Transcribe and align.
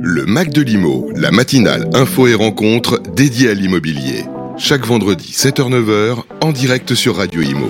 Le 0.00 0.26
Mac 0.26 0.50
de 0.50 0.60
l'Imo, 0.60 1.08
la 1.14 1.30
matinale 1.30 1.88
info 1.94 2.26
et 2.26 2.34
rencontre 2.34 3.00
dédiée 3.14 3.48
à 3.48 3.54
l'immobilier. 3.54 4.24
Chaque 4.58 4.84
vendredi 4.84 5.32
7h-9h 5.32 6.24
en 6.42 6.52
direct 6.52 6.94
sur 6.94 7.16
Radio 7.16 7.40
Imo. 7.40 7.68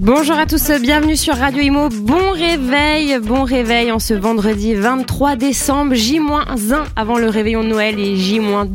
Bonjour 0.00 0.36
à 0.38 0.46
tous, 0.46 0.70
bienvenue 0.80 1.16
sur 1.16 1.34
Radio 1.34 1.60
Imo. 1.60 1.88
Bon 1.88 2.30
réveil, 2.32 3.18
bon 3.20 3.42
réveil 3.42 3.90
en 3.90 3.98
ce 3.98 4.14
vendredi 4.14 4.74
23 4.76 5.34
décembre, 5.34 5.94
J-1 5.96 6.84
avant 6.94 7.18
le 7.18 7.28
réveillon 7.28 7.64
de 7.64 7.68
Noël 7.68 7.98
et 7.98 8.14
J-2 8.14 8.68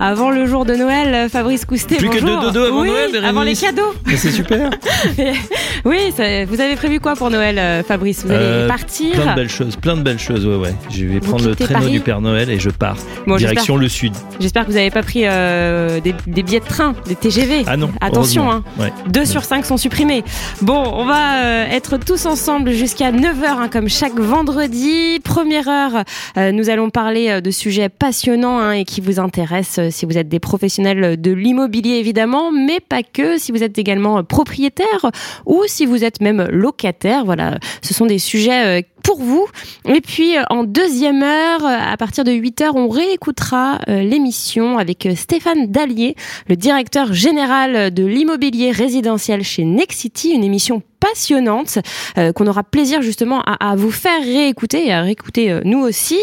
avant 0.00 0.30
le 0.30 0.44
jour 0.46 0.64
de 0.64 0.74
Noël. 0.74 1.28
Fabrice 1.30 1.64
Coustet, 1.66 1.96
Plus 1.98 2.08
que 2.10 2.20
bonjour. 2.20 2.40
deux 2.40 2.46
dodo 2.52 2.64
avant 2.64 2.80
Oui, 2.80 2.88
Noël, 2.88 3.12
Bérénice. 3.12 3.30
Avant 3.30 3.42
les 3.44 3.54
cadeaux. 3.54 3.94
Mais 4.06 4.16
C'est 4.16 4.32
super. 4.32 4.70
oui, 5.84 5.98
ça- 6.16 6.44
vous 6.46 6.60
avez 6.60 6.74
prévu 6.74 6.98
quoi 6.98 7.14
pour 7.14 7.30
Noël, 7.30 7.58
euh, 7.60 7.82
Fabrice? 7.84 8.24
Vous 8.24 8.32
allez 8.32 8.40
Euh, 8.42 8.68
partir? 8.68 9.12
Plein 9.12 9.30
de 9.30 9.36
belles 9.36 9.48
choses, 9.48 9.76
plein 9.76 9.96
de 9.96 10.02
belles 10.02 10.18
choses, 10.18 10.44
ouais, 10.44 10.56
ouais. 10.56 10.74
Je 10.90 11.04
vais 11.04 11.20
prendre 11.20 11.46
le 11.46 11.54
traîneau 11.54 11.80
Paris? 11.80 11.92
du 11.92 12.00
Père 12.00 12.20
Noël 12.20 12.50
et 12.50 12.58
je 12.58 12.70
pars. 12.70 12.96
Bon, 13.28 13.36
Direction 13.36 13.76
le 13.76 13.88
sud. 13.88 14.14
J'espère 14.40 14.64
que 14.66 14.70
vous 14.72 14.76
n'avez 14.76 14.90
pas 14.90 15.02
pris 15.04 15.22
euh, 15.26 16.00
des, 16.00 16.12
des 16.26 16.42
billets 16.42 16.60
de 16.60 16.64
train, 16.66 16.94
des 17.06 17.14
TGV. 17.14 17.62
Ah 17.68 17.76
non. 17.76 17.90
Attention, 18.00 18.50
hein. 18.50 18.64
heureusement. 18.80 18.96
Ouais. 19.06 19.12
2 19.12 19.24
sur 19.24 19.44
5 19.44 19.64
sont 19.64 19.76
supprimés. 19.76 20.24
Bon, 20.62 20.84
on 20.94 21.04
va 21.04 21.44
euh, 21.44 21.66
être 21.66 21.98
tous 21.98 22.24
ensemble 22.24 22.70
jusqu'à 22.70 23.12
9h, 23.12 23.68
comme 23.68 23.90
chaque 23.90 24.18
vendredi. 24.18 25.20
Première 25.22 25.68
heure, 25.68 26.04
euh, 26.38 26.50
nous 26.50 26.70
allons 26.70 26.88
parler 26.88 27.28
euh, 27.28 27.40
de 27.42 27.50
sujets 27.50 27.90
passionnants 27.90 28.58
hein, 28.58 28.72
et 28.72 28.86
qui 28.86 29.02
vous 29.02 29.20
intéressent 29.20 29.90
si 29.90 30.06
vous 30.06 30.16
êtes 30.16 30.30
des 30.30 30.40
professionnels 30.40 31.20
de 31.20 31.30
l'immobilier, 31.30 31.96
évidemment, 31.96 32.52
mais 32.52 32.80
pas 32.80 33.02
que, 33.02 33.36
si 33.36 33.52
vous 33.52 33.62
êtes 33.62 33.76
également 33.76 34.24
propriétaire 34.24 35.10
ou 35.44 35.64
si 35.66 35.84
vous 35.84 36.04
êtes 36.04 36.22
même 36.22 36.46
locataire. 36.50 37.26
Voilà, 37.26 37.58
ce 37.82 37.92
sont 37.92 38.06
des 38.06 38.18
sujets... 38.18 38.86
pour 39.06 39.22
vous. 39.22 39.46
Et 39.84 40.00
puis 40.00 40.36
euh, 40.36 40.42
en 40.50 40.64
deuxième 40.64 41.22
heure, 41.22 41.64
euh, 41.64 41.92
à 41.92 41.96
partir 41.96 42.24
de 42.24 42.32
8 42.32 42.60
heures, 42.62 42.76
on 42.76 42.88
réécoutera 42.88 43.78
euh, 43.88 44.02
l'émission 44.02 44.78
avec 44.78 45.08
Stéphane 45.14 45.68
Dallier, 45.68 46.16
le 46.48 46.56
directeur 46.56 47.14
général 47.14 47.94
de 47.94 48.04
l'immobilier 48.04 48.72
résidentiel 48.72 49.44
chez 49.44 49.64
Nexity, 49.64 50.30
une 50.30 50.42
émission 50.42 50.82
passionnante 51.00 51.78
euh, 52.18 52.32
qu'on 52.32 52.46
aura 52.46 52.62
plaisir 52.64 53.02
justement 53.02 53.42
à, 53.42 53.70
à 53.70 53.76
vous 53.76 53.90
faire 53.90 54.20
réécouter 54.22 54.86
et 54.86 54.92
à 54.92 55.02
réécouter 55.02 55.50
euh, 55.50 55.60
nous 55.64 55.80
aussi. 55.80 56.16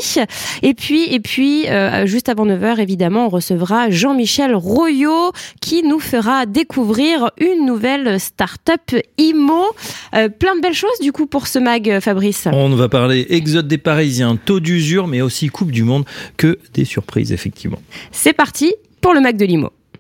Et 0.62 0.74
puis 0.74 1.14
et 1.14 1.20
puis 1.20 1.68
euh, 1.70 2.06
juste 2.06 2.30
avant 2.30 2.46
9h 2.46 2.80
évidemment, 2.80 3.28
on 3.28 3.30
recevra 3.30 3.90
Jean-Michel 3.90 4.56
Royot 4.56 5.32
qui 5.62 5.84
nous 5.84 6.00
fera 6.00 6.46
découvrir 6.46 7.32
une 7.40 7.66
nouvelle 7.66 8.20
start-up 8.20 8.82
IMO. 9.18 9.64
Plein 10.12 10.56
de 10.56 10.62
belles 10.62 10.74
choses 10.74 11.00
du 11.02 11.12
coup 11.12 11.26
pour 11.26 11.48
ce 11.48 11.60
mag 11.60 12.00
Fabrice. 12.00 12.48
On 12.52 12.70
va 12.70 12.90
parler 12.90 13.26
exode 13.30 13.68
des 13.68 13.78
Parisiens, 13.78 14.36
taux 14.36 14.60
d'usure, 14.60 15.08
mais 15.08 15.22
aussi 15.22 15.48
Coupe 15.50 15.72
du 15.72 15.84
Monde, 15.84 16.06
que 16.38 16.60
des 16.74 16.86
surprises, 16.86 17.32
effectivement. 17.32 17.80
C'est 18.12 18.34
parti 18.34 18.74
pour 19.02 19.14
le 19.14 19.22
Mac 19.22 19.38
de 19.38 19.46
Limo. 19.46 19.72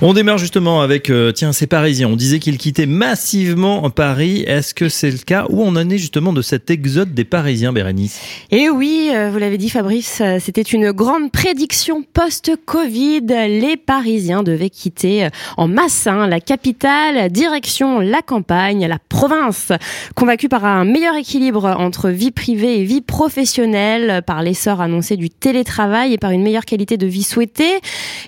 On 0.00 0.12
démarre 0.12 0.38
justement 0.38 0.82
avec, 0.82 1.10
euh, 1.10 1.32
tiens, 1.32 1.52
ces 1.52 1.66
Parisiens. 1.66 2.08
On 2.08 2.16
disait 2.16 2.38
qu'ils 2.38 2.58
quittaient 2.58 2.86
massivement 2.86 3.88
Paris. 3.90 4.44
Est-ce 4.46 4.74
que 4.74 4.88
c'est 4.88 5.10
le 5.10 5.18
cas 5.18 5.46
Où 5.48 5.62
on 5.62 5.76
en 5.76 5.88
est 5.88 5.98
justement 5.98 6.32
de 6.32 6.42
cet 6.42 6.70
exode 6.70 7.14
des 7.14 7.24
Parisiens, 7.24 7.72
Bérénice? 7.72 8.20
Et 8.50 8.68
oui, 8.68 9.10
euh, 9.14 9.30
vous 9.30 9.38
l'avez 9.38 9.58
dit 9.58 9.70
Fabrice, 9.70 10.20
euh, 10.20 10.38
c'était 10.40 10.62
une 10.62 10.92
grande 10.92 11.30
prédiction 11.30 12.02
post-Covid. 12.02 13.22
Les 13.26 13.76
Parisiens 13.76 14.42
devaient 14.42 14.70
quitter 14.70 15.24
euh, 15.24 15.28
en 15.56 15.68
masse 15.68 16.06
hein, 16.06 16.26
la 16.26 16.40
capitale, 16.40 17.30
direction 17.30 18.00
la 18.00 18.22
campagne, 18.22 18.86
la 18.86 18.98
province. 19.08 19.72
Convaincus 20.14 20.48
par 20.48 20.64
un 20.64 20.84
meilleur 20.84 21.16
équilibre 21.16 21.76
entre 21.78 22.10
vie 22.10 22.30
privée 22.30 22.80
et 22.80 22.84
vie 22.84 23.00
professionnelle, 23.00 24.22
par 24.26 24.42
l'essor 24.42 24.80
annoncé 24.80 25.16
du 25.16 25.30
télétravail 25.30 26.12
et 26.12 26.18
par 26.18 26.30
une 26.30 26.42
meilleure 26.42 26.64
qualité 26.64 26.96
de 26.96 27.06
vie 27.06 27.22
souhaitée. 27.22 27.78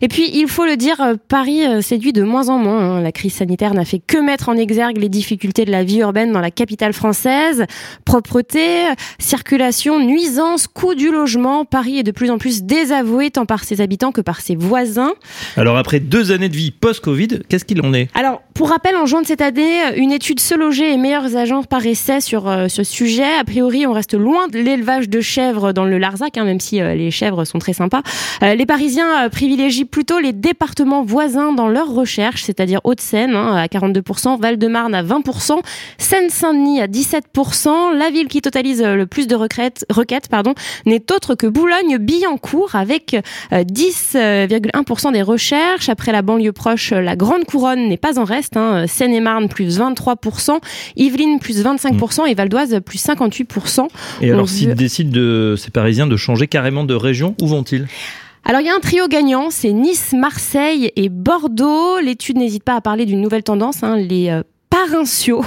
Et 0.00 0.08
puis, 0.08 0.30
il 0.34 0.48
faut 0.48 0.64
le 0.64 0.76
dire, 0.76 1.00
euh, 1.00 1.14
Paris 1.34 1.66
euh, 1.66 1.80
séduit 1.80 2.12
de 2.12 2.22
moins 2.22 2.48
en 2.48 2.58
moins. 2.58 2.78
hein. 2.78 3.00
La 3.00 3.10
crise 3.10 3.34
sanitaire 3.34 3.74
n'a 3.74 3.84
fait 3.84 3.98
que 3.98 4.18
mettre 4.18 4.48
en 4.48 4.56
exergue 4.56 4.98
les 4.98 5.08
difficultés 5.08 5.64
de 5.64 5.72
la 5.72 5.82
vie 5.82 5.98
urbaine 5.98 6.30
dans 6.30 6.40
la 6.40 6.52
capitale 6.52 6.92
française. 6.92 7.64
Propreté, 8.04 8.84
circulation, 9.18 9.98
nuisance, 9.98 10.68
coût 10.68 10.94
du 10.94 11.10
logement. 11.10 11.64
Paris 11.64 11.98
est 11.98 12.04
de 12.04 12.12
plus 12.12 12.30
en 12.30 12.38
plus 12.38 12.62
désavoué 12.62 13.30
tant 13.30 13.46
par 13.46 13.64
ses 13.64 13.80
habitants 13.80 14.12
que 14.12 14.20
par 14.20 14.40
ses 14.40 14.54
voisins. 14.54 15.12
Alors 15.56 15.76
après 15.76 15.98
deux 15.98 16.30
années 16.30 16.48
de 16.48 16.54
vie 16.54 16.70
post-Covid, 16.70 17.40
qu'est-ce 17.48 17.64
qu'il 17.64 17.84
en 17.84 17.92
est? 17.92 18.10
Alors, 18.14 18.40
pour 18.54 18.68
rappel, 18.68 18.94
en 18.94 19.04
juin 19.04 19.22
de 19.22 19.26
cette 19.26 19.40
année, 19.40 19.80
une 19.96 20.12
étude 20.12 20.38
Se 20.38 20.54
loger 20.54 20.92
et 20.92 20.96
meilleurs 20.96 21.34
agents 21.34 21.64
par 21.64 21.84
essai 21.84 22.20
sur 22.20 22.48
euh, 22.48 22.68
ce 22.68 22.84
sujet. 22.84 23.34
A 23.40 23.42
priori, 23.42 23.88
on 23.88 23.92
reste 23.92 24.14
loin 24.14 24.46
de 24.46 24.60
l'élevage 24.60 25.08
de 25.08 25.20
chèvres 25.20 25.72
dans 25.72 25.84
le 25.84 25.98
Larzac, 25.98 26.38
hein, 26.38 26.44
même 26.44 26.60
si 26.60 26.80
euh, 26.80 26.94
les 26.94 27.10
chèvres 27.10 27.44
sont 27.44 27.58
très 27.58 27.72
sympas. 27.72 28.02
Euh, 28.44 28.54
les 28.54 28.66
Parisiens 28.66 29.28
privilégient 29.30 29.84
plutôt 29.84 30.20
les 30.20 30.32
départements 30.32 31.02
voisins 31.02 31.23
dans 31.28 31.68
leurs 31.68 31.92
recherches, 31.92 32.42
c'est-à-dire 32.42 32.80
Hauts-de-Seine 32.84 33.34
hein, 33.34 33.56
à 33.56 33.66
42%, 33.66 34.38
Val-de-Marne 34.40 34.94
à 34.94 35.02
20%, 35.02 35.58
Seine-Saint-Denis 35.98 36.80
à 36.80 36.86
17%. 36.86 37.96
La 37.96 38.10
ville 38.10 38.28
qui 38.28 38.42
totalise 38.42 38.82
euh, 38.82 38.94
le 38.94 39.06
plus 39.06 39.26
de 39.26 39.34
requêtes, 39.34 39.86
requêtes 39.90 40.28
pardon, 40.28 40.54
n'est 40.86 41.10
autre 41.12 41.34
que 41.34 41.46
Boulogne-Billancourt 41.46 42.74
avec 42.74 43.16
euh, 43.52 43.64
10,1% 43.64 45.12
des 45.12 45.22
recherches. 45.22 45.88
Après 45.88 46.12
la 46.12 46.22
banlieue 46.22 46.52
proche, 46.52 46.92
euh, 46.92 47.00
la 47.00 47.16
Grande 47.16 47.44
Couronne 47.44 47.88
n'est 47.88 47.96
pas 47.96 48.18
en 48.18 48.24
reste. 48.24 48.56
Hein. 48.56 48.86
Seine-et-Marne 48.86 49.48
plus 49.48 49.78
23%, 49.78 50.58
Yvelines 50.96 51.38
plus 51.38 51.64
25% 51.64 52.26
et 52.28 52.34
Val 52.34 52.48
d'Oise 52.48 52.80
plus 52.84 52.98
58%. 53.04 53.88
Et 54.20 54.30
alors 54.30 54.48
s'ils 54.48 54.68
veut- 54.68 54.74
décident 54.74 55.10
de 55.10 55.54
ces 55.56 55.70
Parisiens 55.70 56.06
de 56.06 56.16
changer 56.16 56.46
carrément 56.46 56.84
de 56.84 56.94
région, 56.94 57.34
où 57.40 57.46
vont-ils? 57.46 57.86
Alors 58.46 58.60
il 58.60 58.66
y 58.66 58.70
a 58.70 58.74
un 58.74 58.80
trio 58.80 59.08
gagnant, 59.08 59.48
c'est 59.50 59.72
Nice, 59.72 60.12
Marseille 60.12 60.92
et 60.96 61.08
Bordeaux. 61.08 61.98
L'étude 61.98 62.36
n'hésite 62.36 62.62
pas 62.62 62.74
à 62.74 62.82
parler 62.82 63.06
d'une 63.06 63.22
nouvelle 63.22 63.42
tendance, 63.42 63.82
hein, 63.82 63.96
les 63.96 64.42
Ah 64.76 64.86
oui. 64.90 65.40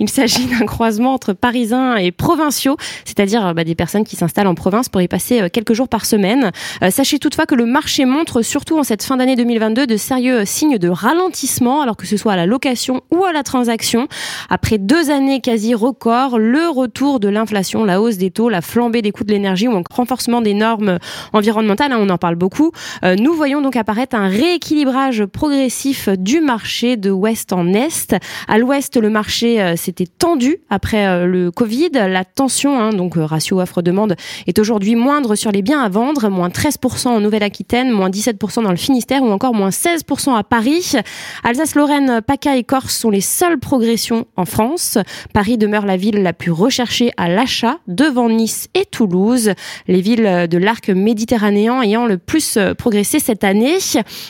Il 0.00 0.08
s'agit 0.08 0.46
d'un 0.46 0.66
croisement 0.66 1.14
entre 1.14 1.32
parisiens 1.32 1.96
et 1.96 2.10
provinciaux, 2.10 2.76
c'est-à-dire 3.04 3.54
bah, 3.54 3.64
des 3.64 3.74
personnes 3.74 4.04
qui 4.04 4.16
s'installent 4.16 4.46
en 4.46 4.54
province 4.54 4.88
pour 4.88 5.00
y 5.00 5.08
passer 5.08 5.42
euh, 5.42 5.48
quelques 5.48 5.74
jours 5.74 5.88
par 5.88 6.04
semaine. 6.06 6.50
Euh, 6.82 6.90
sachez 6.90 7.18
toutefois 7.18 7.46
que 7.46 7.54
le 7.54 7.66
marché 7.66 8.04
montre, 8.04 8.42
surtout 8.42 8.78
en 8.78 8.82
cette 8.82 9.02
fin 9.02 9.16
d'année 9.16 9.36
2022, 9.36 9.86
de 9.86 9.96
sérieux 9.96 10.44
signes 10.44 10.78
de 10.78 10.88
ralentissement, 10.88 11.82
alors 11.82 11.96
que 11.96 12.06
ce 12.06 12.16
soit 12.16 12.32
à 12.32 12.36
la 12.36 12.46
location 12.46 13.02
ou 13.12 13.24
à 13.24 13.32
la 13.32 13.42
transaction. 13.42 14.08
Après 14.50 14.78
deux 14.78 15.10
années 15.10 15.40
quasi 15.40 15.74
records, 15.74 16.38
le 16.38 16.68
retour 16.68 17.20
de 17.20 17.28
l'inflation, 17.28 17.84
la 17.84 18.00
hausse 18.00 18.16
des 18.16 18.30
taux, 18.30 18.48
la 18.48 18.60
flambée 18.60 19.02
des 19.02 19.12
coûts 19.12 19.24
de 19.24 19.32
l'énergie 19.32 19.68
ou 19.68 19.76
un 19.76 19.82
renforcement 19.90 20.40
des 20.40 20.54
normes 20.54 20.98
environnementales, 21.32 21.92
hein, 21.92 21.98
on 22.00 22.08
en 22.10 22.18
parle 22.18 22.36
beaucoup, 22.36 22.72
euh, 23.04 23.16
nous 23.16 23.34
voyons 23.34 23.60
donc 23.60 23.76
apparaître 23.76 24.16
un 24.16 24.28
rééquilibrage 24.28 25.24
progressif 25.26 26.08
du 26.08 26.40
marché 26.40 26.96
de 26.96 27.10
ouest 27.10 27.52
en 27.52 27.72
est. 27.72 28.14
À 28.48 28.58
l'ouest, 28.64 28.96
le 28.96 29.10
marché 29.10 29.60
euh, 29.60 29.76
s'était 29.76 30.06
tendu 30.06 30.56
après 30.70 31.06
euh, 31.06 31.26
le 31.26 31.50
Covid. 31.50 31.90
La 31.92 32.24
tension, 32.24 32.80
hein, 32.80 32.90
donc 32.94 33.18
euh, 33.18 33.24
ratio 33.26 33.60
offre-demande, 33.60 34.16
est 34.46 34.58
aujourd'hui 34.58 34.94
moindre 34.94 35.34
sur 35.34 35.52
les 35.52 35.60
biens 35.60 35.82
à 35.82 35.90
vendre, 35.90 36.30
moins 36.30 36.48
13% 36.48 37.08
en 37.08 37.20
Nouvelle-Aquitaine, 37.20 37.90
moins 37.90 38.08
17% 38.08 38.62
dans 38.62 38.70
le 38.70 38.76
Finistère 38.76 39.22
ou 39.22 39.30
encore 39.30 39.52
moins 39.52 39.68
16% 39.68 40.34
à 40.34 40.42
Paris. 40.44 40.94
Alsace-Lorraine, 41.42 42.22
PACA 42.26 42.56
et 42.56 42.64
Corse 42.64 42.96
sont 42.96 43.10
les 43.10 43.20
seules 43.20 43.58
progressions 43.58 44.24
en 44.36 44.46
France. 44.46 44.96
Paris 45.34 45.58
demeure 45.58 45.84
la 45.84 45.98
ville 45.98 46.22
la 46.22 46.32
plus 46.32 46.50
recherchée 46.50 47.10
à 47.18 47.28
l'achat, 47.28 47.76
devant 47.86 48.30
Nice 48.30 48.68
et 48.72 48.86
Toulouse, 48.86 49.52
les 49.88 50.00
villes 50.00 50.48
de 50.50 50.58
l'arc 50.58 50.88
méditerranéen 50.88 51.82
ayant 51.82 52.06
le 52.06 52.16
plus 52.16 52.58
progressé 52.78 53.18
cette 53.18 53.44
année. 53.44 53.76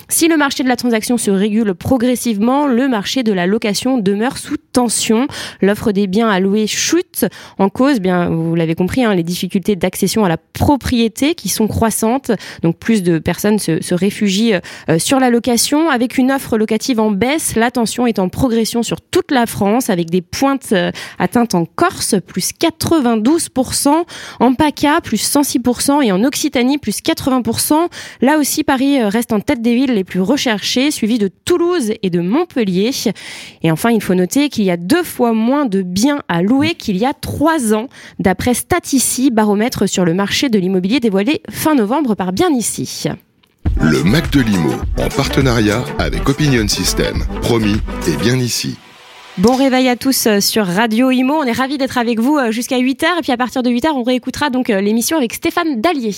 Si 0.08 0.26
le 0.26 0.36
marché 0.36 0.64
de 0.64 0.68
la 0.68 0.76
transaction 0.76 1.18
se 1.18 1.30
régule 1.30 1.74
progressivement, 1.74 2.66
le 2.66 2.88
marché 2.88 3.22
de 3.22 3.32
la 3.32 3.46
location 3.46 3.98
demeure 3.98 4.23
sous 4.32 4.56
tension. 4.56 5.26
L'offre 5.60 5.92
des 5.92 6.06
biens 6.06 6.28
à 6.28 6.40
louer 6.40 6.66
chute 6.66 7.26
en 7.58 7.68
cause, 7.68 8.00
bien 8.00 8.28
vous 8.28 8.54
l'avez 8.54 8.74
compris, 8.74 9.04
hein, 9.04 9.14
les 9.14 9.22
difficultés 9.22 9.76
d'accession 9.76 10.24
à 10.24 10.28
la 10.28 10.36
propriété 10.36 11.34
qui 11.34 11.48
sont 11.48 11.66
croissantes. 11.66 12.30
Donc 12.62 12.78
plus 12.78 13.02
de 13.02 13.18
personnes 13.18 13.58
se, 13.58 13.94
réfugient 13.94 14.54
euh, 14.88 14.98
sur 14.98 15.20
la 15.20 15.30
location 15.30 15.88
avec 15.88 16.18
une 16.18 16.32
offre 16.32 16.58
locative 16.58 17.00
en 17.00 17.10
baisse. 17.10 17.54
La 17.54 17.70
tension 17.70 18.06
est 18.06 18.18
en 18.18 18.28
progression 18.28 18.82
sur 18.82 19.00
toute 19.00 19.30
la 19.30 19.46
France 19.46 19.90
avec 19.90 20.10
des 20.10 20.22
pointes 20.22 20.72
euh, 20.72 20.90
atteintes 21.18 21.54
en 21.54 21.64
Corse 21.64 22.16
plus 22.26 22.50
92%, 22.52 24.04
en 24.40 24.54
PACA 24.54 25.00
plus 25.00 25.22
106% 25.22 26.02
et 26.02 26.12
en 26.12 26.24
Occitanie 26.24 26.78
plus 26.78 27.00
80%. 27.00 27.88
Là 28.20 28.38
aussi 28.38 28.64
Paris 28.64 29.00
euh, 29.00 29.08
reste 29.08 29.32
en 29.32 29.40
tête 29.40 29.62
des 29.62 29.74
villes 29.74 29.94
les 29.94 30.04
plus 30.04 30.20
recherchées, 30.20 30.90
suivi 30.90 31.18
de 31.18 31.28
Toulouse 31.44 31.92
et 32.02 32.10
de 32.10 32.20
Montpellier. 32.20 32.90
Et 33.62 33.70
enfin, 33.70 33.90
il 33.90 34.02
faut 34.04 34.14
noter 34.14 34.50
qu'il 34.50 34.64
y 34.64 34.70
a 34.70 34.76
deux 34.76 35.02
fois 35.02 35.32
moins 35.32 35.64
de 35.64 35.82
biens 35.82 36.22
à 36.28 36.42
louer 36.42 36.74
qu'il 36.74 36.96
y 36.96 37.06
a 37.06 37.14
trois 37.14 37.72
ans, 37.74 37.88
d'après 38.18 38.54
Statici, 38.54 39.30
baromètre 39.30 39.88
sur 39.88 40.04
le 40.04 40.14
marché 40.14 40.50
de 40.50 40.58
l'immobilier 40.58 41.00
dévoilé 41.00 41.42
fin 41.50 41.74
novembre 41.74 42.14
par 42.14 42.32
Bien 42.32 42.50
Ici. 42.50 43.08
Le 43.80 44.04
Mac 44.04 44.30
de 44.30 44.40
l'Imo, 44.40 44.72
en 44.98 45.08
partenariat 45.08 45.82
avec 45.98 46.28
Opinion 46.28 46.68
System. 46.68 47.24
Promis, 47.40 47.80
et 48.06 48.16
bien 48.16 48.36
ici. 48.36 48.76
Bon 49.36 49.56
réveil 49.56 49.88
à 49.88 49.96
tous 49.96 50.28
euh, 50.28 50.38
sur 50.38 50.64
Radio 50.64 51.10
Imo. 51.10 51.34
On 51.34 51.42
est 51.42 51.50
ravis 51.50 51.76
d'être 51.76 51.98
avec 51.98 52.20
vous 52.20 52.36
euh, 52.36 52.52
jusqu'à 52.52 52.78
8h. 52.78 53.18
Et 53.18 53.22
puis 53.22 53.32
à 53.32 53.36
partir 53.36 53.64
de 53.64 53.68
8h, 53.68 53.88
on 53.92 54.04
réécoutera 54.04 54.48
donc 54.48 54.70
euh, 54.70 54.80
l'émission 54.80 55.16
avec 55.16 55.34
Stéphane 55.34 55.80
Dallier. 55.80 56.14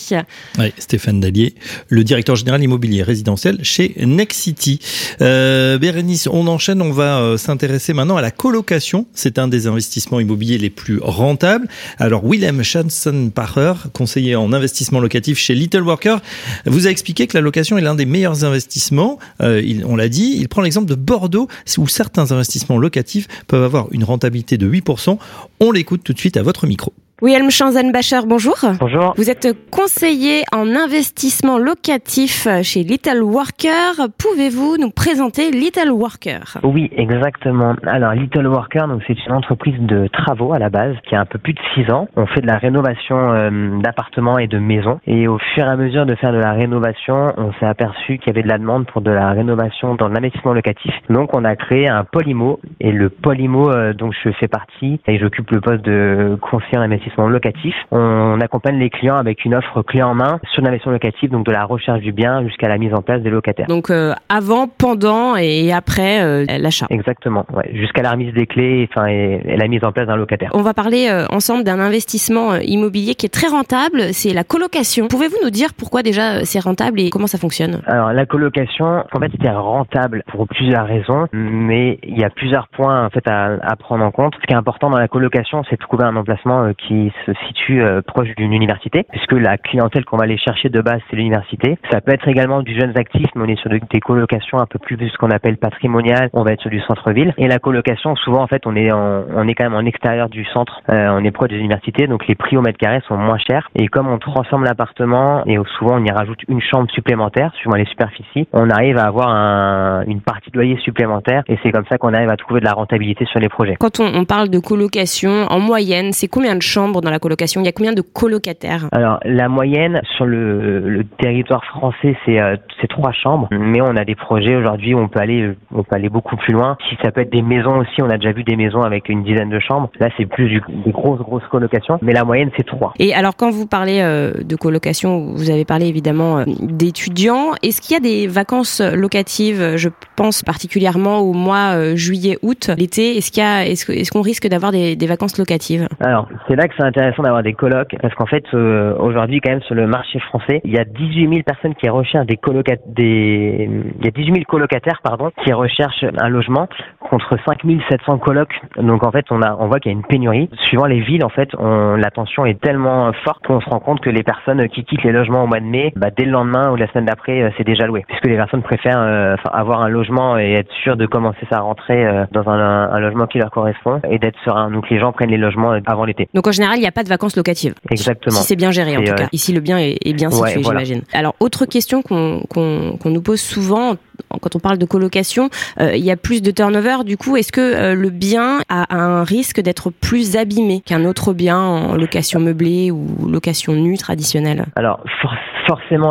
Oui, 0.58 0.70
Stéphane 0.76 1.20
Dallier, 1.20 1.54
le 1.88 2.04
directeur 2.04 2.36
général 2.36 2.62
immobilier 2.62 3.02
résidentiel 3.02 3.60
chez 3.62 3.94
Nexity. 4.04 4.80
Euh, 5.22 5.78
Bérénice, 5.78 6.28
on 6.30 6.46
enchaîne. 6.46 6.82
On 6.82 6.92
va 6.92 7.38
s'intéresser 7.38 7.94
maintenant 7.94 8.18
à 8.18 8.20
la 8.20 8.30
colocation. 8.30 9.06
C'est 9.14 9.38
un 9.38 9.48
des 9.48 9.66
investissements 9.66 10.20
immobiliers 10.20 10.58
les 10.58 10.68
plus 10.68 10.98
rentables. 11.00 11.68
Alors, 11.98 12.22
Willem 12.22 12.62
Chanson-Pacher, 12.62 13.72
conseiller 13.94 14.36
en 14.36 14.52
investissement 14.52 15.00
locatif 15.00 15.38
chez 15.38 15.54
Little 15.54 15.84
Worker, 15.84 16.20
vous 16.66 16.86
a 16.86 16.90
expliqué 16.90 17.26
que 17.26 17.38
la 17.38 17.40
location 17.40 17.78
est 17.78 17.82
l'un 17.82 17.94
des 17.94 18.04
meilleurs 18.04 18.44
investissements. 18.44 19.18
On 19.40 19.96
l'a 19.96 20.08
dit. 20.10 20.36
Il 20.38 20.50
prend 20.50 20.60
l'exemple 20.60 20.86
de 20.86 20.94
Bordeaux 20.94 21.48
où 21.78 21.88
certains 21.88 22.30
investissements 22.30 22.76
locatifs 22.76 23.05
peuvent 23.46 23.62
avoir 23.62 23.92
une 23.92 24.04
rentabilité 24.04 24.58
de 24.58 24.70
8%. 24.70 25.18
On 25.60 25.72
l'écoute 25.72 26.02
tout 26.04 26.12
de 26.12 26.18
suite 26.18 26.36
à 26.36 26.42
votre 26.42 26.66
micro. 26.66 26.92
Wilhelm 27.22 27.50
Schanzenbacher, 27.50 28.26
bonjour. 28.26 28.56
Bonjour. 28.78 29.14
Vous 29.16 29.30
êtes 29.30 29.48
conseiller 29.70 30.42
en 30.52 30.76
investissement 30.76 31.56
locatif 31.56 32.46
chez 32.62 32.82
Little 32.82 33.22
Worker. 33.22 34.10
Pouvez-vous 34.18 34.76
nous 34.76 34.90
présenter 34.90 35.50
Little 35.50 35.92
Worker? 35.92 36.58
Oui, 36.62 36.90
exactement. 36.94 37.74
Alors 37.86 38.12
Little 38.12 38.46
Worker, 38.46 38.86
donc 38.88 39.00
c'est 39.06 39.16
une 39.24 39.32
entreprise 39.32 39.80
de 39.80 40.08
travaux 40.08 40.52
à 40.52 40.58
la 40.58 40.68
base 40.68 40.94
qui 41.08 41.14
a 41.14 41.20
un 41.20 41.24
peu 41.24 41.38
plus 41.38 41.54
de 41.54 41.60
6 41.74 41.90
ans. 41.90 42.06
On 42.16 42.26
fait 42.26 42.42
de 42.42 42.46
la 42.46 42.58
rénovation 42.58 43.16
euh, 43.32 43.80
d'appartements 43.80 44.36
et 44.36 44.46
de 44.46 44.58
maisons. 44.58 45.00
Et 45.06 45.26
au 45.26 45.38
fur 45.38 45.64
et 45.64 45.70
à 45.70 45.76
mesure 45.76 46.04
de 46.04 46.16
faire 46.16 46.32
de 46.32 46.38
la 46.38 46.52
rénovation, 46.52 47.32
on 47.38 47.50
s'est 47.54 47.66
aperçu 47.66 48.18
qu'il 48.18 48.26
y 48.26 48.30
avait 48.30 48.42
de 48.42 48.48
la 48.48 48.58
demande 48.58 48.86
pour 48.88 49.00
de 49.00 49.10
la 49.10 49.30
rénovation 49.30 49.94
dans 49.94 50.08
l'investissement 50.08 50.52
locatif. 50.52 50.92
Donc 51.08 51.34
on 51.34 51.46
a 51.46 51.56
créé 51.56 51.88
un 51.88 52.04
Polymo 52.04 52.60
et 52.78 52.92
le 52.92 53.08
Polymo, 53.08 53.70
euh, 53.70 53.94
dont 53.94 54.10
je 54.12 54.30
fais 54.32 54.48
partie 54.48 55.00
et 55.06 55.18
j'occupe 55.18 55.50
le 55.50 55.62
poste 55.62 55.82
de 55.82 56.36
conseiller 56.42 56.76
en 56.76 56.82
investissement 56.82 57.05
locatif. 57.28 57.74
On 57.90 58.40
accompagne 58.40 58.78
les 58.78 58.90
clients 58.90 59.16
avec 59.16 59.44
une 59.44 59.54
offre 59.54 59.82
clé 59.82 60.02
en 60.02 60.14
main 60.14 60.40
sur 60.52 60.62
l'investissement 60.62 60.92
locatif, 60.92 61.30
donc 61.30 61.46
de 61.46 61.52
la 61.52 61.64
recherche 61.64 62.00
du 62.00 62.12
bien 62.12 62.42
jusqu'à 62.44 62.68
la 62.68 62.78
mise 62.78 62.94
en 62.94 63.02
place 63.02 63.22
des 63.22 63.30
locataires. 63.30 63.66
Donc 63.66 63.90
euh, 63.90 64.14
avant, 64.28 64.66
pendant 64.68 65.36
et 65.36 65.72
après 65.72 66.22
euh, 66.22 66.44
l'achat. 66.58 66.86
Exactement, 66.90 67.46
ouais, 67.52 67.70
jusqu'à 67.74 68.02
la 68.02 68.12
remise 68.12 68.32
des 68.34 68.46
clés 68.46 68.88
enfin, 68.90 69.06
et, 69.06 69.56
la 69.56 69.68
mise 69.68 69.84
en 69.84 69.92
place 69.92 70.06
d'un 70.06 70.16
locataire. 70.16 70.50
On 70.54 70.62
va 70.62 70.74
parler 70.74 71.08
euh, 71.10 71.26
ensemble 71.30 71.64
d'un 71.64 71.80
investissement 71.80 72.56
immobilier 72.56 73.14
qui 73.14 73.26
est 73.26 73.30
très 73.30 73.48
rentable, 73.48 74.12
c'est 74.12 74.32
la 74.32 74.44
colocation. 74.44 75.08
Pouvez-vous 75.08 75.38
nous 75.42 75.50
dire 75.50 75.70
pourquoi 75.76 76.02
déjà 76.02 76.44
c'est 76.44 76.60
rentable 76.60 77.00
et 77.00 77.10
comment 77.10 77.26
ça 77.26 77.38
fonctionne? 77.38 77.82
Alors 77.86 78.12
la 78.12 78.26
colocation, 78.26 79.04
en 79.12 79.20
fait, 79.20 79.32
c'est 79.40 79.50
rentable 79.50 80.22
pour 80.28 80.46
plusieurs 80.48 80.86
raisons, 80.86 81.26
mais 81.32 81.98
il 82.02 82.18
y 82.18 82.24
a 82.24 82.30
plusieurs 82.30 82.68
points 82.68 83.06
en 83.06 83.10
fait 83.10 83.26
à, 83.28 83.56
à 83.62 83.76
prendre 83.76 84.04
en 84.04 84.10
compte. 84.10 84.34
Ce 84.40 84.46
qui 84.46 84.52
est 84.52 84.56
important 84.56 84.90
dans 84.90 84.98
la 84.98 85.08
colocation, 85.08 85.62
c'est 85.68 85.76
de 85.76 85.80
trouver 85.80 86.04
un 86.04 86.16
emplacement 86.16 86.72
qui 86.74 86.95
se 87.25 87.32
situe 87.46 87.82
euh, 87.82 88.02
proche 88.02 88.28
d'une 88.37 88.52
université, 88.52 89.04
puisque 89.10 89.32
la 89.32 89.58
clientèle 89.58 90.04
qu'on 90.04 90.16
va 90.16 90.25
aller 90.25 90.38
chercher 90.38 90.69
de 90.69 90.81
base, 90.81 91.00
c'est 91.10 91.16
l'université. 91.16 91.78
Ça 91.90 92.00
peut 92.00 92.12
être 92.12 92.28
également 92.28 92.62
du 92.62 92.78
jeunes 92.78 92.96
actifs, 92.96 93.31
mais 93.34 93.43
on 93.43 93.48
est 93.48 93.60
sur 93.60 93.70
des 93.70 94.00
colocations 94.00 94.58
un 94.58 94.66
peu 94.66 94.78
plus 94.78 94.96
ce 95.08 95.16
qu'on 95.19 95.31
appelle 95.31 95.56
patrimonial. 95.56 96.31
On 96.32 96.43
va 96.43 96.52
être 96.52 96.60
sur 96.60 96.70
du 96.70 96.81
centre-ville. 96.81 97.34
Et 97.38 97.48
la 97.48 97.58
colocation, 97.58 98.16
souvent, 98.16 98.43
en 98.43 98.46
fait, 98.46 98.62
on 98.66 98.76
est 98.76 98.90
on 98.93 99.48
est 99.48 99.54
quand 99.54 99.64
même 99.64 99.75
en 99.75 99.84
extérieur 99.84 100.28
du 100.28 100.44
centre. 100.46 100.81
Euh, 100.90 101.08
on 101.10 101.25
est 101.25 101.31
proche 101.31 101.50
des 101.50 101.56
universités, 101.56 102.06
donc 102.06 102.26
les 102.26 102.34
prix 102.34 102.56
au 102.56 102.62
mètre 102.62 102.78
carré 102.78 103.00
sont 103.08 103.16
moins 103.16 103.38
chers. 103.38 103.69
Et 103.75 103.88
comme 103.88 104.08
on 104.08 104.19
transforme 104.19 104.64
l'appartement 104.64 105.44
et 105.46 105.56
souvent 105.78 105.96
on 106.00 106.04
y 106.04 106.10
rajoute 106.10 106.40
une 106.49 106.60
chambre 106.60 106.90
supplémentaire, 106.90 107.52
suivant 107.54 107.76
les 107.76 107.87
superficies, 107.87 108.49
on 108.52 108.70
arrive 108.70 108.99
à 108.99 109.04
avoir 109.04 109.28
un, 109.28 110.04
une 110.06 110.20
partie 110.20 110.50
de 110.50 110.56
loyer 110.56 110.78
supplémentaire. 110.78 111.42
Et 111.49 111.58
c'est 111.62 111.72
comme 111.72 111.84
ça 111.90 111.99
qu'on 111.99 112.14
arrive 112.14 112.31
à 112.31 112.37
trouver 112.37 112.60
de 112.60 112.64
la 112.64 112.72
rentabilité 112.72 113.26
sur 113.26 113.40
les 113.40 113.49
projets. 113.49 113.76
Quand 113.78 114.00
on, 114.00 114.14
on 114.14 114.25
parle 114.25 114.49
de 114.49 114.58
colocation, 114.58 115.46
en 115.49 115.60
moyenne, 115.60 116.12
c'est 116.12 116.28
combien 116.28 116.56
de 116.56 116.62
chambres 116.62 116.85
dans 116.92 117.10
la 117.10 117.18
colocation 117.18 117.60
Il 117.60 117.66
y 117.66 117.68
a 117.68 117.72
combien 117.72 117.92
de 117.92 118.02
colocataires? 118.02 118.88
Alors 118.92 119.18
la 119.24 119.48
moyenne 119.48 120.00
sur 120.16 120.26
le, 120.26 120.80
le 120.80 121.04
territoire 121.04 121.64
français 121.64 122.16
c'est 122.24 122.40
euh, 122.40 122.56
trois 122.88 123.12
chambres, 123.12 123.48
mais 123.50 123.80
on 123.80 123.96
a 123.96 124.04
des 124.04 124.14
projets 124.14 124.54
aujourd'hui 124.54 124.94
où 124.94 124.98
on 124.98 125.08
peut 125.08 125.20
aller 125.20 125.50
on 125.74 125.82
peut 125.82 125.96
aller 125.96 126.08
beaucoup 126.08 126.36
plus 126.36 126.52
loin. 126.52 126.76
Si 126.88 126.96
ça 127.02 127.10
peut 127.10 127.22
être 127.22 127.32
des 127.32 127.42
maisons 127.42 127.78
aussi, 127.78 128.00
on 128.00 128.08
a 128.10 128.16
déjà 128.16 128.32
vu 128.32 128.44
des 128.44 128.56
maisons 128.56 128.82
avec 128.82 129.08
une 129.08 129.22
dizaine 129.24 129.50
de 129.50 129.58
chambres. 129.58 129.90
Là 129.98 130.08
c'est 130.16 130.26
plus 130.26 130.48
du, 130.48 130.62
des 130.84 130.92
grosses 130.92 131.20
grosses 131.20 131.46
colocations, 131.50 131.98
mais 132.02 132.12
la 132.12 132.24
moyenne 132.24 132.50
c'est 132.56 132.66
trois. 132.66 132.94
Et 132.98 133.12
alors 133.14 133.36
quand 133.36 133.50
vous 133.50 133.66
parlez 133.66 134.00
euh, 134.00 134.32
de 134.44 134.56
colocation, 134.56 135.32
vous 135.34 135.50
avez 135.50 135.64
parlé 135.64 135.86
évidemment 135.86 136.38
euh, 136.38 136.44
d'étudiants. 136.60 137.52
Est-ce 137.62 137.80
qu'il 137.80 137.94
y 137.94 137.96
a 137.96 138.00
des 138.00 138.26
vacances 138.28 138.80
locatives? 138.80 139.76
Je 139.76 139.88
pense 140.14 140.42
particulièrement 140.42 141.18
au 141.18 141.32
mois 141.32 141.94
juillet-août, 141.94 142.70
l'été. 142.78 143.16
Est-ce 143.16 143.30
qu'il 143.32 143.42
a 143.42 143.66
est-ce 143.66 144.10
qu'on 144.12 144.22
risque 144.22 144.46
d'avoir 144.48 144.70
des, 144.70 144.94
des 144.96 145.06
vacances 145.06 145.38
locatives? 145.38 145.88
Alors 146.00 146.28
c'est 146.46 146.56
là 146.56 146.68
que 146.68 146.75
c'est 146.76 146.84
intéressant 146.84 147.23
d'avoir 147.23 147.43
des 147.43 147.55
colocs 147.55 147.94
parce 148.00 148.14
qu'en 148.14 148.26
fait 148.26 148.44
euh, 148.55 148.94
aujourd'hui 148.99 149.40
quand 149.40 149.50
même 149.50 149.62
sur 149.62 149.75
le 149.75 149.87
marché 149.87 150.19
français 150.20 150.61
il 150.64 150.73
y 150.73 150.78
a 150.78 150.84
18 150.84 151.28
000 151.28 151.43
personnes 151.43 151.75
qui 151.75 151.88
recherchent 151.88 152.26
des 152.26 152.37
colocataires 152.37 152.84
des 152.87 153.69
il 153.99 154.05
y 154.05 154.08
a 154.08 154.11
18 154.11 154.32
000 154.32 154.44
colocataires 154.46 155.00
pardon 155.02 155.31
qui 155.44 155.52
recherchent 155.52 156.05
un 156.19 156.28
logement 156.28 156.69
contre 157.00 157.37
5 157.46 157.62
700 157.88 158.19
colocs. 158.19 158.61
Donc 158.76 159.06
en 159.06 159.11
fait 159.11 159.26
on 159.31 159.43
a 159.43 159.56
on 159.58 159.69
voit 159.69 159.81
qu'il 159.81 159.93
y 159.93 159.94
a 159.94 159.99
une 159.99 160.05
pénurie. 160.05 160.49
Suivant 160.69 160.87
les 160.87 161.00
villes 161.00 161.25
en 161.25 161.28
fait 161.28 161.49
on, 161.58 161.96
la 161.96 162.11
tension 162.11 162.46
est 162.46 162.61
tellement 162.61 163.12
forte 163.25 163.46
qu'on 163.46 163.61
se 163.61 163.69
rend 163.69 163.81
compte 163.81 164.00
que 164.00 164.11
les 164.11 164.23
personnes 164.23 164.69
qui 164.69 164.84
quittent 164.84 165.05
les 165.05 165.12
logements 165.12 165.44
au 165.44 165.46
mois 165.46 165.61
de 165.61 165.67
mai 165.67 165.93
bah, 165.96 166.08
dès 166.17 166.25
le 166.25 166.32
lendemain 166.32 166.70
ou 166.70 166.76
la 166.76 166.88
semaine 166.88 167.06
d'après 167.06 167.43
euh, 167.43 167.50
c'est 167.56 167.64
déjà 167.64 167.87
loué. 167.87 168.05
Puisque 168.08 168.26
les 168.26 168.37
personnes 168.37 168.62
préfèrent 168.62 169.00
euh, 169.00 169.37
avoir 169.52 169.82
un 169.82 169.88
logement 169.88 170.38
et 170.38 170.52
être 170.52 170.73
sûr 170.82 170.96
de 170.96 171.06
commencer 171.06 171.46
sa 171.50 171.61
rentrée 171.61 172.06
dans 172.32 172.49
un, 172.49 172.90
un, 172.90 173.00
logement 173.00 173.26
qui 173.26 173.38
leur 173.38 173.50
correspond 173.50 174.00
et 174.08 174.19
d'être 174.19 174.38
serein. 174.44 174.70
Donc 174.70 174.88
les 174.90 174.99
gens 174.99 175.12
prennent 175.12 175.31
les 175.31 175.37
logements 175.37 175.73
avant 175.87 176.05
l'été. 176.05 176.28
Donc 176.34 176.46
en 176.46 176.52
général 176.52 176.65
il 176.74 176.80
n'y 176.80 176.86
a 176.86 176.92
pas 176.92 177.04
de 177.04 177.08
vacances 177.08 177.36
locatives. 177.36 177.74
Exactement. 177.90 178.36
Si 178.36 178.46
c'est 178.46 178.56
bien 178.56 178.70
géré, 178.70 178.96
en 178.96 179.02
tout 179.02 179.14
cas. 179.14 179.28
Ici, 179.32 179.52
le 179.52 179.60
bien 179.60 179.78
est, 179.78 180.12
bien 180.12 180.30
situé, 180.30 180.62
j'imagine. 180.62 181.02
Alors, 181.12 181.34
autre 181.40 181.66
question 181.66 182.02
qu'on 182.02 182.98
nous 183.04 183.22
pose 183.22 183.40
souvent 183.40 183.96
quand 184.40 184.56
on 184.56 184.58
parle 184.58 184.78
de 184.78 184.86
colocation, 184.86 185.50
euh, 185.80 185.94
il 185.94 186.04
y 186.04 186.10
a 186.10 186.16
plus 186.16 186.42
de 186.42 186.50
turnover. 186.50 186.98
Du 187.04 187.16
coup, 187.16 187.36
est-ce 187.36 187.52
que 187.52 187.60
euh, 187.60 187.94
le 187.94 188.10
bien 188.10 188.60
a 188.68 188.94
un 188.94 189.24
risque 189.24 189.60
d'être 189.60 189.90
plus 189.90 190.36
abîmé 190.36 190.82
qu'un 190.84 191.04
autre 191.04 191.32
bien 191.32 191.58
en 191.58 191.96
location 191.96 192.40
meublée 192.40 192.90
ou 192.90 193.06
location 193.28 193.74
nue 193.74 193.98
traditionnelle? 193.98 194.66
Alors, 194.74 195.02
forcément, 195.20 195.55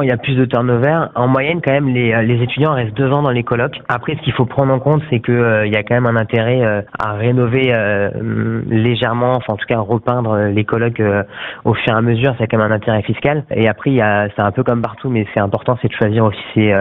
il 0.02 0.07
y 0.07 0.12
a 0.12 0.18
plus 0.18 0.36
de 0.36 0.46
turnover. 0.46 1.07
En 1.16 1.28
moyenne, 1.28 1.62
quand 1.62 1.74
même, 1.74 1.90
les, 1.90 2.16
les 2.24 2.42
étudiants 2.42 2.74
restent 2.74 2.96
deux 2.96 3.12
ans 3.12 3.22
dans 3.22 3.31
les 3.31 3.44
colocs. 3.44 3.80
Après, 3.90 4.16
ce 4.16 4.22
qu'il 4.22 4.34
faut 4.34 4.46
prendre 4.46 4.74
en 4.74 4.80
compte, 4.80 5.02
c'est 5.10 5.19
que 5.19 5.31
euh, 5.31 5.66
il 5.66 5.74
y 5.74 5.75
a 5.75 5.84
quand 5.84 5.96
même 5.96 6.07
un 6.07 6.16
intérêt 6.16 6.62
à 7.00 7.13
rénover 7.13 7.74
légèrement, 8.69 9.34
enfin 9.36 9.54
en 9.54 9.57
tout 9.57 9.66
cas 9.68 9.80
repeindre 9.80 10.38
les 10.38 10.64
colocs 10.64 11.02
au 11.66 11.74
fur 11.74 11.94
et 11.94 11.97
à 11.97 12.02
mesure. 12.02 12.33
C'est 12.40 12.47
quand 12.47 12.57
même 12.57 12.71
un 12.71 12.76
intérêt 12.76 13.02
fiscal. 13.02 13.44
Et 13.52 13.68
après, 13.68 13.92
il 13.92 13.95
y 13.95 14.02
a, 14.02 14.28
c'est 14.35 14.42
un 14.42 14.52
peu 14.52 14.64
comme 14.64 14.81
partout, 14.81 15.09
mais 15.09 15.26
c'est 15.33 15.40
important, 15.40 15.78
c'est 15.81 15.90
de 15.90 15.94
choisir 15.94 16.26
aussi 16.26 16.40
ses, 16.54 16.74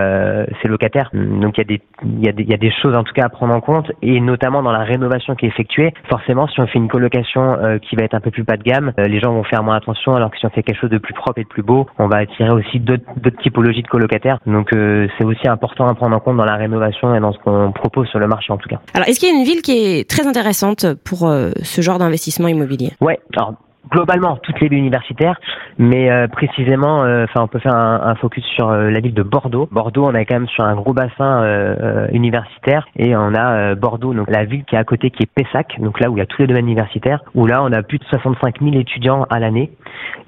ses 0.62 0.68
locataires. 0.68 1.10
Donc 1.12 1.58
il 1.58 1.60
y 1.60 1.64
a 1.64 1.64
des 1.64 1.82
il 2.04 2.24
y 2.24 2.28
a 2.28 2.32
des 2.32 2.44
il 2.44 2.50
y 2.50 2.54
a 2.54 2.58
des 2.58 2.72
choses 2.82 2.94
en 2.94 3.02
tout 3.02 3.14
cas 3.14 3.24
à 3.24 3.28
prendre 3.30 3.54
en 3.54 3.60
compte 3.60 3.90
et 4.02 4.20
notamment 4.20 4.62
dans 4.62 4.70
la 4.70 4.84
rénovation 4.84 5.34
qui 5.34 5.46
est 5.46 5.48
effectuée. 5.48 5.92
Forcément, 6.08 6.46
si 6.46 6.60
on 6.60 6.66
fait 6.66 6.78
une 6.78 6.88
colocation 6.88 7.56
euh, 7.58 7.78
qui 7.78 7.96
va 7.96 8.04
être 8.04 8.14
un 8.14 8.20
peu 8.20 8.30
plus 8.30 8.42
bas 8.42 8.56
de 8.56 8.62
gamme, 8.62 8.92
euh, 8.98 9.04
les 9.04 9.18
gens 9.20 9.32
vont 9.32 9.44
faire 9.44 9.62
moins 9.62 9.76
attention. 9.76 10.14
Alors 10.14 10.30
que 10.30 10.38
si 10.38 10.46
on 10.46 10.50
fait 10.50 10.62
quelque 10.62 10.80
chose 10.80 10.90
de 10.90 10.98
plus 10.98 11.14
propre 11.14 11.38
et 11.40 11.44
de 11.44 11.48
plus 11.48 11.62
beau, 11.62 11.86
on 11.98 12.06
va 12.06 12.18
attirer 12.18 12.50
aussi 12.50 12.63
d'autres 12.74 13.42
typologies 13.42 13.82
de 13.82 13.88
colocataires. 13.88 14.38
Donc 14.46 14.72
euh, 14.72 15.06
c'est 15.18 15.24
aussi 15.24 15.48
important 15.48 15.86
à 15.86 15.94
prendre 15.94 16.16
en 16.16 16.20
compte 16.20 16.36
dans 16.36 16.44
la 16.44 16.56
rénovation 16.56 17.14
et 17.14 17.20
dans 17.20 17.32
ce 17.32 17.38
qu'on 17.38 17.72
propose 17.72 18.08
sur 18.08 18.18
le 18.18 18.26
marché 18.26 18.52
en 18.52 18.56
tout 18.56 18.68
cas. 18.68 18.80
Alors 18.94 19.08
est-ce 19.08 19.20
qu'il 19.20 19.28
y 19.28 19.32
a 19.32 19.38
une 19.38 19.44
ville 19.44 19.62
qui 19.62 19.72
est 19.72 20.08
très 20.08 20.26
intéressante 20.26 20.86
pour 21.04 21.20
ce 21.62 21.80
genre 21.80 21.98
d'investissement 21.98 22.48
immobilier? 22.48 22.92
Ouais. 23.00 23.18
Alors 23.36 23.54
globalement 23.90 24.36
toutes 24.42 24.60
les 24.60 24.68
villes 24.68 24.78
universitaires, 24.78 25.38
mais 25.78 26.10
euh, 26.10 26.26
précisément, 26.28 27.04
euh, 27.04 27.24
enfin, 27.24 27.42
on 27.42 27.48
peut 27.48 27.58
faire 27.58 27.74
un, 27.74 28.00
un 28.04 28.14
focus 28.16 28.44
sur 28.44 28.70
euh, 28.70 28.90
la 28.90 29.00
ville 29.00 29.14
de 29.14 29.22
Bordeaux. 29.22 29.68
Bordeaux, 29.70 30.06
on 30.06 30.14
est 30.14 30.24
quand 30.24 30.36
même 30.36 30.48
sur 30.48 30.64
un 30.64 30.74
gros 30.74 30.92
bassin 30.92 31.14
universitaire 32.12 32.86
et 32.96 33.16
on 33.16 33.34
a 33.34 33.74
Bordeaux, 33.74 34.14
donc 34.14 34.30
la 34.30 34.44
ville 34.44 34.64
qui 34.64 34.74
est 34.74 34.78
à 34.78 34.84
côté, 34.84 35.10
qui 35.10 35.22
est 35.22 35.30
Pessac, 35.32 35.80
donc 35.80 36.00
là 36.00 36.10
où 36.10 36.16
il 36.16 36.20
y 36.20 36.22
a 36.22 36.26
tous 36.26 36.42
les 36.42 36.48
domaines 36.48 36.66
universitaires, 36.66 37.20
où 37.34 37.46
là 37.46 37.62
on 37.62 37.72
a 37.72 37.82
plus 37.82 37.98
de 37.98 38.04
65 38.04 38.60
000 38.60 38.76
étudiants 38.76 39.26
à 39.30 39.38
l'année 39.38 39.70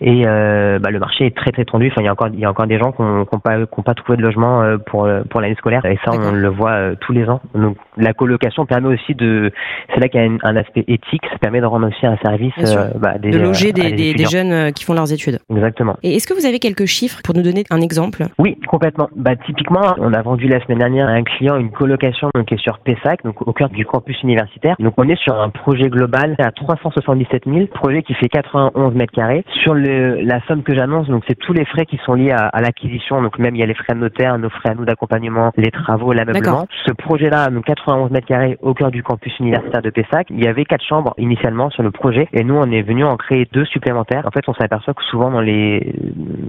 et 0.01 0.25
bah, 0.25 0.91
le 0.91 0.99
marché 0.99 1.27
est 1.27 1.37
très 1.37 1.53
très 1.53 1.65
tendu. 1.65 1.89
Enfin, 1.89 2.03
il 2.03 2.05
y 2.05 2.09
a 2.09 2.13
encore 2.13 2.29
il 2.29 2.39
y 2.39 2.45
a 2.45 2.51
encore 2.51 2.67
des 2.67 2.79
gens 2.79 2.93
qui 2.93 3.03
n'ont 3.03 3.25
pas 3.25 3.57
pas 3.85 3.95
trouvé 3.95 4.17
de 4.17 4.23
logement 4.23 4.63
pour 4.87 5.09
pour 5.31 5.41
l'année 5.41 5.55
scolaire 5.57 5.85
et 5.85 5.99
ça 6.05 6.13
on 6.13 6.33
le 6.33 6.49
voit 6.49 6.97
tous 7.01 7.13
les 7.13 7.29
ans. 7.29 7.41
Donc 7.55 7.77
la 7.97 8.13
colocation 8.13 8.67
permet 8.67 8.89
aussi 8.95 9.15
de, 9.15 9.53
c'est 9.95 10.01
là 10.01 10.09
qu'il 10.09 10.21
y 10.21 10.25
a 10.25 10.31
un, 10.43 10.57
aspect 10.57 10.85
éthique, 10.89 11.23
ça 11.31 11.39
permet 11.39 11.61
de 11.61 11.67
rendre 11.67 11.89
aussi 11.89 12.07
un 12.07 12.17
service 12.19 12.55
bah, 12.99 13.19
des 13.19 13.46
loger 13.47 13.73
des, 13.73 14.15
des, 14.15 14.25
jeunes 14.27 14.73
qui 14.73 14.85
font 14.85 14.95
leurs 14.95 15.13
études. 15.13 15.39
Exactement. 15.51 15.97
Et 16.03 16.17
est-ce 16.17 16.27
que 16.27 16.35
vous 16.35 16.47
avez 16.47 16.59
quelques 16.59 16.87
chiffres 16.87 17.21
pour 17.25 17.35
nous 17.35 17.43
donner 17.43 17.65
un 17.71 17.81
exemple? 17.81 18.25
Oui, 18.39 18.59
complètement. 18.67 19.09
Bah, 19.17 19.37
typiquement, 19.37 19.95
on 19.99 20.13
a 20.13 20.23
vendu 20.23 20.49
la 20.49 20.63
semaine 20.65 20.79
dernière 20.79 21.09
à 21.09 21.13
un 21.13 21.23
client 21.23 21.57
une 21.57 21.71
colocation 21.71 22.31
donc, 22.35 22.47
qui 22.47 22.55
est 22.55 22.61
sur 22.61 22.79
Pessac, 22.79 23.23
donc 23.25 23.47
au 23.47 23.53
cœur 23.53 23.69
du 23.69 23.85
campus 23.85 24.21
universitaire. 24.23 24.77
Donc 24.79 24.95
on 24.97 25.09
est 25.09 25.21
sur 25.21 25.41
un 25.41 25.51
projet 25.51 25.89
global 25.89 26.35
à 26.39 26.51
377 26.51 27.45
000, 27.47 27.67
projet 27.67 28.03
qui 28.03 28.15
fait 28.15 28.29
91 28.29 28.95
mètres 28.95 29.13
carrés. 29.13 29.45
Sur 29.63 29.75
le, 29.75 30.21
la 30.23 30.41
somme 30.47 30.63
que 30.63 30.75
j'annonce, 30.75 31.09
donc 31.09 31.25
c'est 31.29 31.39
tous 31.39 31.53
les 31.53 31.65
frais 31.65 31.87
qui 31.87 31.99
sont 32.05 32.15
liés 32.15 32.33
à, 32.33 32.47
à 32.47 32.61
l'acquisition, 32.61 33.23
donc 33.23 33.39
même 33.39 33.55
il 33.55 33.61
y 33.61 33.63
a 33.63 33.67
les 33.67 33.75
frais 33.75 33.95
de 33.95 33.99
notaire, 33.99 34.39
nos 34.39 34.51
frais 34.51 34.71
à 34.71 34.75
nous 34.75 34.85
d'accompagnement, 34.85 35.53
les 35.57 35.71
travaux, 35.71 36.13
l'ameublement. 36.13 36.67
Ce 36.87 36.93
projet-là, 36.93 37.49
donc 37.51 37.65
91 37.65 38.11
mètres 38.11 38.27
carrés 38.27 38.59
au 38.63 38.75
cœur 38.75 38.91
du 38.91 39.03
campus 39.03 39.39
universitaire 39.39 39.83
de 39.83 39.91
Pessac, 39.91 40.29
il 40.31 40.43
y 40.43 40.49
avait 40.49 40.65
quatre 40.65 40.85
chambres 40.85 41.15
initialement 41.19 41.71
sur 41.71 41.83
le 41.83 41.91
projet 41.91 42.29
et 42.33 42.45
nous 42.45 42.55
on 42.55 42.71
est 42.71 42.83
venu 42.83 43.05
en 43.05 43.17
créer 43.17 43.36
deux 43.45 43.65
supplémentaires. 43.67 44.27
En 44.27 44.31
fait, 44.31 44.49
on 44.49 44.55
s'aperçoit 44.55 44.95
que 44.95 45.03
souvent 45.05 45.31
dans 45.31 45.41
les 45.41 45.95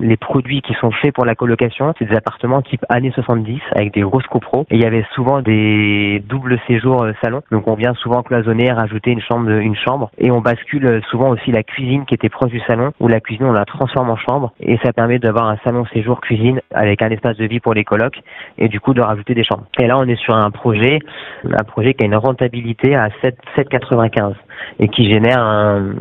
les 0.01 0.17
produits 0.17 0.61
qui 0.61 0.73
sont 0.75 0.91
faits 0.91 1.13
pour 1.13 1.25
la 1.25 1.35
colocation, 1.35 1.93
c'est 1.97 2.05
des 2.05 2.15
appartements 2.15 2.61
type 2.61 2.85
années 2.89 3.11
70 3.11 3.59
avec 3.75 3.93
des 3.93 4.01
grosses 4.01 4.27
copros 4.27 4.65
et 4.69 4.75
il 4.75 4.81
y 4.81 4.85
avait 4.85 5.05
souvent 5.13 5.41
des 5.41 6.23
doubles 6.27 6.59
séjours 6.67 7.03
euh, 7.03 7.13
salon. 7.21 7.41
Donc 7.51 7.67
on 7.67 7.75
vient 7.75 7.93
souvent 7.95 8.23
cloisonner, 8.23 8.71
rajouter 8.71 9.11
une 9.11 9.21
chambre 9.21 9.49
une 9.49 9.75
chambre 9.75 10.11
et 10.17 10.31
on 10.31 10.41
bascule 10.41 11.01
souvent 11.09 11.29
aussi 11.29 11.51
la 11.51 11.63
cuisine 11.63 12.05
qui 12.05 12.13
était 12.13 12.29
proche 12.29 12.51
du 12.51 12.61
salon 12.61 12.91
ou 12.99 13.07
la 13.07 13.19
cuisine 13.19 13.45
on 13.47 13.51
la 13.51 13.65
transforme 13.65 14.09
en 14.09 14.17
chambre 14.17 14.53
et 14.59 14.77
ça 14.83 14.93
permet 14.93 15.19
d'avoir 15.19 15.47
un 15.47 15.57
salon 15.63 15.85
séjour 15.93 16.21
cuisine 16.21 16.61
avec 16.73 17.01
un 17.01 17.09
espace 17.09 17.37
de 17.37 17.45
vie 17.45 17.59
pour 17.59 17.73
les 17.73 17.83
colocs 17.83 18.19
et 18.57 18.67
du 18.67 18.79
coup 18.79 18.93
de 18.93 19.01
rajouter 19.01 19.33
des 19.33 19.43
chambres. 19.43 19.65
Et 19.79 19.87
là 19.87 19.97
on 19.97 20.07
est 20.07 20.19
sur 20.21 20.35
un 20.35 20.51
projet 20.51 20.99
un 21.43 21.63
projet 21.63 21.93
qui 21.93 22.03
a 22.03 22.07
une 22.07 22.15
rentabilité 22.15 22.95
à 22.95 23.09
7 23.21 23.37
7,95 23.57 24.33
et 24.79 24.87
qui 24.87 25.11
génère 25.11 25.39
un, 25.39 25.93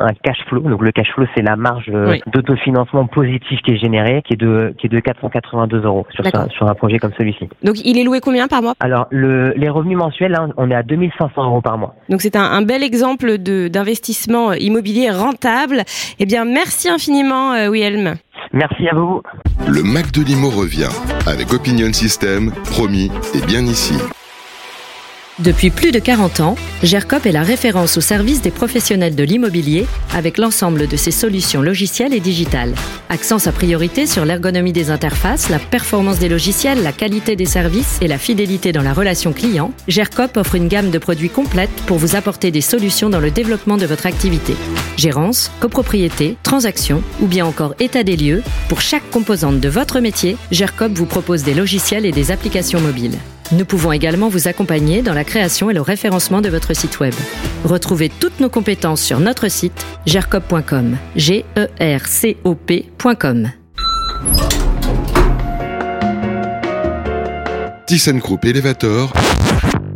un 0.00 0.12
cash 0.22 0.38
flow. 0.48 0.60
Donc 0.60 0.82
le 0.82 0.92
cash 0.92 1.08
flow, 1.14 1.26
c'est 1.34 1.42
la 1.42 1.56
marge 1.56 1.90
euh, 1.92 2.16
d'autofinancement 2.28 3.06
positif 3.06 3.60
qui 3.62 3.72
est 3.72 3.78
générée, 3.78 4.22
qui 4.26 4.34
est 4.34 4.36
de 4.36 4.74
qui 4.78 4.86
est 4.86 4.90
de 4.90 5.00
482 5.00 5.84
euros 5.84 6.06
sur, 6.10 6.24
sur 6.50 6.68
un 6.68 6.74
projet 6.74 6.98
comme 6.98 7.12
celui-ci. 7.16 7.48
Donc 7.62 7.76
il 7.84 7.98
est 7.98 8.04
loué 8.04 8.20
combien 8.20 8.48
par 8.48 8.62
mois? 8.62 8.74
Alors 8.80 9.06
le, 9.10 9.52
les 9.56 9.68
revenus 9.68 9.96
mensuels, 9.98 10.36
on 10.56 10.70
est 10.70 10.74
à 10.74 10.82
2500 10.82 11.44
euros 11.44 11.60
par 11.60 11.78
mois. 11.78 11.94
Donc 12.08 12.20
c'est 12.20 12.36
un, 12.36 12.44
un, 12.44 12.62
bel 12.62 12.82
exemple 12.82 13.38
d'investissement 13.38 14.52
immobilier 14.52 15.10
rentable. 15.10 15.82
Eh 16.18 16.26
bien, 16.26 16.44
merci 16.44 16.88
infiniment, 16.88 17.52
euh, 17.52 17.68
Wilhelm. 17.68 18.14
Merci 18.52 18.88
à 18.88 18.94
vous. 18.94 19.22
Le 19.68 19.82
Mac 19.82 20.12
de 20.12 20.22
Limo 20.22 20.50
revient 20.50 20.88
avec 21.26 21.52
Opinion 21.52 21.92
System, 21.92 22.52
promis 22.70 23.10
et 23.34 23.44
bien 23.46 23.60
ici. 23.62 23.94
Depuis 25.38 25.68
plus 25.68 25.92
de 25.92 25.98
40 25.98 26.40
ans, 26.40 26.56
GERCOP 26.82 27.26
est 27.26 27.32
la 27.32 27.42
référence 27.42 27.98
au 27.98 28.00
service 28.00 28.40
des 28.40 28.50
professionnels 28.50 29.14
de 29.14 29.22
l'immobilier 29.22 29.86
avec 30.14 30.38
l'ensemble 30.38 30.88
de 30.88 30.96
ses 30.96 31.10
solutions 31.10 31.60
logicielles 31.60 32.14
et 32.14 32.20
digitales. 32.20 32.74
Accent 33.10 33.38
sa 33.38 33.52
priorité 33.52 34.06
sur 34.06 34.24
l'ergonomie 34.24 34.72
des 34.72 34.90
interfaces, 34.90 35.50
la 35.50 35.58
performance 35.58 36.18
des 36.18 36.30
logiciels, 36.30 36.82
la 36.82 36.92
qualité 36.92 37.36
des 37.36 37.44
services 37.44 37.98
et 38.00 38.08
la 38.08 38.16
fidélité 38.16 38.72
dans 38.72 38.80
la 38.80 38.94
relation 38.94 39.34
client, 39.34 39.72
GERCOP 39.88 40.38
offre 40.38 40.54
une 40.54 40.68
gamme 40.68 40.90
de 40.90 40.96
produits 40.96 41.28
complète 41.28 41.82
pour 41.86 41.98
vous 41.98 42.16
apporter 42.16 42.50
des 42.50 42.62
solutions 42.62 43.10
dans 43.10 43.20
le 43.20 43.30
développement 43.30 43.76
de 43.76 43.84
votre 43.84 44.06
activité. 44.06 44.56
Gérance, 44.96 45.50
copropriété, 45.60 46.38
transaction 46.44 47.02
ou 47.20 47.26
bien 47.26 47.44
encore 47.44 47.74
état 47.78 48.04
des 48.04 48.16
lieux, 48.16 48.42
pour 48.70 48.80
chaque 48.80 49.10
composante 49.10 49.60
de 49.60 49.68
votre 49.68 50.00
métier, 50.00 50.38
GERCOP 50.50 50.92
vous 50.94 51.04
propose 51.04 51.42
des 51.42 51.52
logiciels 51.52 52.06
et 52.06 52.12
des 52.12 52.30
applications 52.30 52.80
mobiles. 52.80 53.18
Nous 53.52 53.64
pouvons 53.64 53.92
également 53.92 54.28
vous 54.28 54.48
accompagner 54.48 55.02
dans 55.02 55.14
la 55.14 55.24
création 55.24 55.70
et 55.70 55.74
le 55.74 55.80
référencement 55.80 56.40
de 56.40 56.48
votre 56.48 56.74
site 56.74 56.98
web. 57.00 57.14
Retrouvez 57.64 58.08
toutes 58.08 58.40
nos 58.40 58.48
compétences 58.48 59.02
sur 59.02 59.20
notre 59.20 59.48
site 59.48 59.86
gercop.com. 60.04 60.96
G 61.14 61.44
E 61.56 61.68
R 61.80 62.06
C 62.06 62.36
O 62.44 62.54
P.com. 62.54 63.50
Elevator 68.42 69.12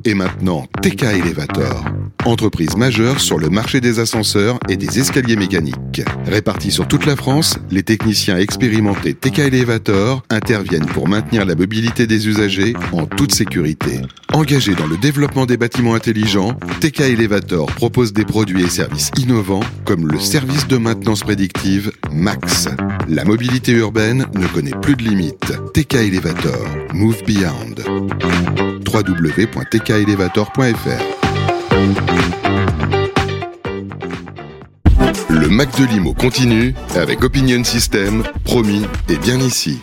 et 0.04 0.14
maintenant 0.14 0.64
TK 0.80 1.02
Elevator, 1.02 1.84
entreprise 2.24 2.76
majeure 2.76 3.20
sur 3.20 3.38
le 3.38 3.48
marché 3.48 3.80
des 3.80 3.98
ascenseurs 3.98 4.58
et 4.68 4.76
des 4.76 4.98
escaliers 4.98 5.36
mécaniques. 5.36 6.02
Répartis 6.26 6.70
sur 6.70 6.88
toute 6.88 7.06
la 7.06 7.16
France, 7.16 7.58
les 7.70 7.82
techniciens 7.82 8.38
expérimentés 8.38 9.14
TK 9.14 9.38
Elevator 9.40 10.22
interviennent 10.30 10.86
pour 10.86 11.08
maintenir 11.08 11.44
la 11.44 11.54
mobilité 11.54 12.06
des 12.06 12.28
usagers 12.28 12.74
en 12.92 13.06
toute 13.06 13.32
sécurité. 13.32 14.00
Engagés 14.32 14.74
dans 14.74 14.86
le 14.86 14.96
développement 14.96 15.46
des 15.46 15.56
bâtiments 15.56 15.94
intelligents, 15.94 16.54
TK 16.80 17.00
Elevator 17.00 17.66
propose 17.66 18.12
des 18.12 18.24
produits 18.24 18.64
et 18.64 18.68
services 18.68 19.10
innovants 19.18 19.60
comme 19.84 20.06
le 20.06 20.18
service 20.18 20.66
de 20.68 20.76
maintenance 20.76 21.20
prédictive 21.20 21.92
MAX. 22.12 22.68
La 23.08 23.24
mobilité 23.24 23.72
urbaine 23.72 24.26
ne 24.34 24.46
connaît 24.46 24.78
plus 24.82 24.96
de 24.96 25.02
limites. 25.02 25.52
TK 25.74 25.94
Elevator, 25.94 26.66
Move 26.92 27.22
Beyond. 27.26 27.74
www.tkelevator.fr 28.86 31.19
Le 35.28 35.48
Mac 35.48 35.78
de 35.78 35.86
Limo 35.86 36.14
continue 36.14 36.74
avec 36.94 37.24
Opinion 37.24 37.64
System, 37.64 38.22
promis 38.44 38.82
et 39.08 39.16
bien 39.16 39.38
ici. 39.38 39.80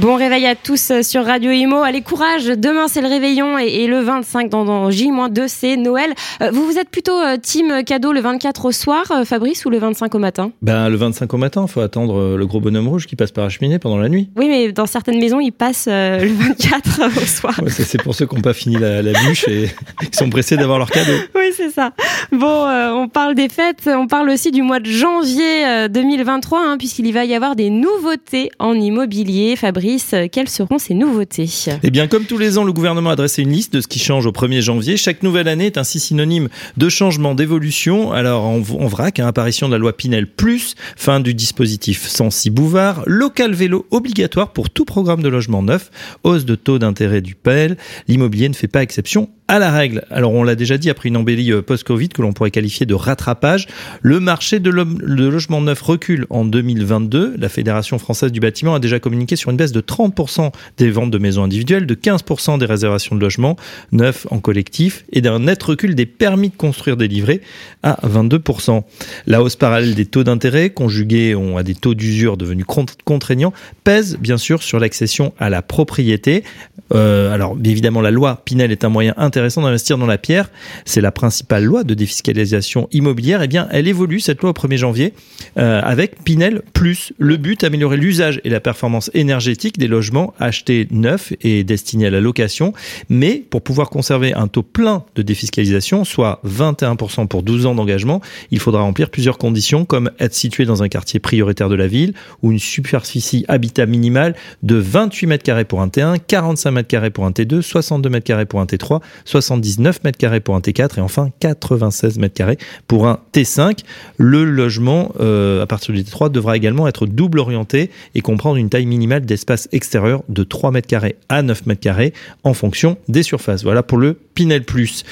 Bon 0.00 0.16
réveil 0.16 0.46
à 0.46 0.54
tous 0.54 0.92
sur 1.02 1.26
Radio 1.26 1.50
Imo. 1.50 1.82
Allez, 1.82 2.00
courage. 2.00 2.46
Demain, 2.46 2.88
c'est 2.88 3.02
le 3.02 3.08
réveillon 3.08 3.58
et, 3.58 3.86
le 3.86 4.00
25 4.00 4.48
dans, 4.48 4.64
dans 4.64 4.90
J-2, 4.90 5.44
c'est 5.46 5.76
Noël. 5.76 6.14
Euh, 6.40 6.50
vous, 6.50 6.64
vous 6.64 6.78
êtes 6.78 6.88
plutôt 6.88 7.20
euh, 7.20 7.36
team 7.36 7.84
cadeau 7.84 8.14
le 8.14 8.20
24 8.20 8.64
au 8.64 8.72
soir, 8.72 9.04
euh, 9.10 9.26
Fabrice, 9.26 9.66
ou 9.66 9.68
le 9.68 9.76
25 9.76 10.14
au 10.14 10.18
matin? 10.18 10.52
Ben, 10.62 10.88
le 10.88 10.96
25 10.96 11.34
au 11.34 11.36
matin, 11.36 11.66
faut 11.66 11.82
attendre 11.82 12.34
le 12.34 12.46
gros 12.46 12.60
bonhomme 12.60 12.88
rouge 12.88 13.06
qui 13.06 13.14
passe 13.14 13.30
par 13.30 13.44
la 13.44 13.50
cheminée 13.50 13.78
pendant 13.78 13.98
la 13.98 14.08
nuit. 14.08 14.30
Oui, 14.36 14.48
mais 14.48 14.72
dans 14.72 14.86
certaines 14.86 15.18
maisons, 15.18 15.38
il 15.38 15.50
passe 15.50 15.86
le 15.86 16.32
24 16.32 17.02
au 17.22 17.26
soir. 17.26 17.60
Ouais, 17.62 17.68
c'est 17.68 18.02
pour 18.02 18.14
ceux 18.14 18.24
qui 18.24 18.36
n'ont 18.36 18.40
pas 18.40 18.54
fini 18.54 18.78
la, 18.78 19.02
la 19.02 19.12
bûche 19.12 19.48
et 19.48 19.68
qui 20.10 20.16
sont 20.16 20.30
pressés 20.30 20.56
d'avoir 20.56 20.78
leur 20.78 20.90
cadeau. 20.90 21.12
Oui, 21.34 21.50
c'est 21.54 21.70
ça. 21.70 21.92
Bon, 22.32 22.66
on 22.66 23.08
parle 23.08 23.34
des 23.34 23.50
fêtes, 23.50 23.86
on 23.86 24.06
parle 24.06 24.30
aussi 24.30 24.50
du 24.50 24.62
mois 24.62 24.80
de 24.80 24.88
janvier 24.88 25.88
2023, 25.90 26.58
hein, 26.58 26.78
puisqu'il 26.78 27.12
va 27.12 27.26
y 27.26 27.34
avoir 27.34 27.54
des 27.54 27.68
nouveautés 27.68 28.50
en 28.58 28.72
immobilier. 28.72 29.56
Fabrice, 29.56 29.89
quelles 30.30 30.48
seront 30.48 30.78
ces 30.78 30.94
nouveautés 30.94 31.48
Eh 31.82 31.90
bien, 31.90 32.06
comme 32.06 32.24
tous 32.24 32.38
les 32.38 32.58
ans, 32.58 32.64
le 32.64 32.72
gouvernement 32.72 33.10
a 33.10 33.16
dressé 33.16 33.42
une 33.42 33.52
liste 33.52 33.72
de 33.72 33.80
ce 33.80 33.88
qui 33.88 33.98
change 33.98 34.26
au 34.26 34.32
1er 34.32 34.60
janvier. 34.60 34.96
Chaque 34.96 35.22
nouvelle 35.22 35.48
année 35.48 35.66
est 35.66 35.78
ainsi 35.78 36.00
synonyme 36.00 36.48
de 36.76 36.88
changement, 36.88 37.34
d'évolution. 37.34 38.12
Alors, 38.12 38.44
en 38.44 38.60
vrac, 38.60 39.18
hein, 39.18 39.26
apparition 39.26 39.68
de 39.68 39.72
la 39.72 39.78
loi 39.78 39.96
Pinel 39.96 40.26
Plus, 40.26 40.74
fin 40.96 41.20
du 41.20 41.34
dispositif 41.34 42.06
106 42.06 42.50
Bouvard, 42.50 43.02
local 43.06 43.54
vélo 43.54 43.86
obligatoire 43.90 44.52
pour 44.52 44.70
tout 44.70 44.84
programme 44.84 45.22
de 45.22 45.28
logement 45.28 45.62
neuf, 45.62 45.90
hausse 46.24 46.44
de 46.44 46.54
taux 46.54 46.78
d'intérêt 46.78 47.20
du 47.20 47.34
PEL. 47.34 47.76
L'immobilier 48.08 48.48
ne 48.48 48.54
fait 48.54 48.68
pas 48.68 48.82
exception 48.82 49.28
à 49.50 49.58
la 49.58 49.72
règle. 49.72 50.04
Alors 50.10 50.32
on 50.32 50.44
l'a 50.44 50.54
déjà 50.54 50.78
dit, 50.78 50.90
après 50.90 51.08
une 51.08 51.16
embellie 51.16 51.52
post-Covid 51.62 52.10
que 52.10 52.22
l'on 52.22 52.32
pourrait 52.32 52.52
qualifier 52.52 52.86
de 52.86 52.94
rattrapage, 52.94 53.66
le 54.00 54.20
marché 54.20 54.60
de 54.60 54.70
logement 54.70 55.60
neuf 55.60 55.82
recule 55.82 56.26
en 56.30 56.44
2022. 56.44 57.34
La 57.36 57.48
Fédération 57.48 57.98
française 57.98 58.30
du 58.30 58.38
bâtiment 58.38 58.76
a 58.76 58.78
déjà 58.78 59.00
communiqué 59.00 59.34
sur 59.34 59.50
une 59.50 59.56
baisse 59.56 59.69
de 59.72 59.80
30% 59.80 60.52
des 60.76 60.90
ventes 60.90 61.10
de 61.10 61.18
maisons 61.18 61.42
individuelles, 61.42 61.86
de 61.86 61.94
15% 61.94 62.58
des 62.58 62.66
réservations 62.66 63.16
de 63.16 63.20
logements 63.20 63.56
neufs 63.92 64.26
en 64.30 64.38
collectif 64.38 65.04
et 65.12 65.20
d'un 65.20 65.40
net 65.40 65.62
recul 65.62 65.94
des 65.94 66.06
permis 66.06 66.50
de 66.50 66.56
construire 66.56 66.96
délivrés 66.96 67.40
à 67.82 67.98
22%. 68.06 68.82
La 69.26 69.42
hausse 69.42 69.56
parallèle 69.56 69.94
des 69.94 70.06
taux 70.06 70.24
d'intérêt, 70.24 70.70
conjuguée 70.70 71.36
à 71.56 71.62
des 71.62 71.74
taux 71.74 71.94
d'usure 71.94 72.36
devenus 72.36 72.66
contraignants, 73.04 73.52
pèse 73.84 74.16
bien 74.18 74.38
sûr 74.38 74.62
sur 74.62 74.78
l'accession 74.78 75.32
à 75.38 75.50
la 75.50 75.62
propriété. 75.62 76.44
Euh, 76.92 77.32
alors 77.32 77.56
évidemment 77.64 78.00
la 78.00 78.10
loi 78.10 78.42
Pinel 78.44 78.72
est 78.72 78.84
un 78.84 78.88
moyen 78.88 79.14
intéressant 79.16 79.40
intéressant 79.40 79.62
d'investir 79.62 79.96
dans 79.96 80.06
la 80.06 80.18
pierre. 80.18 80.50
C'est 80.84 81.00
la 81.00 81.12
principale 81.12 81.64
loi 81.64 81.82
de 81.82 81.94
défiscalisation 81.94 82.88
immobilière. 82.92 83.42
Eh 83.42 83.48
bien, 83.48 83.68
elle 83.70 83.88
évolue, 83.88 84.20
cette 84.20 84.42
loi, 84.42 84.50
au 84.50 84.52
1er 84.52 84.76
janvier, 84.76 85.14
euh, 85.56 85.80
avec 85.82 86.22
Pinel 86.24 86.60
Plus. 86.74 87.14
Le 87.18 87.38
but, 87.38 87.64
améliorer 87.64 87.96
l'usage 87.96 88.40
et 88.44 88.50
la 88.50 88.60
performance 88.60 89.10
énergétique 89.14 89.59
des 89.68 89.88
logements 89.88 90.34
achetés 90.38 90.88
neufs 90.90 91.32
et 91.42 91.64
destinés 91.64 92.06
à 92.06 92.10
la 92.10 92.20
location. 92.20 92.72
Mais 93.08 93.44
pour 93.50 93.62
pouvoir 93.62 93.90
conserver 93.90 94.32
un 94.34 94.48
taux 94.48 94.62
plein 94.62 95.04
de 95.14 95.22
défiscalisation, 95.22 96.04
soit 96.04 96.40
21% 96.46 97.26
pour 97.28 97.42
12 97.42 97.66
ans 97.66 97.74
d'engagement, 97.74 98.20
il 98.50 98.58
faudra 98.58 98.82
remplir 98.82 99.10
plusieurs 99.10 99.38
conditions, 99.38 99.84
comme 99.84 100.10
être 100.18 100.34
situé 100.34 100.64
dans 100.64 100.82
un 100.82 100.88
quartier 100.88 101.20
prioritaire 101.20 101.68
de 101.68 101.74
la 101.74 101.86
ville 101.86 102.14
ou 102.42 102.52
une 102.52 102.58
superficie 102.58 103.44
habitat 103.48 103.86
minimale 103.86 104.34
de 104.62 104.76
28 104.76 105.26
mètres 105.26 105.44
carrés 105.44 105.64
pour 105.64 105.82
un 105.82 105.88
T1, 105.88 106.16
45 106.26 106.70
mètres 106.70 106.88
carrés 106.88 107.10
pour 107.10 107.26
un 107.26 107.30
T2, 107.30 107.60
62 107.60 108.08
mètres 108.08 108.26
carrés 108.26 108.46
pour 108.46 108.60
un 108.60 108.64
T3, 108.64 109.00
79 109.24 110.04
mètres 110.04 110.18
carrés 110.18 110.40
pour 110.40 110.56
un 110.56 110.60
T4 110.60 110.98
et 110.98 111.00
enfin 111.00 111.30
96 111.40 112.18
mètres 112.18 112.34
carrés 112.34 112.58
pour 112.88 113.06
un 113.06 113.20
T5. 113.32 113.80
Le 114.16 114.44
logement 114.44 115.12
euh, 115.20 115.62
à 115.62 115.66
partir 115.66 115.94
du 115.94 116.02
T3 116.02 116.30
devra 116.30 116.56
également 116.56 116.88
être 116.88 117.06
double 117.06 117.38
orienté 117.38 117.90
et 118.14 118.20
comprendre 118.20 118.56
une 118.56 118.70
taille 118.70 118.86
minimale 118.86 119.26
d'espace 119.26 119.49
extérieur 119.72 120.22
de 120.28 120.44
3 120.44 120.70
mètres 120.70 120.88
carrés 120.88 121.16
à 121.28 121.42
9 121.42 121.66
mètres 121.66 121.80
carrés 121.80 122.12
en 122.44 122.54
fonction 122.54 122.96
des 123.08 123.22
surfaces. 123.22 123.62
Voilà 123.62 123.82
pour 123.82 123.98
le 123.98 124.14
Pinel 124.34 124.64
Plus. 124.64 125.04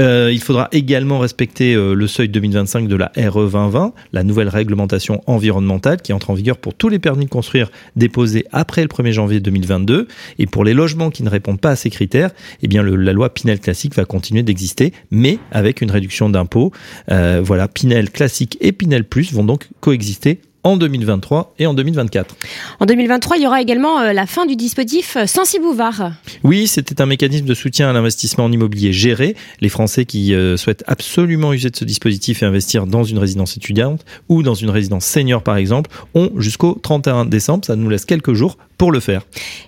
Euh, 0.00 0.30
il 0.32 0.40
faudra 0.40 0.68
également 0.72 1.18
respecter 1.18 1.74
euh, 1.74 1.94
le 1.94 2.06
seuil 2.06 2.28
2025 2.28 2.86
de 2.86 2.96
la 2.96 3.10
RE 3.16 3.50
2020, 3.50 3.92
la 4.12 4.22
nouvelle 4.22 4.48
réglementation 4.48 5.22
environnementale 5.26 6.00
qui 6.00 6.12
entre 6.12 6.30
en 6.30 6.34
vigueur 6.34 6.56
pour 6.56 6.74
tous 6.74 6.88
les 6.88 6.98
permis 6.98 7.24
de 7.24 7.30
construire 7.30 7.70
déposés 7.96 8.44
après 8.52 8.82
le 8.82 8.88
1er 8.88 9.12
janvier 9.12 9.40
2022. 9.40 10.06
Et 10.38 10.46
pour 10.46 10.64
les 10.64 10.74
logements 10.74 11.10
qui 11.10 11.22
ne 11.22 11.30
répondent 11.30 11.60
pas 11.60 11.70
à 11.70 11.76
ces 11.76 11.90
critères, 11.90 12.30
eh 12.62 12.68
bien 12.68 12.82
la 12.82 13.12
loi 13.12 13.34
Pinel 13.34 13.58
classique 13.58 13.94
va 13.94 14.04
continuer 14.04 14.42
d'exister, 14.42 14.92
mais 15.10 15.38
avec 15.50 15.80
une 15.80 15.90
réduction 15.90 16.30
d'impôts. 16.30 16.72
Euh, 17.10 17.40
voilà, 17.42 17.66
Pinel 17.66 18.10
classique 18.10 18.56
et 18.60 18.72
Pinel 18.72 19.04
plus 19.04 19.32
vont 19.32 19.44
donc 19.44 19.68
coexister 19.80 20.40
en 20.68 20.76
2023 20.76 21.54
et 21.58 21.66
en 21.66 21.72
2024. 21.72 22.36
En 22.78 22.86
2023, 22.86 23.38
il 23.38 23.42
y 23.44 23.46
aura 23.46 23.62
également 23.62 24.00
euh, 24.00 24.12
la 24.12 24.26
fin 24.26 24.44
du 24.44 24.54
dispositif 24.54 25.16
Sensi 25.26 25.58
Bouvard. 25.58 26.12
Oui, 26.44 26.66
c'était 26.66 27.00
un 27.00 27.06
mécanisme 27.06 27.46
de 27.46 27.54
soutien 27.54 27.88
à 27.88 27.92
l'investissement 27.94 28.44
en 28.44 28.52
immobilier 28.52 28.92
géré. 28.92 29.34
Les 29.62 29.70
Français 29.70 30.04
qui 30.04 30.34
euh, 30.34 30.58
souhaitent 30.58 30.84
absolument 30.86 31.54
user 31.54 31.70
de 31.70 31.76
ce 31.76 31.86
dispositif 31.86 32.42
et 32.42 32.46
investir 32.46 32.86
dans 32.86 33.02
une 33.02 33.18
résidence 33.18 33.56
étudiante 33.56 34.04
ou 34.28 34.42
dans 34.42 34.54
une 34.54 34.68
résidence 34.68 35.06
senior 35.06 35.42
par 35.42 35.56
exemple 35.56 35.90
ont 36.14 36.30
jusqu'au 36.36 36.78
31 36.82 37.24
décembre. 37.24 37.64
Ça 37.64 37.74
nous 37.74 37.88
laisse 37.88 38.04
quelques 38.04 38.34
jours 38.34 38.58
pour 38.78 38.92
le 38.92 39.00
faire. 39.00 39.22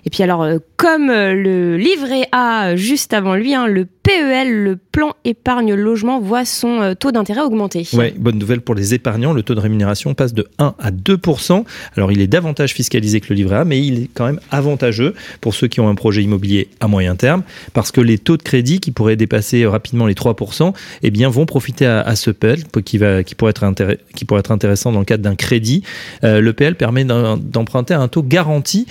Et 0.05 0.09
puis 0.09 0.23
alors, 0.23 0.41
euh, 0.41 0.57
comme 0.77 1.09
euh, 1.09 1.33
le 1.33 1.77
livret 1.77 2.27
A 2.31 2.75
juste 2.75 3.13
avant 3.13 3.35
lui, 3.35 3.53
hein, 3.53 3.67
le 3.67 3.85
PEL, 3.85 4.51
le 4.51 4.77
plan 4.77 5.13
épargne 5.25 5.73
logement, 5.73 6.19
voit 6.19 6.45
son 6.45 6.81
euh, 6.81 6.93
taux 6.95 7.11
d'intérêt 7.11 7.41
augmenter. 7.41 7.87
Ouais, 7.93 8.13
bonne 8.17 8.39
nouvelle 8.39 8.61
pour 8.61 8.73
les 8.73 8.93
épargnants, 8.93 9.33
le 9.33 9.43
taux 9.43 9.53
de 9.53 9.59
rémunération 9.59 10.13
passe 10.13 10.33
de 10.33 10.47
1 10.57 10.75
à 10.79 10.91
2 10.91 11.19
Alors 11.97 12.11
il 12.11 12.21
est 12.21 12.27
davantage 12.27 12.73
fiscalisé 12.73 13.19
que 13.19 13.27
le 13.29 13.35
livret 13.35 13.57
A, 13.57 13.65
mais 13.65 13.85
il 13.85 14.03
est 14.03 14.09
quand 14.13 14.25
même 14.25 14.39
avantageux 14.49 15.13
pour 15.41 15.53
ceux 15.53 15.67
qui 15.67 15.81
ont 15.81 15.89
un 15.89 15.95
projet 15.95 16.23
immobilier 16.23 16.69
à 16.79 16.87
moyen 16.87 17.15
terme, 17.15 17.43
parce 17.73 17.91
que 17.91 18.01
les 18.01 18.17
taux 18.17 18.37
de 18.37 18.43
crédit 18.43 18.79
qui 18.79 18.91
pourraient 18.91 19.17
dépasser 19.17 19.65
rapidement 19.65 20.07
les 20.07 20.15
3 20.15 20.35
eh 21.03 21.11
bien 21.11 21.29
vont 21.29 21.45
profiter 21.45 21.85
à, 21.85 22.01
à 22.01 22.15
ce 22.15 22.31
PEL 22.31 22.63
qui 22.85 22.97
va 22.97 23.23
qui 23.23 23.35
pourrait 23.35 23.51
être 23.51 23.65
qui 24.15 24.25
pourrait 24.25 24.39
être 24.39 24.51
intéressant 24.51 24.91
dans 24.91 24.99
le 24.99 25.05
cadre 25.05 25.23
d'un 25.23 25.35
crédit. 25.35 25.83
Euh, 26.23 26.41
le 26.41 26.53
PL 26.53 26.75
permet 26.75 27.03
d'emprunter 27.03 27.93
à 27.93 27.99
un 27.99 28.07
taux 28.07 28.23
garanti 28.23 28.85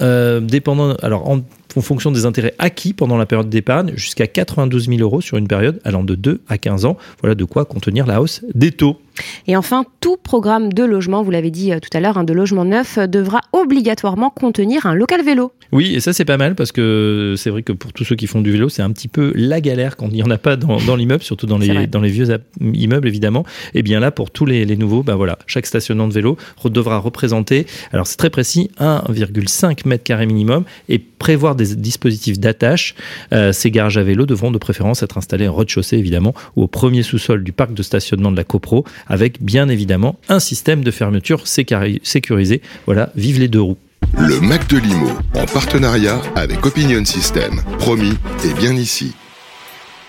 euh, 0.00 0.40
dépendant, 0.40 0.94
alors 1.02 1.28
en, 1.28 1.40
en 1.76 1.80
fonction 1.80 2.10
des 2.10 2.26
intérêts 2.26 2.54
acquis 2.58 2.92
pendant 2.92 3.16
la 3.16 3.26
période 3.26 3.48
d'épargne, 3.48 3.92
jusqu'à 3.96 4.26
92 4.26 4.88
000 4.88 5.00
euros 5.00 5.20
sur 5.20 5.36
une 5.36 5.48
période 5.48 5.80
allant 5.84 6.04
de 6.04 6.14
2 6.14 6.40
à 6.48 6.58
15 6.58 6.84
ans. 6.84 6.96
Voilà 7.20 7.34
de 7.34 7.44
quoi 7.44 7.64
contenir 7.64 8.06
la 8.06 8.20
hausse 8.20 8.44
des 8.54 8.72
taux. 8.72 8.98
Et 9.46 9.56
enfin, 9.56 9.84
tout 10.00 10.16
programme 10.16 10.72
de 10.72 10.84
logement, 10.84 11.22
vous 11.22 11.30
l'avez 11.30 11.50
dit 11.50 11.72
euh, 11.72 11.80
tout 11.80 11.88
à 11.92 12.00
l'heure, 12.00 12.18
hein, 12.18 12.24
de 12.24 12.32
logement 12.32 12.64
neuf, 12.64 12.98
euh, 12.98 13.06
devra 13.06 13.40
obligatoirement 13.52 14.30
contenir 14.30 14.86
un 14.86 14.94
local 14.94 15.24
vélo. 15.24 15.52
Oui, 15.72 15.94
et 15.94 16.00
ça 16.00 16.12
c'est 16.12 16.24
pas 16.24 16.36
mal 16.36 16.54
parce 16.54 16.72
que 16.72 17.34
c'est 17.36 17.50
vrai 17.50 17.62
que 17.62 17.72
pour 17.72 17.92
tous 17.92 18.04
ceux 18.04 18.16
qui 18.16 18.26
font 18.26 18.40
du 18.40 18.52
vélo, 18.52 18.68
c'est 18.68 18.82
un 18.82 18.90
petit 18.90 19.08
peu 19.08 19.32
la 19.34 19.60
galère 19.60 19.96
quand 19.96 20.08
il 20.08 20.14
n'y 20.14 20.22
en 20.22 20.30
a 20.30 20.38
pas 20.38 20.56
dans, 20.56 20.78
dans 20.78 20.96
l'immeuble, 20.96 21.22
surtout 21.22 21.46
dans 21.46 21.58
les, 21.58 21.86
dans 21.86 22.00
les 22.00 22.10
vieux 22.10 22.28
immeubles 22.60 23.08
évidemment. 23.08 23.44
Et 23.74 23.82
bien 23.82 24.00
là, 24.00 24.10
pour 24.10 24.30
tous 24.30 24.46
les, 24.46 24.64
les 24.64 24.76
nouveaux, 24.76 25.02
ben 25.02 25.16
voilà, 25.16 25.38
chaque 25.46 25.66
stationnement 25.66 26.08
de 26.08 26.12
vélo 26.12 26.36
devra 26.64 26.98
représenter, 26.98 27.66
alors 27.92 28.06
c'est 28.06 28.18
très 28.18 28.30
précis, 28.30 28.70
1,5 28.78 29.88
mètre 29.88 30.04
carré 30.04 30.26
minimum 30.26 30.64
et 30.88 30.98
prévoir 30.98 31.56
des 31.58 31.74
dispositifs 31.76 32.40
d'attache. 32.40 32.94
Euh, 33.32 33.52
ces 33.52 33.70
garages 33.70 33.98
à 33.98 34.02
vélo 34.02 34.24
devront 34.24 34.50
de 34.50 34.58
préférence 34.58 35.02
être 35.02 35.18
installés 35.18 35.46
en 35.48 35.54
rez-de-chaussée 35.54 35.98
évidemment 35.98 36.34
ou 36.56 36.62
au 36.62 36.66
premier 36.68 37.02
sous-sol 37.02 37.44
du 37.44 37.52
parc 37.52 37.74
de 37.74 37.82
stationnement 37.82 38.32
de 38.32 38.36
la 38.36 38.44
CoPro 38.44 38.84
avec 39.06 39.42
bien 39.42 39.68
évidemment 39.68 40.18
un 40.30 40.40
système 40.40 40.82
de 40.82 40.90
fermeture 40.90 41.42
sécurisé. 41.46 42.62
Voilà, 42.86 43.10
vive 43.14 43.38
les 43.38 43.48
deux 43.48 43.60
roues. 43.60 43.76
Le 44.16 44.40
Mac 44.40 44.66
de 44.68 44.78
Limo, 44.78 45.10
en 45.34 45.44
partenariat 45.44 46.20
avec 46.34 46.64
Opinion 46.64 47.04
System. 47.04 47.60
Promis, 47.78 48.14
et 48.44 48.54
bien 48.54 48.74
ici. 48.74 49.12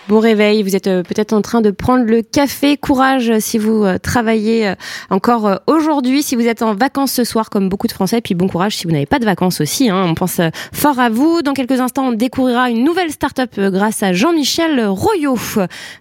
Bon 0.10 0.18
réveil, 0.18 0.63
vous 0.63 0.75
êtes 0.75 0.88
euh, 0.88 1.04
peut-être 1.04 1.34
en 1.34 1.44
train 1.44 1.62
de 1.62 1.70
prendre 1.70 2.04
le 2.04 2.24
café. 2.24 2.78
Courage 2.78 3.30
euh, 3.30 3.39
si 3.39 3.60
vous 3.60 3.86
euh, 3.86 4.00
travaillez 4.00 4.74
encore 5.12 5.60
aujourd'hui, 5.68 6.24
si 6.24 6.36
vous 6.36 6.48
êtes 6.48 6.63
en 6.63 6.74
vacances 6.74 7.12
ce 7.12 7.24
soir 7.24 7.51
comme 7.51 7.70
beaucoup 7.70 7.86
de 7.86 7.92
Français. 7.92 8.20
Puis 8.20 8.34
bon 8.34 8.48
courage 8.48 8.75
si 8.75 8.88
vous 8.88 8.92
n'avez 8.92 9.06
pas 9.06 9.20
de 9.20 9.25
vacances 9.25 9.62
aussi. 9.62 9.88
hein. 9.88 10.04
On 10.08 10.16
pense 10.16 10.42
fort 10.74 11.00
à 11.00 11.12
vous. 11.12 11.44
Dans 11.44 11.54
quelques 11.54 11.80
instants, 11.80 12.08
on 12.08 12.12
découvrira 12.13 12.72
une 12.72 12.84
nouvelle 12.84 13.12
start-up 13.12 13.51
grâce 13.60 14.01
à 14.01 14.12
Jean-Michel 14.12 14.84
Royot. 14.88 15.38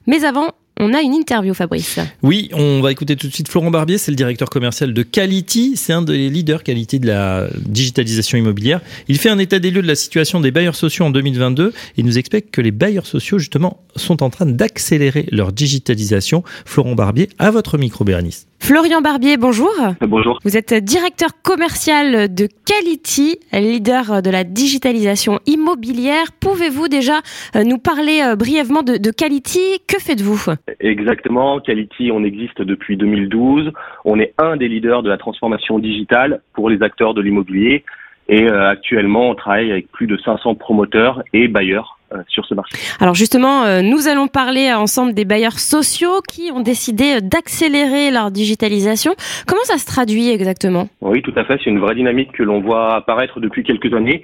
Mais 0.07 0.25
avant, 0.25 0.53
on 0.78 0.94
a 0.94 1.00
une 1.02 1.14
interview, 1.14 1.54
Fabrice. 1.54 1.99
Oui, 2.23 2.50
on 2.52 2.80
va 2.80 2.92
écouter 2.92 3.16
tout 3.16 3.26
de 3.26 3.32
suite 3.32 3.49
Florent 3.49 3.70
Barbier, 3.70 3.99
c'est 3.99 4.12
le 4.12 4.16
directeur 4.16 4.50
commercial 4.50 4.92
de 4.92 5.02
Quality, 5.02 5.76
c'est 5.76 5.92
un 5.92 6.02
des 6.02 6.28
leaders 6.28 6.62
qualité 6.62 6.99
de 6.99 7.06
la 7.06 7.47
digitalisation 7.66 8.38
immobilière. 8.38 8.80
Il 9.08 9.18
fait 9.18 9.30
un 9.30 9.38
état 9.38 9.58
des 9.58 9.70
lieux 9.70 9.82
de 9.82 9.87
la 9.87 9.94
situation 9.94 10.40
des 10.40 10.50
bailleurs 10.50 10.76
sociaux 10.76 11.04
en 11.04 11.11
2022 11.11 11.73
et 11.97 12.02
nous 12.02 12.18
explique 12.18 12.50
que 12.50 12.61
les 12.61 12.70
bailleurs 12.70 13.06
sociaux 13.06 13.38
justement 13.38 13.82
sont 13.97 14.23
en 14.23 14.30
train 14.30 14.47
d'accélérer 14.47 15.26
leur 15.32 15.52
digitalisation. 15.52 16.42
Florent 16.64 16.94
Barbier, 16.94 17.28
à 17.38 17.50
votre 17.50 17.78
micro 17.78 18.04
Bérénice. 18.04 18.47
Florian 18.61 19.00
Barbier, 19.00 19.37
bonjour. 19.37 19.70
Bonjour. 20.00 20.38
Vous 20.44 20.57
êtes 20.57 20.74
directeur 20.74 21.31
commercial 21.42 22.33
de 22.35 22.48
Quality, 22.66 23.38
leader 23.53 24.20
de 24.20 24.31
la 24.31 24.44
digitalisation 24.44 25.40
immobilière. 25.46 26.33
Pouvez-vous 26.38 26.88
déjà 26.88 27.20
euh, 27.57 27.64
nous 27.64 27.79
parler 27.79 28.20
euh, 28.22 28.37
brièvement 28.37 28.83
de, 28.83 28.96
de 28.96 29.11
Quality? 29.11 29.81
Que 29.87 29.98
faites-vous? 29.98 30.42
Exactement. 30.81 31.61
Quality, 31.61 32.11
on 32.12 32.24
existe 32.24 32.62
depuis 32.62 32.96
2012. 32.96 33.72
On 34.04 34.18
est 34.18 34.35
un 34.38 34.57
des 34.57 34.68
leaders 34.68 35.02
de 35.02 35.09
la 35.09 35.18
transformation 35.18 35.78
digitale 35.78 36.40
pour 36.52 36.70
les 36.70 36.83
acteurs 36.83 37.14
de 37.14 37.20
l'immobilier. 37.20 37.85
Et 38.28 38.46
euh, 38.46 38.68
actuellement, 38.68 39.31
on 39.31 39.35
travaille 39.35 39.72
avec 39.72 39.90
plus 39.90 40.07
de 40.07 40.18
500 40.18 40.54
promoteurs 40.57 41.22
et 41.33 41.48
bailleurs 41.48 41.98
euh, 42.12 42.18
sur 42.28 42.44
ce 42.44 42.54
marché. 42.54 42.76
Alors 43.00 43.14
justement, 43.14 43.64
euh, 43.64 43.81
nous 43.81 44.07
allons 44.07 44.28
parler 44.28 44.70
ensemble 44.72 45.14
des 45.14 45.24
bailleurs 45.24 45.59
sociaux 45.59 46.20
qui 46.28 46.50
ont 46.52 46.61
décidé 46.61 47.22
d'accélérer 47.22 48.11
leur 48.11 48.31
digitalisation. 48.31 49.14
Comment 49.46 49.62
ça 49.64 49.78
se 49.78 49.87
traduit 49.87 50.28
exactement? 50.28 50.88
Oui, 51.00 51.22
tout 51.22 51.33
à 51.37 51.44
fait. 51.44 51.59
C'est 51.64 51.70
une 51.70 51.81
vraie 51.81 51.94
dynamique 51.94 52.33
que 52.33 52.42
l'on 52.42 52.61
voit 52.61 52.96
apparaître 52.96 53.40
depuis 53.40 53.62
quelques 53.62 53.94
années. 53.94 54.22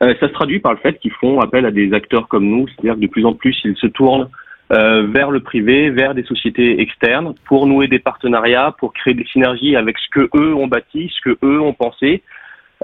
Ça 0.00 0.28
se 0.28 0.32
traduit 0.32 0.60
par 0.60 0.72
le 0.72 0.78
fait 0.78 0.98
qu'ils 0.98 1.12
font 1.12 1.40
appel 1.40 1.66
à 1.66 1.70
des 1.70 1.92
acteurs 1.92 2.26
comme 2.28 2.46
nous, 2.46 2.66
c'est-à-dire 2.68 2.94
que 2.94 3.00
de 3.00 3.06
plus 3.06 3.26
en 3.26 3.34
plus, 3.34 3.54
ils 3.64 3.76
se 3.76 3.86
tournent 3.88 4.28
euh, 4.72 5.06
vers 5.06 5.30
le 5.30 5.40
privé, 5.40 5.90
vers 5.90 6.14
des 6.14 6.22
sociétés 6.24 6.80
externes, 6.80 7.34
pour 7.46 7.66
nouer 7.66 7.88
des 7.88 7.98
partenariats, 7.98 8.74
pour 8.78 8.92
créer 8.92 9.14
des 9.14 9.26
synergies 9.26 9.76
avec 9.76 9.96
ce 9.98 10.08
que 10.10 10.30
eux 10.36 10.54
ont 10.54 10.66
bâti, 10.66 11.12
ce 11.14 11.30
que 11.30 11.38
eux 11.44 11.60
ont 11.60 11.72
pensé, 11.72 12.22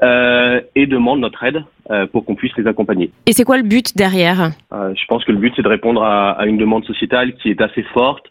euh, 0.02 0.60
et 0.74 0.86
demandent 0.86 1.20
notre 1.20 1.42
aide 1.44 1.64
euh, 1.90 2.06
pour 2.06 2.24
qu'on 2.24 2.34
puisse 2.34 2.54
les 2.56 2.66
accompagner. 2.66 3.10
Et 3.26 3.32
c'est 3.32 3.44
quoi 3.44 3.56
le 3.56 3.62
but 3.62 3.96
derrière? 3.96 4.50
Euh, 4.72 4.92
je 4.94 5.04
pense 5.06 5.24
que 5.24 5.32
le 5.32 5.38
but, 5.38 5.52
c'est 5.56 5.62
de 5.62 5.68
répondre 5.68 6.02
à, 6.02 6.32
à 6.32 6.46
une 6.46 6.58
demande 6.58 6.84
sociétale 6.84 7.34
qui 7.36 7.50
est 7.50 7.60
assez 7.62 7.82
forte, 7.94 8.26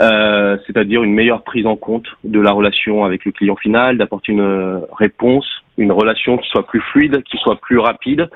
euh, 0.00 0.58
c'est-à-dire 0.66 1.02
une 1.02 1.14
meilleure 1.14 1.42
prise 1.42 1.66
en 1.66 1.76
compte 1.76 2.06
de 2.24 2.40
la 2.40 2.52
relation 2.52 3.04
avec 3.04 3.24
le 3.24 3.32
client 3.32 3.56
final, 3.56 3.96
d'apporter 3.96 4.32
une 4.32 4.82
réponse, 4.92 5.46
une 5.78 5.92
relation 5.92 6.36
qui 6.36 6.48
soit 6.50 6.66
plus 6.66 6.80
fluide, 6.92 7.22
qui 7.22 7.36
soit 7.38 7.58
plus 7.60 7.78
rapide, 7.78 8.28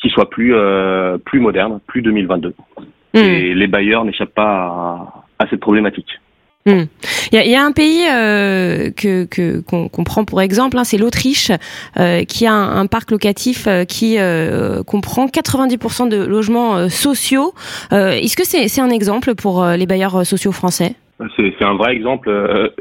qui 0.00 0.08
soit 0.10 0.28
plus 0.30 0.54
euh, 0.54 1.18
plus 1.18 1.40
moderne, 1.40 1.80
plus 1.86 2.02
2022. 2.02 2.54
Hmm. 3.14 3.18
Et 3.18 3.54
les 3.54 3.66
bailleurs 3.66 4.04
n'échappent 4.04 4.34
pas 4.34 5.24
à, 5.38 5.44
à 5.44 5.48
cette 5.48 5.60
problématique. 5.60 6.20
Il 6.66 6.86
y, 7.32 7.38
a, 7.38 7.44
il 7.44 7.50
y 7.50 7.56
a 7.56 7.64
un 7.64 7.72
pays 7.72 8.04
euh, 8.12 8.90
que 8.90 9.24
qu'on 9.62 10.04
prend 10.04 10.24
pour 10.24 10.42
exemple, 10.42 10.76
hein, 10.76 10.84
c'est 10.84 10.98
l'Autriche, 10.98 11.50
euh, 11.98 12.24
qui 12.24 12.46
a 12.46 12.52
un, 12.52 12.80
un 12.80 12.86
parc 12.86 13.10
locatif 13.10 13.66
euh, 13.66 13.84
qui 13.84 14.18
comprend 14.86 15.26
90% 15.26 16.08
de 16.08 16.24
logements 16.24 16.88
sociaux. 16.88 17.54
Est-ce 17.90 18.36
que 18.36 18.44
c'est 18.44 18.68
c'est 18.68 18.80
un 18.80 18.90
exemple 18.90 19.34
pour 19.34 19.64
les 19.64 19.86
bailleurs 19.86 20.26
sociaux 20.26 20.52
français? 20.52 20.94
C'est 21.36 21.62
un 21.62 21.74
vrai 21.74 21.94
exemple. 21.94 22.30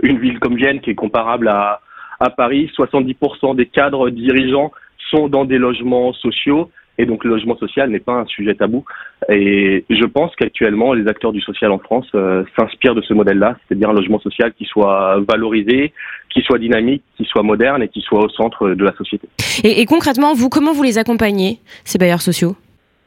Une 0.03 0.19
ville 0.19 0.39
comme 0.39 0.55
Vienne 0.55 0.79
qui 0.81 0.91
est 0.91 0.95
comparable 0.95 1.47
à, 1.47 1.81
à 2.19 2.29
Paris, 2.29 2.71
70% 2.77 3.55
des 3.55 3.65
cadres 3.65 4.09
dirigeants 4.09 4.71
sont 5.09 5.27
dans 5.27 5.45
des 5.45 5.57
logements 5.57 6.13
sociaux. 6.13 6.69
Et 6.99 7.05
donc 7.05 7.23
le 7.23 7.31
logement 7.31 7.57
social 7.57 7.89
n'est 7.89 7.99
pas 7.99 8.13
un 8.13 8.25
sujet 8.25 8.53
tabou. 8.53 8.83
Et 9.29 9.85
je 9.89 10.05
pense 10.05 10.35
qu'actuellement, 10.35 10.93
les 10.93 11.07
acteurs 11.07 11.31
du 11.31 11.41
social 11.41 11.71
en 11.71 11.79
France 11.79 12.07
euh, 12.13 12.43
s'inspirent 12.57 12.93
de 12.93 13.01
ce 13.01 13.13
modèle-là, 13.13 13.57
c'est-à-dire 13.67 13.89
un 13.89 13.93
logement 13.93 14.19
social 14.19 14.53
qui 14.53 14.65
soit 14.65 15.19
valorisé, 15.27 15.93
qui 16.29 16.41
soit 16.41 16.59
dynamique, 16.59 17.03
qui 17.15 17.23
soit 17.23 17.41
moderne 17.41 17.81
et 17.81 17.87
qui 17.87 18.01
soit 18.01 18.23
au 18.23 18.29
centre 18.29 18.69
de 18.69 18.83
la 18.83 18.93
société. 18.93 19.27
et, 19.63 19.81
et 19.81 19.85
concrètement, 19.85 20.33
vous, 20.33 20.49
comment 20.49 20.73
vous 20.73 20.83
les 20.83 20.97
accompagnez, 20.97 21.59
ces 21.85 21.97
bailleurs 21.97 22.21
sociaux? 22.21 22.55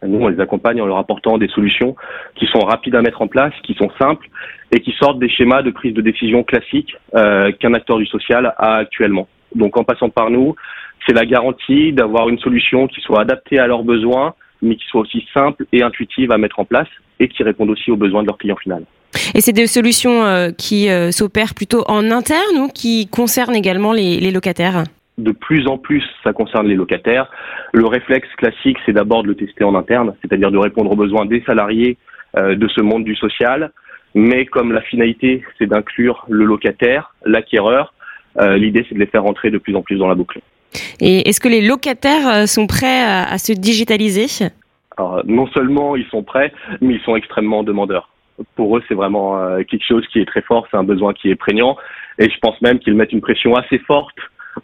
Nous, 0.05 0.18
on 0.18 0.28
les 0.28 0.40
accompagne 0.40 0.81
en 0.81 0.87
leur 0.87 0.98
apportant 0.98 1.38
des 1.38 1.48
solutions 1.48 1.94
qui 2.35 2.46
sont 2.46 2.61
rapides 2.61 2.94
à 2.94 3.02
mettre 3.02 3.22
en 3.22 3.28
place, 3.28 3.52
qui 3.62 3.74
sont 3.74 3.90
simples 4.00 4.28
et 4.72 4.81
qui 4.81 4.92
sortent 4.92 5.18
des 5.18 5.28
schémas 5.28 5.62
de 5.62 5.70
prise 5.70 5.94
de 5.94 6.00
décision 6.00 6.42
classiques 6.42 6.96
euh, 7.14 7.52
qu'un 7.52 7.74
acteur 7.74 7.98
du 7.98 8.07
social 8.07 8.55
a 8.57 8.76
actuellement. 8.76 9.28
Donc 9.55 9.77
en 9.77 9.85
passant 9.85 10.09
par 10.09 10.31
nous, 10.31 10.55
c'est 11.07 11.12
la 11.12 11.27
garantie 11.27 11.93
d'avoir 11.93 12.29
une 12.29 12.38
solution 12.38 12.87
qui 12.87 13.01
soit 13.01 13.21
adaptée 13.21 13.59
à 13.59 13.67
leurs 13.67 13.83
besoins, 13.83 14.35
mais 14.62 14.77
qui 14.77 14.85
soit 14.87 15.03
aussi 15.03 15.27
simple 15.35 15.67
et 15.73 15.83
intuitive 15.83 16.31
à 16.31 16.38
mettre 16.38 16.61
en 16.61 16.65
place 16.65 16.88
et 17.19 17.29
qui 17.29 17.43
réponde 17.43 17.71
aussi 17.71 17.91
aux 17.91 17.97
besoins 17.97 18.23
de 18.23 18.29
leur 18.29 18.38
client 18.38 18.57
final. 18.57 18.85
Et 19.35 19.41
c'est 19.41 19.53
des 19.53 19.67
solutions 19.67 20.25
euh, 20.25 20.51
qui 20.57 20.88
euh, 20.88 21.11
s'opèrent 21.11 21.55
plutôt 21.55 21.85
en 21.88 22.11
interne 22.11 22.57
ou 22.59 22.69
qui 22.69 23.09
concernent 23.09 23.55
également 23.55 23.93
les, 23.93 24.21
les 24.21 24.31
locataires? 24.31 24.85
De 25.19 25.33
plus 25.33 25.67
en 25.67 25.77
plus, 25.77 26.03
ça 26.25 26.33
concerne 26.33 26.67
les 26.67 26.75
locataires. 26.75 27.31
Le 27.73 27.87
réflexe 27.87 28.29
classique, 28.38 28.79
c'est 28.87 28.93
d'abord 28.93 29.23
de 29.23 29.29
le 29.29 29.35
tester 29.35 29.65
en 29.65 29.75
interne, 29.75 30.15
c'est-à-dire 30.23 30.51
de 30.51 30.59
répondre 30.59 30.91
aux 30.91 30.97
besoins 30.97 31.27
des 31.27 31.43
salariés 31.47 31.99
de 32.35 32.69
ce 32.69 32.81
monde 32.81 33.05
du 33.05 33.15
social. 33.15 33.73
Mais 34.15 34.47
comme 34.47 34.73
la 34.73 34.81
finalité, 34.81 35.43
c'est 35.59 35.67
d'inclure 35.67 36.25
le 36.31 36.47
locataire, 36.47 37.15
l'acquéreur, 37.27 37.93
l'idée, 38.40 38.85
c'est 38.88 38.95
de 38.95 39.01
les 39.01 39.07
faire 39.07 39.23
rentrer 39.23 39.51
de 39.51 39.59
plus 39.59 39.75
en 39.77 39.83
plus 39.83 39.97
dans 39.97 40.09
la 40.09 40.14
boucle. 40.14 40.40
Et 41.01 41.29
est-ce 41.29 41.40
que 41.40 41.49
les 41.49 41.61
locataires 41.61 42.49
sont 42.49 42.66
prêts 42.66 43.03
à, 43.03 43.37
se 43.38 43.53
digitaliser? 43.53 44.27
Alors, 44.97 45.23
non 45.27 45.47
seulement 45.49 45.97
ils 45.97 46.07
sont 46.07 46.23
prêts, 46.23 46.53
mais 46.81 46.95
ils 46.95 47.01
sont 47.03 47.16
extrêmement 47.16 47.62
demandeurs. 47.62 48.09
Pour 48.57 48.77
eux, 48.77 48.83
c'est 48.88 48.95
vraiment 48.95 49.38
quelque 49.68 49.85
chose 49.87 50.07
qui 50.12 50.21
est 50.21 50.25
très 50.25 50.42
fort, 50.42 50.66
c'est 50.71 50.77
un 50.77 50.85
besoin 50.85 51.12
qui 51.12 51.31
est 51.31 51.37
prégnant. 51.37 51.77
Et 52.18 52.31
je 52.31 52.38
pense 52.40 52.61
même 52.62 52.79
qu'ils 52.79 52.95
mettent 52.95 53.12
une 53.12 53.21
pression 53.21 53.55
assez 53.55 53.79
forte 53.79 54.16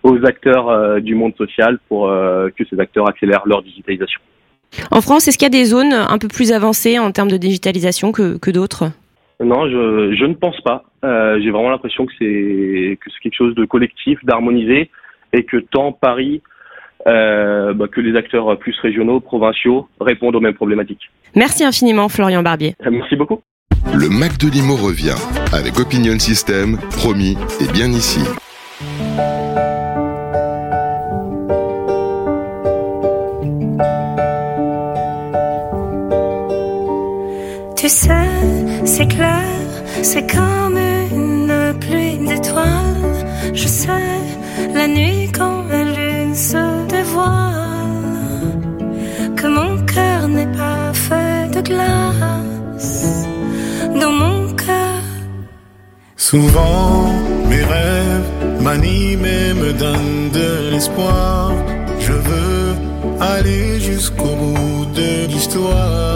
aux 0.02 0.24
acteurs 0.24 0.68
euh, 0.68 1.00
du 1.00 1.14
monde 1.14 1.34
social 1.36 1.78
pour 1.88 2.08
euh, 2.08 2.48
que 2.56 2.64
ces 2.68 2.78
acteurs 2.78 3.08
accélèrent 3.08 3.46
leur 3.46 3.62
digitalisation. 3.62 4.20
En 4.90 5.00
France, 5.00 5.28
est-ce 5.28 5.38
qu'il 5.38 5.46
y 5.46 5.54
a 5.54 5.58
des 5.58 5.64
zones 5.64 5.92
un 5.92 6.18
peu 6.18 6.28
plus 6.28 6.52
avancées 6.52 6.98
en 6.98 7.10
termes 7.10 7.30
de 7.30 7.38
digitalisation 7.38 8.12
que, 8.12 8.36
que 8.36 8.50
d'autres? 8.50 8.84
Non, 9.40 9.68
je, 9.68 10.16
je, 10.18 10.24
ne 10.24 10.34
pense 10.34 10.60
pas. 10.62 10.84
Euh, 11.04 11.40
J'ai 11.40 11.50
vraiment 11.50 11.70
l'impression 11.70 12.06
que 12.06 12.12
c'est 12.18 12.98
que 13.00 13.10
c'est 13.10 13.20
quelque 13.22 13.36
chose 13.36 13.54
de 13.54 13.64
collectif, 13.64 14.18
d'harmonisé, 14.24 14.90
et 15.32 15.44
que 15.44 15.58
tant 15.58 15.92
Paris 15.92 16.42
euh, 17.06 17.72
bah, 17.74 17.86
que 17.86 18.00
les 18.00 18.16
acteurs 18.16 18.58
plus 18.58 18.76
régionaux, 18.80 19.20
provinciaux 19.20 19.88
répondent 20.00 20.34
aux 20.34 20.40
mêmes 20.40 20.54
problématiques. 20.54 21.10
Merci 21.36 21.64
infiniment, 21.64 22.08
Florian 22.08 22.42
Barbier. 22.42 22.74
Merci 22.90 23.14
beaucoup. 23.14 23.40
Le 23.94 24.08
Mac 24.08 24.38
de 24.38 24.50
Limo 24.50 24.74
revient 24.74 25.16
avec 25.52 25.78
Opinion 25.78 26.18
System, 26.18 26.78
promis 26.90 27.36
et 27.60 27.72
bien 27.72 27.88
ici. 27.88 28.20
Tu 37.88 37.94
sais, 37.94 38.84
c'est 38.84 39.06
clair, 39.06 39.48
c'est 40.02 40.30
comme 40.30 40.76
une 41.10 41.74
pluie 41.80 42.18
d'étoiles. 42.18 43.24
Je 43.54 43.66
sais, 43.66 44.12
la 44.74 44.86
nuit 44.86 45.32
quand 45.32 45.62
la 45.70 45.84
lune 45.84 46.34
se 46.34 46.86
dévoile, 46.86 48.58
que 49.36 49.46
mon 49.46 49.72
cœur 49.86 50.28
n'est 50.28 50.52
pas 50.62 50.92
fait 50.92 51.48
de 51.56 51.62
glace. 51.62 53.26
Dans 53.98 54.12
mon 54.12 54.52
cœur, 54.52 55.02
souvent 56.14 57.06
mes 57.48 57.64
rêves 57.64 58.30
m'animent 58.60 59.24
et 59.24 59.54
me 59.54 59.72
donnent 59.72 60.28
de 60.34 60.72
l'espoir. 60.72 61.52
Je 61.98 62.12
veux 62.12 62.76
aller 63.18 63.80
jusqu'au 63.80 64.34
bout 64.42 64.84
de 64.94 65.26
l'histoire 65.32 66.07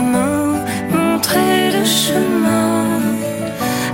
montrer 0.00 1.70
le 1.72 1.84
chemin. 1.84 3.00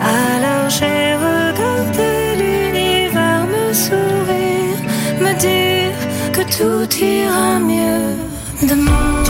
Alors 0.00 0.68
j'ai 0.68 1.14
regardé 1.16 2.36
l'univers 2.40 3.46
me 3.46 3.72
sourire, 3.72 4.80
me 5.20 5.32
dire 5.38 5.96
que 6.32 6.42
tout 6.56 6.88
ira 7.02 7.58
mieux 7.58 8.16
demain. 8.62 9.23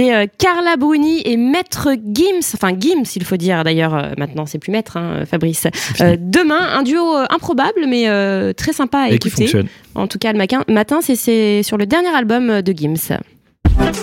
C'était 0.00 0.14
euh, 0.14 0.26
Carla 0.38 0.78
Bruni 0.78 1.20
et 1.26 1.36
Maître 1.36 1.90
Gims, 1.92 2.54
enfin 2.54 2.72
Gims 2.78 3.04
il 3.16 3.24
faut 3.24 3.36
dire 3.36 3.64
d'ailleurs, 3.64 3.94
euh, 3.94 4.12
maintenant 4.16 4.46
c'est 4.46 4.58
plus 4.58 4.72
Maître, 4.72 4.96
hein, 4.96 5.26
Fabrice. 5.30 5.66
Euh, 6.00 6.16
demain, 6.18 6.58
un 6.72 6.82
duo 6.82 7.16
improbable 7.28 7.84
mais 7.86 8.06
très 8.54 8.72
sympa 8.72 9.00
à 9.00 9.10
écouter. 9.10 9.50
En 9.94 10.06
tout 10.06 10.18
cas, 10.18 10.32
le 10.32 10.38
matin, 10.38 10.64
matin 10.68 11.00
c'est 11.02 11.62
sur 11.62 11.76
le 11.76 11.84
dernier 11.84 12.14
album 12.16 12.62
de 12.62 12.72
Gims. 12.72 13.18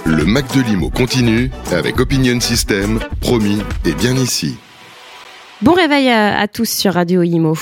Le 0.06 0.26
Mac 0.26 0.46
de 0.56 0.62
Limo 0.62 0.92
continue 0.92 1.50
avec 1.72 2.00
Opinion 2.00 2.40
System, 2.40 3.00
promis 3.20 3.58
et 3.84 3.94
bien 3.94 4.16
ici. 4.16 4.56
Bon 5.64 5.74
réveil 5.74 6.08
à, 6.10 6.48
tous 6.48 6.70
sur 6.70 6.94
Radio 6.94 7.24
Imo. 7.24 7.58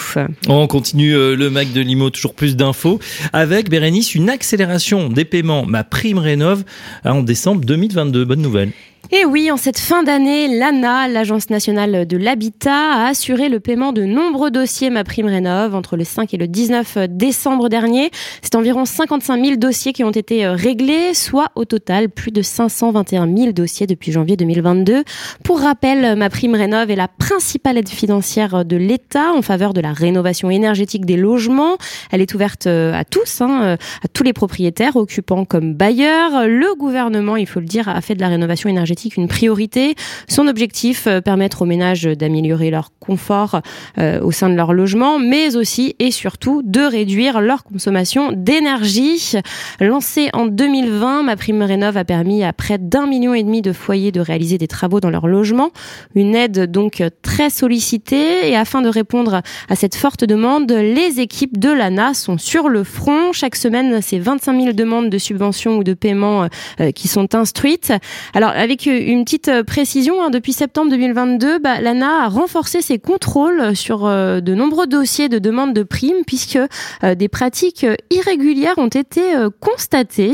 On 0.50 0.68
continue 0.68 1.16
euh, 1.16 1.38
le 1.38 1.50
Mac 1.50 1.72
de 1.72 1.80
Limo, 1.80 2.10
toujours 2.10 2.34
plus 2.34 2.58
d'infos. 2.58 3.00
Avec 3.32 3.70
Bérénice, 3.70 4.16
une 4.16 4.30
accélération 4.30 5.08
des 5.08 5.24
paiements, 5.24 5.66
ma 5.66 5.86
prime 5.86 6.18
rénov 6.18 6.66
en 7.06 7.22
décembre 7.22 7.64
2022. 7.64 8.26
Bonne 8.26 8.42
nouvelle. 8.42 8.72
Et 9.12 9.24
oui, 9.24 9.52
en 9.52 9.58
cette 9.58 9.78
fin 9.78 10.02
d'année, 10.02 10.48
l'ANA, 10.58 11.08
l'Agence 11.08 11.52
nationale 11.52 12.08
de 12.08 12.18
l'habitat, 12.18 12.74
a 12.74 13.08
assuré 13.08 13.50
le 13.50 13.60
paiement 13.60 13.94
de 13.94 14.04
nombreux 14.04 14.50
dossiers 14.50 14.90
Ma 14.90 15.04
Prime 15.04 15.28
Rénov 15.28 15.76
entre 15.76 15.96
le 15.96 16.04
5 16.04 16.34
et 16.34 16.38
le 16.38 16.48
19 16.48 16.98
décembre 17.10 17.70
dernier. 17.70 18.10
C'est 18.42 18.56
environ 18.56 18.84
55 18.86 19.46
000 19.46 19.58
dossiers 19.58 19.94
qui 19.94 20.04
ont 20.04 20.12
été 20.12 20.44
euh, 20.44 20.54
réglés, 20.54 21.14
soit 21.14 21.52
au 21.54 21.66
total 21.66 22.10
plus 22.10 22.32
de 22.32 22.42
521 22.42 23.28
000 23.38 23.52
dossiers 23.52 23.86
depuis 23.86 24.12
janvier 24.12 24.38
2022. 24.38 25.04
Pour 25.44 25.60
rappel, 25.60 26.16
Ma 26.16 26.32
Prime 26.32 26.56
Rénov 26.56 26.90
est 26.90 26.96
la 26.96 27.08
principale 27.08 27.78
aide 27.78 27.90
financière 27.90 28.66
de 28.66 28.76
l'État 28.76 29.34
en 29.34 29.44
faveur 29.44 29.74
de 29.74 29.82
la 29.82 29.94
rénovation 29.94 30.50
énergétique 30.50 31.06
des 31.06 31.18
logements. 31.18 31.78
Elle 32.12 32.22
est 32.22 32.34
ouverte 32.34 32.66
euh, 32.66 32.94
à 32.94 33.04
tous, 33.06 33.42
hein, 33.42 33.62
euh, 33.62 33.78
à 34.04 34.08
tous 34.08 34.24
les 34.24 34.34
propriétaires, 34.34 34.96
occupants 34.96 35.46
comme 35.46 35.76
bailleurs. 35.76 36.48
Le 36.48 36.74
gouvernement, 36.76 37.36
il 37.36 37.46
faut 37.46 37.60
le 37.60 37.68
dire, 37.68 37.88
a 37.88 38.02
fait 38.02 38.16
de 38.16 38.22
la 38.22 38.30
rénovation 38.30 38.68
énergétique 38.68 38.95
une 39.04 39.28
priorité. 39.28 39.96
Son 40.28 40.48
objectif, 40.48 41.08
euh, 41.08 41.22
permettre 41.22 41.62
aux 41.62 41.66
ménages 41.66 42.04
d'améliorer 42.04 42.70
leur 42.72 42.92
confort 43.00 43.62
euh, 43.98 44.20
au 44.22 44.32
sein 44.32 44.50
de 44.50 44.56
leur 44.56 44.74
logement, 44.74 45.20
mais 45.20 45.56
aussi 45.56 45.96
et 46.00 46.12
surtout 46.12 46.62
de 46.64 46.82
réduire 46.82 47.42
leur 47.42 47.64
consommation 47.64 48.32
d'énergie. 48.32 49.34
Lancée 49.80 50.30
en 50.34 50.46
2020, 50.46 51.24
ma 51.24 51.36
prime 51.36 51.62
rénov 51.62 51.98
a 51.98 52.04
permis 52.04 52.44
à 52.44 52.54
près 52.54 52.78
d'un 52.78 53.08
million 53.08 53.34
et 53.34 53.44
demi 53.44 53.62
de 53.62 53.74
foyers 53.74 54.12
de 54.12 54.22
réaliser 54.22 54.58
des 54.58 54.68
travaux 54.68 55.00
dans 55.00 55.10
leur 55.10 55.28
logement. 55.28 55.72
Une 56.16 56.36
aide 56.36 56.72
donc 56.72 57.04
très 57.22 57.50
sollicitée 57.50 58.50
et 58.50 58.56
afin 58.56 58.82
de 58.82 58.90
répondre 58.90 59.42
à 59.70 59.76
cette 59.76 59.96
forte 59.96 60.24
demande, 60.24 60.72
les 60.72 61.20
équipes 61.20 61.60
de 61.60 61.70
l'ANA 61.70 62.14
sont 62.14 62.38
sur 62.38 62.70
le 62.70 62.84
front. 62.84 63.32
Chaque 63.34 63.56
semaine, 63.56 64.02
c'est 64.02 64.20
25 64.20 64.60
000 64.60 64.74
demandes 64.74 65.10
de 65.10 65.18
subventions 65.18 65.78
ou 65.78 65.84
de 65.84 65.94
paiement 65.94 66.48
euh, 66.80 66.92
qui 66.92 67.08
sont 67.08 67.36
instruites. 67.36 67.94
Alors 68.34 68.50
avec 68.50 68.85
une 68.86 69.24
petite 69.24 69.48
euh, 69.48 69.64
précision, 69.64 70.22
hein, 70.22 70.30
depuis 70.30 70.54
septembre 70.54 70.90
2022, 70.92 71.60
bah, 71.60 71.80
l'ANA 71.82 72.26
a 72.26 72.28
renforcé 72.28 72.82
ses 72.82 73.00
contrôles 73.00 73.76
sur 73.76 74.06
euh, 74.06 74.42
de 74.42 74.54
nombreux 74.54 74.88
dossiers 74.88 75.30
de 75.30 75.40
demande 75.40 75.74
de 75.74 75.84
primes 75.84 76.24
puisque 76.26 76.60
euh, 77.04 77.16
des 77.16 77.28
pratiques 77.28 77.86
irrégulières 78.12 78.78
ont 78.78 78.88
été 78.88 79.22
constatées. 79.60 80.34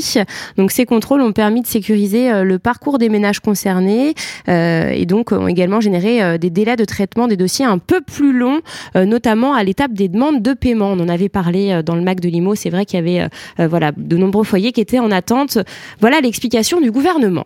Donc 0.58 0.72
ces 0.72 0.86
contrôles 0.86 1.22
ont 1.22 1.32
permis 1.32 1.62
de 1.62 1.68
sécuriser 1.68 2.44
le 2.44 2.60
parcours 2.60 2.98
des 2.98 3.10
ménages 3.10 3.40
concernés 3.40 4.14
et 4.48 5.06
donc 5.06 5.32
ont 5.32 5.48
également 5.48 5.82
généré 5.82 6.38
des 6.38 6.50
délais 6.50 6.76
de 6.76 6.86
traitement 6.86 7.28
des 7.28 7.38
dossiers 7.38 7.66
un 7.66 7.78
peu 7.78 8.02
plus 8.02 8.34
longs, 8.34 8.62
notamment 8.96 9.54
à 9.54 9.64
l'étape 9.64 9.94
des 9.94 10.08
demandes 10.08 10.42
de 10.42 10.54
paiement. 10.54 10.92
On 10.92 11.00
en 11.00 11.10
avait 11.10 11.30
parlé 11.30 11.82
dans 11.84 11.96
le 11.96 12.02
MAC 12.02 12.20
de 12.20 12.30
Limo. 12.30 12.56
C'est 12.56 12.70
vrai 12.70 12.86
qu'il 12.86 13.06
y 13.06 13.20
avait 13.20 13.30
voilà 13.68 13.92
de 13.96 14.18
nombreux 14.18 14.44
foyers 14.44 14.72
qui 14.72 14.82
étaient 14.82 15.00
en 15.00 15.12
attente. 15.12 15.58
Voilà 16.00 16.22
l'explication 16.22 16.82
du 16.82 16.92
gouvernement. 16.92 17.46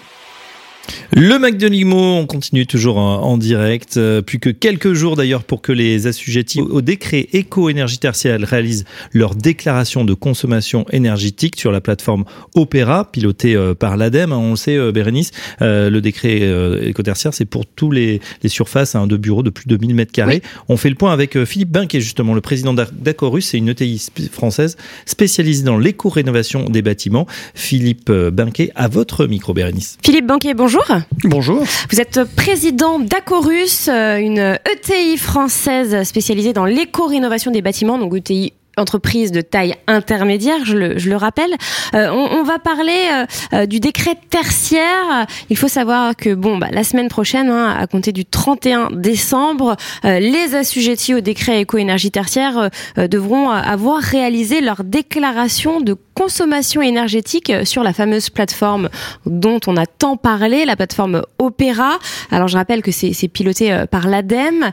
Le 1.13 1.37
Mac 1.39 1.57
de 1.57 1.67
Limo, 1.67 1.97
on 1.97 2.25
continue 2.25 2.65
toujours 2.65 2.97
en, 2.97 3.37
direct. 3.37 3.97
Euh, 3.97 4.21
plus 4.21 4.39
que 4.39 4.49
quelques 4.49 4.93
jours 4.93 5.17
d'ailleurs 5.17 5.43
pour 5.43 5.61
que 5.61 5.73
les 5.73 6.07
assujettis 6.07 6.61
au 6.61 6.81
décret 6.81 7.27
éco-énergie 7.33 7.99
tertiaire 7.99 8.39
réalisent 8.39 8.85
leur 9.11 9.35
déclaration 9.35 10.05
de 10.05 10.13
consommation 10.13 10.85
énergétique 10.91 11.59
sur 11.59 11.73
la 11.73 11.81
plateforme 11.81 12.23
Opéra, 12.55 13.11
pilotée 13.11 13.55
euh, 13.55 13.73
par 13.73 13.97
l'ADEME. 13.97 14.31
On 14.31 14.51
le 14.51 14.55
sait, 14.55 14.77
euh, 14.77 14.93
Bérénice, 14.93 15.31
le 15.59 15.99
décret 15.99 16.49
éco-tertiaire, 16.87 17.33
c'est 17.33 17.45
pour 17.45 17.65
tous 17.65 17.91
les, 17.91 18.21
surfaces 18.45 18.95
hein, 18.95 19.05
de 19.05 19.17
bureaux 19.17 19.43
de 19.43 19.49
plus 19.49 19.67
de 19.67 19.77
1000 19.77 19.93
mètres 19.93 20.11
carrés. 20.11 20.41
On 20.69 20.77
fait 20.77 20.89
le 20.89 20.95
point 20.95 21.11
avec 21.11 21.43
Philippe 21.43 21.71
Bain, 21.71 21.87
qui 21.87 21.97
est 21.97 22.01
justement 22.01 22.33
le 22.33 22.41
président 22.41 22.73
d'Acorus, 22.73 23.47
c'est 23.47 23.57
une 23.57 23.69
ETI 23.69 24.09
française 24.31 24.77
spécialisée 25.05 25.63
dans 25.63 25.77
l'éco-rénovation 25.77 26.69
des 26.69 26.81
bâtiments. 26.81 27.27
Philippe 27.53 28.11
Binquet, 28.11 28.71
à 28.75 28.87
votre 28.87 29.27
micro, 29.27 29.53
Bérénice. 29.53 29.97
Philippe 30.03 30.27
Banquet, 30.27 30.53
bonjour. 30.53 30.70
Bonjour. 30.71 31.63
Vous 31.89 31.99
êtes 31.99 32.23
président 32.35 32.99
d'Acorus, 32.99 33.89
euh, 33.89 34.17
une 34.17 34.57
ETI 34.65 35.17
française 35.17 36.03
spécialisée 36.03 36.53
dans 36.53 36.63
l'éco-rénovation 36.63 37.51
des 37.51 37.61
bâtiments, 37.61 37.97
donc 37.97 38.15
ETI 38.15 38.53
entreprise 38.77 39.31
de 39.31 39.41
taille 39.41 39.75
intermédiaire, 39.87 40.63
je 40.63 40.77
le, 40.77 40.97
je 40.97 41.09
le 41.09 41.15
rappelle. 41.15 41.51
Euh, 41.93 42.09
on, 42.09 42.39
on, 42.39 42.43
va 42.43 42.57
parler 42.57 43.09
euh, 43.11 43.25
euh, 43.53 43.65
du 43.65 43.79
décret 43.79 44.15
tertiaire. 44.29 45.27
Il 45.49 45.57
faut 45.57 45.67
savoir 45.67 46.15
que 46.15 46.33
bon, 46.33 46.57
bah, 46.57 46.67
la 46.71 46.83
semaine 46.83 47.09
prochaine, 47.09 47.49
hein, 47.49 47.75
à 47.77 47.87
compter 47.87 48.11
du 48.11 48.25
31 48.25 48.89
décembre, 48.91 49.75
les 50.03 50.55
assujettis 50.55 51.13
au 51.13 51.19
décret 51.19 51.61
éco-énergie 51.61 52.11
tertiaire 52.11 52.69
devront 52.97 53.49
avoir 53.49 53.99
réalisé 53.99 54.61
leur 54.61 54.83
déclaration 54.83 55.81
de 55.81 55.95
consommation 56.13 56.81
énergétique 56.81 57.51
sur 57.63 57.83
la 57.83 57.93
fameuse 57.93 58.29
plateforme 58.29 58.89
dont 59.25 59.59
on 59.67 59.77
a 59.77 59.85
tant 59.85 60.17
parlé, 60.17 60.65
la 60.65 60.75
plateforme 60.75 61.23
Opéra. 61.39 61.99
Alors 62.31 62.47
je 62.47 62.57
rappelle 62.57 62.81
que 62.81 62.91
c'est 62.91 63.27
piloté 63.27 63.85
par 63.89 64.07
l'ADEME. 64.07 64.71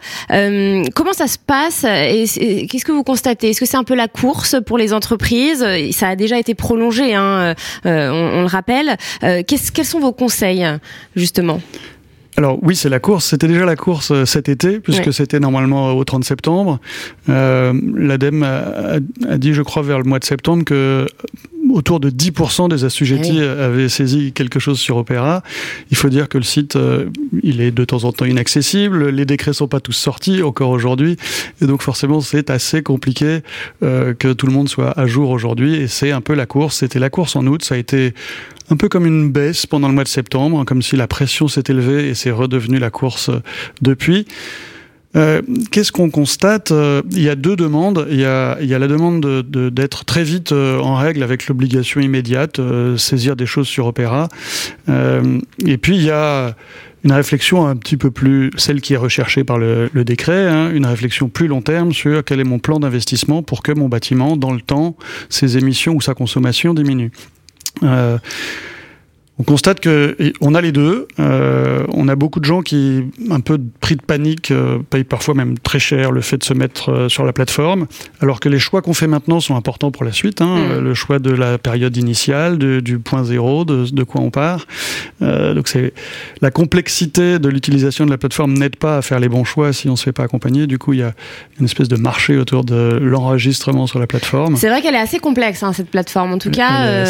comment 0.94 1.12
ça 1.12 1.26
se 1.26 1.38
passe 1.38 1.84
et 1.84 2.66
qu'est-ce 2.68 2.84
que 2.84 2.92
vous 2.92 3.04
constatez? 3.04 3.50
Est-ce 3.50 3.60
que 3.60 3.66
c'est 3.66 3.76
un 3.76 3.84
peu 3.88 3.94
la 3.94 4.06
course 4.06 4.56
pour 4.66 4.76
les 4.76 4.92
entreprises. 4.92 5.66
Ça 5.92 6.08
a 6.08 6.16
déjà 6.16 6.38
été 6.38 6.54
prolongé, 6.54 7.14
hein, 7.14 7.54
euh, 7.86 8.10
on, 8.10 8.42
le 8.42 8.46
rappelle. 8.46 8.98
Euh, 9.22 9.42
quels 9.46 9.86
sont 9.86 9.98
vos 9.98 10.12
conseils, 10.12 10.64
justement? 11.16 11.62
Alors 12.36 12.58
oui, 12.62 12.76
c'est 12.76 12.90
la 12.90 13.00
course. 13.00 13.24
C'était 13.24 13.48
déjà 13.48 13.64
la 13.64 13.76
course 13.76 14.12
euh, 14.12 14.26
cet 14.26 14.48
été, 14.48 14.78
puisque 14.78 15.12
c'était 15.12 15.40
normalement 15.40 15.92
au 15.92 16.04
30 16.04 16.22
septembre. 16.22 16.78
L'ADEME 17.26 18.42
a, 18.42 18.98
a, 19.28 19.38
dit, 19.38 19.54
je 19.54 19.62
crois, 19.62 19.82
vers 19.82 19.98
le 19.98 20.04
mois 20.04 20.18
de 20.18 20.24
septembre 20.24 20.64
que 20.64 21.06
autour 21.72 22.00
de 22.00 22.10
10% 22.10 22.68
des 22.68 22.84
assujettis 22.84 23.40
avaient 23.40 23.88
saisi 23.88 24.32
quelque 24.32 24.58
chose 24.58 24.78
sur 24.78 24.96
Opéra. 24.96 25.42
Il 25.90 25.96
faut 25.96 26.08
dire 26.08 26.28
que 26.28 26.38
le 26.38 26.44
site, 26.44 26.76
euh, 26.76 27.06
il 27.42 27.60
est 27.60 27.70
de 27.70 27.84
temps 27.84 28.04
en 28.04 28.12
temps 28.12 28.24
inaccessible, 28.24 29.08
les 29.08 29.24
décrets 29.24 29.52
sont 29.52 29.68
pas 29.68 29.80
tous 29.80 29.92
sortis 29.92 30.42
encore 30.42 30.70
aujourd'hui, 30.70 31.16
et 31.60 31.66
donc 31.66 31.82
forcément 31.82 32.20
c'est 32.20 32.50
assez 32.50 32.82
compliqué 32.82 33.40
euh, 33.82 34.14
que 34.14 34.32
tout 34.32 34.46
le 34.46 34.52
monde 34.52 34.68
soit 34.68 34.98
à 34.98 35.06
jour 35.06 35.30
aujourd'hui, 35.30 35.74
et 35.76 35.88
c'est 35.88 36.10
un 36.10 36.20
peu 36.20 36.34
la 36.34 36.46
course. 36.46 36.78
C'était 36.78 36.98
la 36.98 37.10
course 37.10 37.36
en 37.36 37.46
août, 37.46 37.64
ça 37.64 37.74
a 37.74 37.78
été 37.78 38.14
un 38.70 38.76
peu 38.76 38.88
comme 38.88 39.06
une 39.06 39.30
baisse 39.30 39.66
pendant 39.66 39.88
le 39.88 39.94
mois 39.94 40.04
de 40.04 40.08
septembre, 40.08 40.64
comme 40.64 40.82
si 40.82 40.96
la 40.96 41.06
pression 41.06 41.48
s'est 41.48 41.64
élevée 41.68 42.08
et 42.08 42.14
c'est 42.14 42.30
redevenu 42.30 42.78
la 42.78 42.90
course 42.90 43.30
depuis. 43.80 44.26
Euh, 45.16 45.40
qu'est-ce 45.70 45.90
qu'on 45.90 46.10
constate 46.10 46.70
euh, 46.70 47.02
Il 47.10 47.22
y 47.22 47.28
a 47.28 47.34
deux 47.34 47.56
demandes. 47.56 48.06
Il 48.10 48.20
y 48.20 48.24
a, 48.24 48.58
il 48.60 48.66
y 48.66 48.74
a 48.74 48.78
la 48.78 48.88
demande 48.88 49.20
d'être 49.22 50.00
de, 50.00 50.04
très 50.04 50.22
vite 50.22 50.52
euh, 50.52 50.78
en 50.78 50.96
règle 50.96 51.22
avec 51.22 51.48
l'obligation 51.48 52.00
immédiate, 52.00 52.60
saisir 52.96 53.36
des 53.36 53.46
choses 53.46 53.68
sur 53.68 53.86
Opéra. 53.86 54.28
et 54.88 55.78
puis 55.78 55.96
il 55.96 56.02
y 56.02 56.10
a 56.10 56.54
une 57.04 57.12
réflexion 57.12 57.66
un 57.66 57.76
petit 57.76 57.96
peu 57.96 58.10
plus, 58.10 58.50
celle 58.56 58.80
qui 58.80 58.94
est 58.94 58.98
recherchée 58.98 59.44
par 59.44 59.56
le, 59.56 59.88
le 59.92 60.04
décret, 60.04 60.48
hein, 60.48 60.70
une 60.72 60.84
réflexion 60.84 61.28
plus 61.28 61.46
long 61.46 61.62
terme 61.62 61.92
sur 61.92 62.24
quel 62.24 62.40
est 62.40 62.44
mon 62.44 62.58
plan 62.58 62.80
d'investissement 62.80 63.42
pour 63.42 63.62
que 63.62 63.70
mon 63.72 63.88
bâtiment, 63.88 64.36
dans 64.36 64.52
le 64.52 64.60
temps, 64.60 64.96
ses 65.28 65.56
émissions 65.56 65.94
ou 65.94 66.00
sa 66.00 66.14
consommation 66.14 66.74
diminuent. 66.74 67.12
On 69.40 69.44
constate 69.44 69.78
que 69.78 70.16
on 70.40 70.54
a 70.56 70.60
les 70.60 70.72
deux. 70.72 71.06
Euh, 71.20 71.84
on 71.92 72.08
a 72.08 72.16
beaucoup 72.16 72.40
de 72.40 72.44
gens 72.44 72.60
qui, 72.60 73.04
un 73.30 73.38
peu 73.38 73.60
pris 73.80 73.94
de 73.94 74.02
panique, 74.02 74.50
euh, 74.50 74.78
payent 74.90 75.04
parfois 75.04 75.34
même 75.34 75.58
très 75.60 75.78
cher 75.78 76.10
le 76.10 76.22
fait 76.22 76.38
de 76.38 76.44
se 76.44 76.54
mettre 76.54 76.90
euh, 76.90 77.08
sur 77.08 77.24
la 77.24 77.32
plateforme, 77.32 77.86
alors 78.20 78.40
que 78.40 78.48
les 78.48 78.58
choix 78.58 78.82
qu'on 78.82 78.94
fait 78.94 79.06
maintenant 79.06 79.38
sont 79.38 79.54
importants 79.54 79.92
pour 79.92 80.04
la 80.04 80.10
suite. 80.10 80.42
Hein, 80.42 80.56
mm. 80.56 80.78
Le 80.80 80.94
choix 80.94 81.20
de 81.20 81.30
la 81.30 81.56
période 81.56 81.96
initiale, 81.96 82.58
du 82.58 82.98
point 82.98 83.22
zéro, 83.22 83.64
de, 83.64 83.86
de 83.88 84.02
quoi 84.02 84.20
on 84.20 84.30
part. 84.30 84.66
donc 85.20 85.68
c'est 85.68 85.92
la 86.40 86.50
complexité 86.50 87.38
de 87.38 87.48
l'utilisation 87.48 88.06
de 88.06 88.10
la 88.10 88.18
plateforme 88.18 88.54
n'aide 88.54 88.76
pas 88.76 88.98
à 88.98 89.02
faire 89.02 89.20
les 89.20 89.28
bons 89.28 89.44
choix 89.44 89.72
si 89.72 89.88
on 89.88 89.94
se 89.94 90.02
fait 90.02 90.12
pas 90.12 90.24
accompagner. 90.24 90.66
Du 90.66 90.78
coup, 90.78 90.94
il 90.94 91.00
y 91.00 91.02
a 91.02 91.12
une 91.60 91.66
espèce 91.66 91.88
de 91.88 91.96
marché 91.96 92.36
autour 92.36 92.64
de 92.64 92.98
l'enregistrement 93.00 93.86
sur 93.86 94.00
la 94.00 94.08
plateforme. 94.08 94.56
C'est 94.56 94.68
vrai 94.68 94.82
qu'elle 94.82 94.96
est 94.96 94.98
assez 95.00 95.20
complexe 95.20 95.62
hein, 95.62 95.72
cette 95.72 95.90
plateforme. 95.90 96.32
En 96.32 96.38
tout 96.38 96.50
cas, 96.50 97.04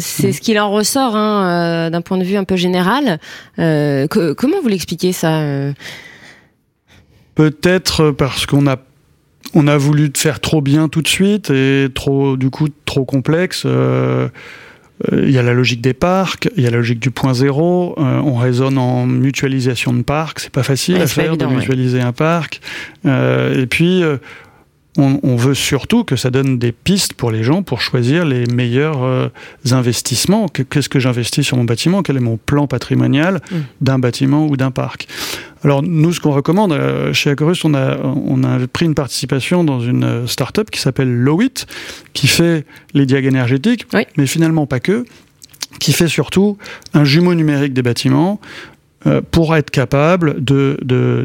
c'est 0.00 0.32
ce 0.32 0.40
qu'il 0.40 0.58
en 0.58 0.70
ressort. 0.70 1.14
Hein, 1.16 1.44
euh, 1.44 1.73
d'un 1.90 2.00
point 2.00 2.18
de 2.18 2.24
vue 2.24 2.36
un 2.36 2.44
peu 2.44 2.56
général. 2.56 3.18
Euh, 3.58 4.06
comment 4.08 4.60
vous 4.62 4.68
l'expliquez 4.68 5.12
ça 5.12 5.40
euh? 5.40 5.72
Peut-être 7.34 8.10
parce 8.10 8.46
qu'on 8.46 8.66
a 8.66 8.76
on 9.54 9.68
a 9.68 9.76
voulu 9.76 10.10
faire 10.16 10.40
trop 10.40 10.60
bien 10.60 10.88
tout 10.88 11.02
de 11.02 11.08
suite 11.08 11.50
et 11.50 11.88
trop 11.94 12.36
du 12.36 12.50
coup 12.50 12.68
trop 12.84 13.04
complexe. 13.04 13.64
il 13.64 15.30
y 15.30 15.38
a 15.38 15.42
la 15.42 15.52
logique 15.52 15.80
des 15.80 15.94
parcs, 15.94 16.48
il 16.56 16.64
y 16.64 16.66
a 16.66 16.70
la 16.70 16.78
logique 16.78 16.98
du 16.98 17.10
point 17.10 17.34
zéro. 17.34 17.94
on 17.98 18.34
raisonne 18.34 18.78
en 18.78 19.06
mutualisation 19.06 19.92
de 19.92 20.02
parcs, 20.02 20.40
c'est 20.40 20.52
pas 20.52 20.62
facile 20.62 20.96
à 20.96 21.06
faire 21.06 21.36
de 21.36 21.44
mutualiser 21.46 22.00
un 22.00 22.12
parc. 22.12 22.60
et 23.04 23.66
puis 23.68 24.02
on, 24.96 25.18
on 25.22 25.36
veut 25.36 25.54
surtout 25.54 26.04
que 26.04 26.14
ça 26.16 26.30
donne 26.30 26.58
des 26.58 26.70
pistes 26.72 27.14
pour 27.14 27.30
les 27.32 27.42
gens 27.42 27.62
pour 27.62 27.80
choisir 27.80 28.24
les 28.24 28.46
meilleurs 28.46 29.02
euh, 29.02 29.28
investissements. 29.72 30.48
Que- 30.48 30.62
Qu'est-ce 30.62 30.88
que 30.88 31.00
j'investis 31.00 31.44
sur 31.46 31.56
mon 31.56 31.64
bâtiment? 31.64 32.02
Quel 32.02 32.16
est 32.16 32.20
mon 32.20 32.36
plan 32.36 32.66
patrimonial 32.66 33.40
Mm. 33.50 33.56
d'un 33.80 33.98
bâtiment 33.98 34.46
ou 34.46 34.56
d'un 34.56 34.70
parc? 34.70 35.08
Alors 35.64 35.82
nous, 35.82 36.12
ce 36.12 36.20
qu'on 36.20 36.30
recommande 36.32 36.72
euh, 36.72 37.12
chez 37.12 37.30
Acorus, 37.30 37.64
on 37.64 37.74
a, 37.74 37.96
on 37.98 38.44
a 38.44 38.66
pris 38.68 38.84
une 38.86 38.94
participation 38.94 39.64
dans 39.64 39.80
une 39.80 40.04
euh, 40.04 40.26
start-up 40.26 40.70
qui 40.70 40.78
s'appelle 40.80 41.12
Lowit, 41.12 41.64
qui 42.12 42.26
fait 42.26 42.64
les 42.92 43.06
diags 43.06 43.24
énergétiques, 43.24 43.86
Oui. 43.94 44.02
mais 44.16 44.26
finalement 44.26 44.66
pas 44.66 44.78
que, 44.80 45.04
qui 45.80 45.92
fait 45.92 46.08
surtout 46.08 46.56
un 46.92 47.04
jumeau 47.04 47.34
numérique 47.34 47.72
des 47.72 47.82
bâtiments 47.82 48.40
pour 49.32 49.54
être 49.54 49.70
capable 49.70 50.42
de- 50.42 50.78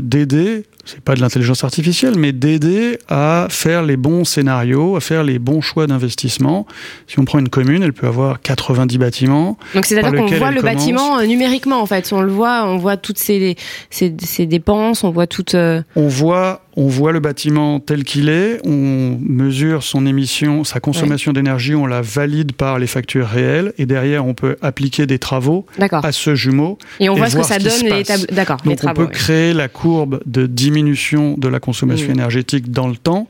d'aider, 0.04 0.64
c'est 0.86 1.02
pas 1.02 1.14
de 1.16 1.22
l'intelligence 1.22 1.64
artificielle, 1.64 2.16
mais 2.18 2.32
d'aider 2.32 2.98
à 3.08 3.48
faire 3.50 3.84
les 3.84 3.98
bons 3.98 4.24
scénarios, 4.24 4.96
à 4.96 5.02
faire 5.02 5.24
les 5.24 5.38
bons 5.40 5.62
choix 5.62 5.86
d'investissement. 5.88 6.66
Si 7.08 7.20
on 7.20 7.26
prend 7.26 7.40
une 7.40 7.50
commune, 7.50 7.84
elle 7.84 7.94
peut 7.94 8.08
avoir 8.08 8.42
90 8.42 8.98
bâtiments. 8.98 9.58
Donc 9.76 9.86
c'est-à-dire 9.86 10.12
qu'on 10.14 10.28
voit 10.28 10.52
le 10.52 10.62
commence. 10.62 10.76
bâtiment 10.76 11.20
euh, 11.20 11.26
numériquement 11.26 11.82
en 11.82 11.86
fait. 11.86 12.10
On 12.12 12.22
le 12.22 12.32
voit, 12.32 12.66
on 12.66 12.78
voit 12.78 12.98
toutes 12.98 13.18
ses, 13.20 13.56
ses, 13.90 14.16
ses 14.20 14.46
dépenses, 14.46 15.04
on 15.04 15.12
voit 15.12 15.28
toutes. 15.28 15.56
euh, 15.56 15.82
On 15.96 16.08
voit, 16.08 16.62
on 16.76 16.88
voit 16.88 17.12
le 17.12 17.20
bâtiment 17.20 17.80
tel 17.80 18.04
qu'il 18.04 18.30
est, 18.30 18.60
on 18.66 19.18
mesure 19.22 19.84
son 19.84 20.06
émission, 20.06 20.64
sa 20.64 20.80
consommation 20.80 21.34
d'énergie, 21.34 21.76
on 21.76 21.86
la 21.86 22.02
valide 22.02 22.54
par 22.54 22.80
les 22.80 22.88
factures 22.88 23.28
réelles, 23.28 23.74
et 23.78 23.86
derrière 23.86 24.26
on 24.26 24.34
peut 24.34 24.56
appliquer 24.62 25.06
des 25.06 25.20
travaux 25.20 25.66
à 25.92 26.12
ce 26.12 26.36
jumeau. 26.36 26.78
Et 27.00 27.10
on 27.10 27.16
et 27.16 27.20
voit 27.20 27.30
ce 27.30 27.36
que 27.38 27.44
ça 27.44 27.60
donne 27.60 27.84
les 27.84 28.04
Donc 28.04 28.60
on 28.66 28.76
travaux. 28.76 29.06
peut 29.06 29.08
créer 29.12 29.54
la 29.54 29.68
courbe 29.68 30.22
de 30.26 30.46
diminution 30.80 31.36
de 31.38 31.48
la 31.48 31.60
consommation 31.60 32.08
Mm. 32.10 32.12
énergétique 32.12 32.72
dans 32.72 32.88
le 32.88 32.96
temps, 32.96 33.28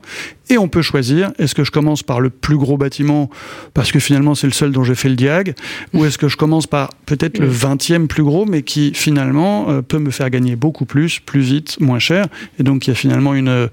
et 0.48 0.58
on 0.58 0.68
peut 0.68 0.82
choisir 0.82 1.32
est-ce 1.38 1.54
que 1.54 1.64
je 1.64 1.70
commence 1.70 2.02
par 2.02 2.20
le 2.20 2.30
plus 2.30 2.56
gros 2.56 2.76
bâtiment 2.76 3.28
parce 3.74 3.92
que 3.92 3.98
finalement 3.98 4.34
c'est 4.34 4.46
le 4.46 4.52
seul 4.52 4.72
dont 4.72 4.84
j'ai 4.84 4.94
fait 4.94 5.08
le 5.08 5.16
diag, 5.16 5.54
ou 5.92 6.04
est-ce 6.04 6.18
que 6.18 6.28
je 6.28 6.36
commence 6.36 6.66
par 6.66 6.90
peut-être 7.06 7.38
le 7.38 7.46
Mm. 7.48 7.50
20e 7.50 8.06
plus 8.08 8.22
gros, 8.22 8.46
mais 8.46 8.62
qui 8.62 8.92
finalement 8.94 9.68
euh, 9.70 9.82
peut 9.82 9.98
me 9.98 10.10
faire 10.10 10.30
gagner 10.30 10.56
beaucoup 10.56 10.84
plus, 10.86 11.18
plus 11.20 11.40
vite, 11.40 11.78
moins 11.80 11.98
cher, 11.98 12.26
et 12.58 12.62
donc 12.62 12.86
il 12.86 12.90
y 12.90 12.92
a 12.92 12.96
finalement 12.96 13.34
une, 13.34 13.68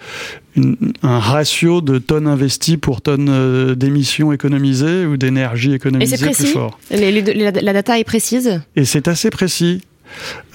une- 0.55 0.75
un 1.03 1.19
ratio 1.19 1.81
de 1.81 1.97
tonnes 1.99 2.27
investies 2.27 2.77
pour 2.77 3.01
tonnes 3.01 3.29
euh, 3.29 3.75
d'émissions 3.75 4.31
économisées 4.33 5.05
ou 5.05 5.17
d'énergie 5.17 5.71
Et 5.71 5.75
économisée 5.75 6.17
plus 6.17 6.25
précis. 6.25 6.47
fort. 6.53 6.79
Les- 6.91 7.11
les- 7.11 7.33
la, 7.33 7.51
la 7.51 7.73
data 7.73 7.99
est 7.99 8.03
précise? 8.03 8.59
Et 8.75 8.85
c'est 8.85 9.07
assez 9.07 9.29
précis. 9.29 9.81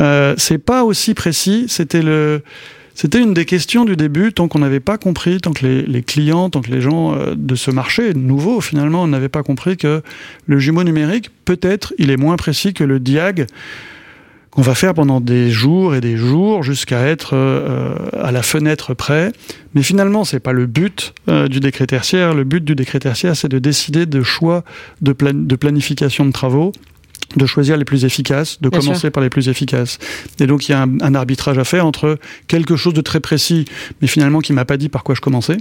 Euh, 0.01 0.35
c'est 0.39 0.59
pas 0.59 0.83
aussi 0.85 1.13
précis. 1.15 1.67
C'était 1.69 2.01
le, 2.03 2.43
c'était 2.95 3.21
une 3.21 3.35
des 3.35 3.45
questions 3.45 3.85
du 3.85 3.97
début, 3.97 4.33
tant 4.33 4.49
qu'on 4.49 4.59
n'avait 4.59 4.81
pas 4.81 4.99
compris, 4.99 5.41
tant 5.41 5.53
que 5.53 5.67
les, 5.67 6.03
clients, 6.03 6.51
tant 6.51 6.61
que 6.61 6.71
les 6.71 6.81
gens 6.81 7.15
euh, 7.15 7.35
de 7.37 7.55
ce 7.55 7.71
marché 7.71 8.15
nouveau 8.15 8.61
finalement 8.61 9.07
n'avaient 9.07 9.29
pas 9.29 9.43
compris 9.43 9.77
que 9.77 10.03
le 10.47 10.59
jumeau 10.59 10.85
numérique, 10.85 11.31
peut-être, 11.45 11.95
il 11.99 12.11
est 12.11 12.17
moins 12.17 12.37
précis 12.37 12.75
que 12.75 12.85
le 12.85 13.01
diag 13.01 13.47
qu'on 14.51 14.61
va 14.61 14.75
faire 14.75 14.93
pendant 14.93 15.23
des 15.23 15.51
jours 15.51 15.95
et 15.95 16.03
des 16.03 16.19
jours 16.19 16.63
jusqu'à 16.63 17.01
être 17.07 17.31
euh, 17.33 17.95
à 18.13 18.33
la 18.33 18.43
fenêtre 18.43 18.93
près. 18.93 19.33
Mais 19.75 19.83
finalement, 19.83 20.25
c'est 20.25 20.41
pas 20.41 20.53
le 20.53 20.67
but 20.67 21.15
euh, 21.31 21.49
du 21.49 21.59
décret 21.59 21.87
tertiaire. 21.87 22.35
Le 22.35 22.45
but 22.45 22.63
du 22.63 22.75
décret 22.75 22.99
tertiaire, 22.99 23.35
c'est 23.35 23.49
de 23.49 23.59
décider 23.59 24.05
de 24.05 24.23
choix 24.23 24.63
de 25.01 25.13
planification 25.57 26.27
de 26.27 26.33
travaux 26.33 26.73
de 27.37 27.47
choisir 27.47 27.77
les 27.77 27.85
plus 27.85 28.05
efficaces, 28.05 28.61
de 28.61 28.69
Bien 28.69 28.81
commencer 28.81 29.01
sûr. 29.01 29.13
par 29.13 29.23
les 29.23 29.31
plus 29.31 29.49
efficaces. 29.49 29.99
Et 30.41 30.47
donc 30.47 30.69
il 30.69 30.73
y 30.73 30.75
a 30.75 30.83
un, 30.83 31.01
un 31.01 31.15
arbitrage 31.15 31.59
à 31.59 31.65
faire 31.65 31.87
entre 31.87 32.19
quelque 32.47 32.77
chose 32.77 32.95
de 32.95 33.01
très 33.01 33.21
précis, 33.21 33.65
mais 34.01 34.09
finalement 34.09 34.41
qui 34.41 34.53
m'a 34.53 34.65
pas 34.65 34.77
dit 34.77 34.89
par 34.89 35.03
quoi 35.03 35.15
je 35.15 35.21
commençais, 35.21 35.57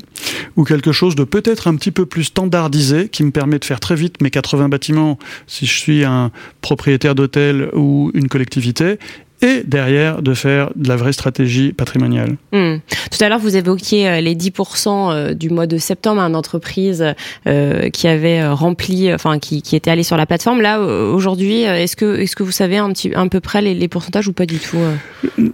ou 0.56 0.64
quelque 0.64 0.92
chose 0.92 1.16
de 1.16 1.24
peut-être 1.24 1.68
un 1.68 1.76
petit 1.76 1.92
peu 1.92 2.06
plus 2.06 2.26
standardisé, 2.26 3.10
qui 3.10 3.24
me 3.24 3.32
permet 3.32 3.60
de 3.60 3.66
faire 3.66 3.80
très 3.80 3.96
vite 3.96 4.22
mes 4.22 4.30
80 4.30 4.70
bâtiments 4.70 5.18
si 5.48 5.66
je 5.66 5.78
suis 5.78 6.04
un 6.04 6.32
propriétaire 6.62 7.16
d'hôtel 7.16 7.70
ou 7.74 8.12
une 8.14 8.28
collectivité, 8.28 9.00
et 9.42 9.64
derrière 9.66 10.22
de 10.22 10.34
faire 10.34 10.70
de 10.76 10.88
la 10.88 10.96
vraie 10.96 11.14
stratégie 11.14 11.74
patrimoniale. 11.74 12.36
Hmm. 12.52 12.78
Tout 13.12 13.24
à 13.24 13.30
l'heure, 13.30 13.40
vous 13.40 13.58
évoquiez 13.58 14.08
euh, 14.08 14.22
les 14.22 14.36
10% 14.36 14.88
euh, 14.88 15.34
du 15.34 15.50
mois 15.50 15.68
de 15.68 15.78
septembre 15.78 16.22
à 16.22 16.26
une 16.26 16.36
entreprise 16.36 17.14
euh, 17.48 17.90
qui 17.90 18.08
avait 18.08 18.48
rempli, 18.48 19.14
enfin 19.14 19.40
qui, 19.40 19.62
qui 19.62 19.76
était 19.76 19.90
allée 19.90 20.04
sur 20.04 20.18
la 20.18 20.26
plateforme. 20.26 20.62
Là, 20.62 20.80
aujourd'hui, 20.80 21.62
est-ce 21.62 21.96
que 21.96 22.20
est-ce 22.20 22.36
que 22.36 22.44
vous 22.44 22.52
savez 22.52 22.78
un 22.78 22.92
petit 22.92 23.12
un 23.16 23.28
peu 23.28 23.40
près 23.40 23.62
les, 23.62 23.74
les 23.74 23.88
pourcentages 23.88 24.28
ou 24.28 24.34
pas 24.34 24.46
du 24.46 24.60
tout 24.60 24.78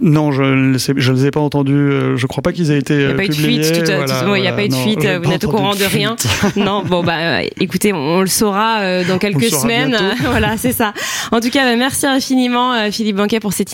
Non, 0.01 0.31
je 0.31 0.43
ne 0.43 0.73
les, 0.73 1.25
ai 1.25 1.31
pas 1.31 1.39
entendus. 1.39 1.91
Je 2.15 2.27
crois 2.27 2.41
pas 2.41 2.51
qu'ils 2.51 2.71
aient 2.71 2.77
été 2.77 2.93
Il 2.93 3.05
n'y 3.07 3.13
a 3.13 3.15
pas 3.15 3.25
eu 3.25 3.29
de 3.29 3.33
fuite, 3.33 3.83
voilà, 3.85 4.19
a 4.19 4.53
pas 4.53 4.65
eu 4.65 4.69
de 4.69 4.73
Non, 4.73 5.19
vous 5.21 5.29
n'êtes 5.29 5.45
au 5.45 5.49
courant 5.49 5.75
de 5.75 5.83
rien? 5.83 6.15
non, 6.55 6.83
bon, 6.83 7.03
bah 7.03 7.43
écoutez, 7.59 7.93
on, 7.93 8.17
on 8.17 8.21
le 8.21 8.27
saura 8.27 9.03
dans 9.03 9.17
quelques 9.17 9.49
semaines. 9.49 9.97
voilà, 10.21 10.57
c'est 10.57 10.73
ça. 10.73 10.93
En 11.31 11.39
tout 11.39 11.49
cas, 11.49 11.63
bah, 11.63 11.75
merci 11.77 12.05
infiniment, 12.05 12.91
Philippe 12.91 13.15
Banquet, 13.15 13.39
pour 13.39 13.53
cette 13.53 13.73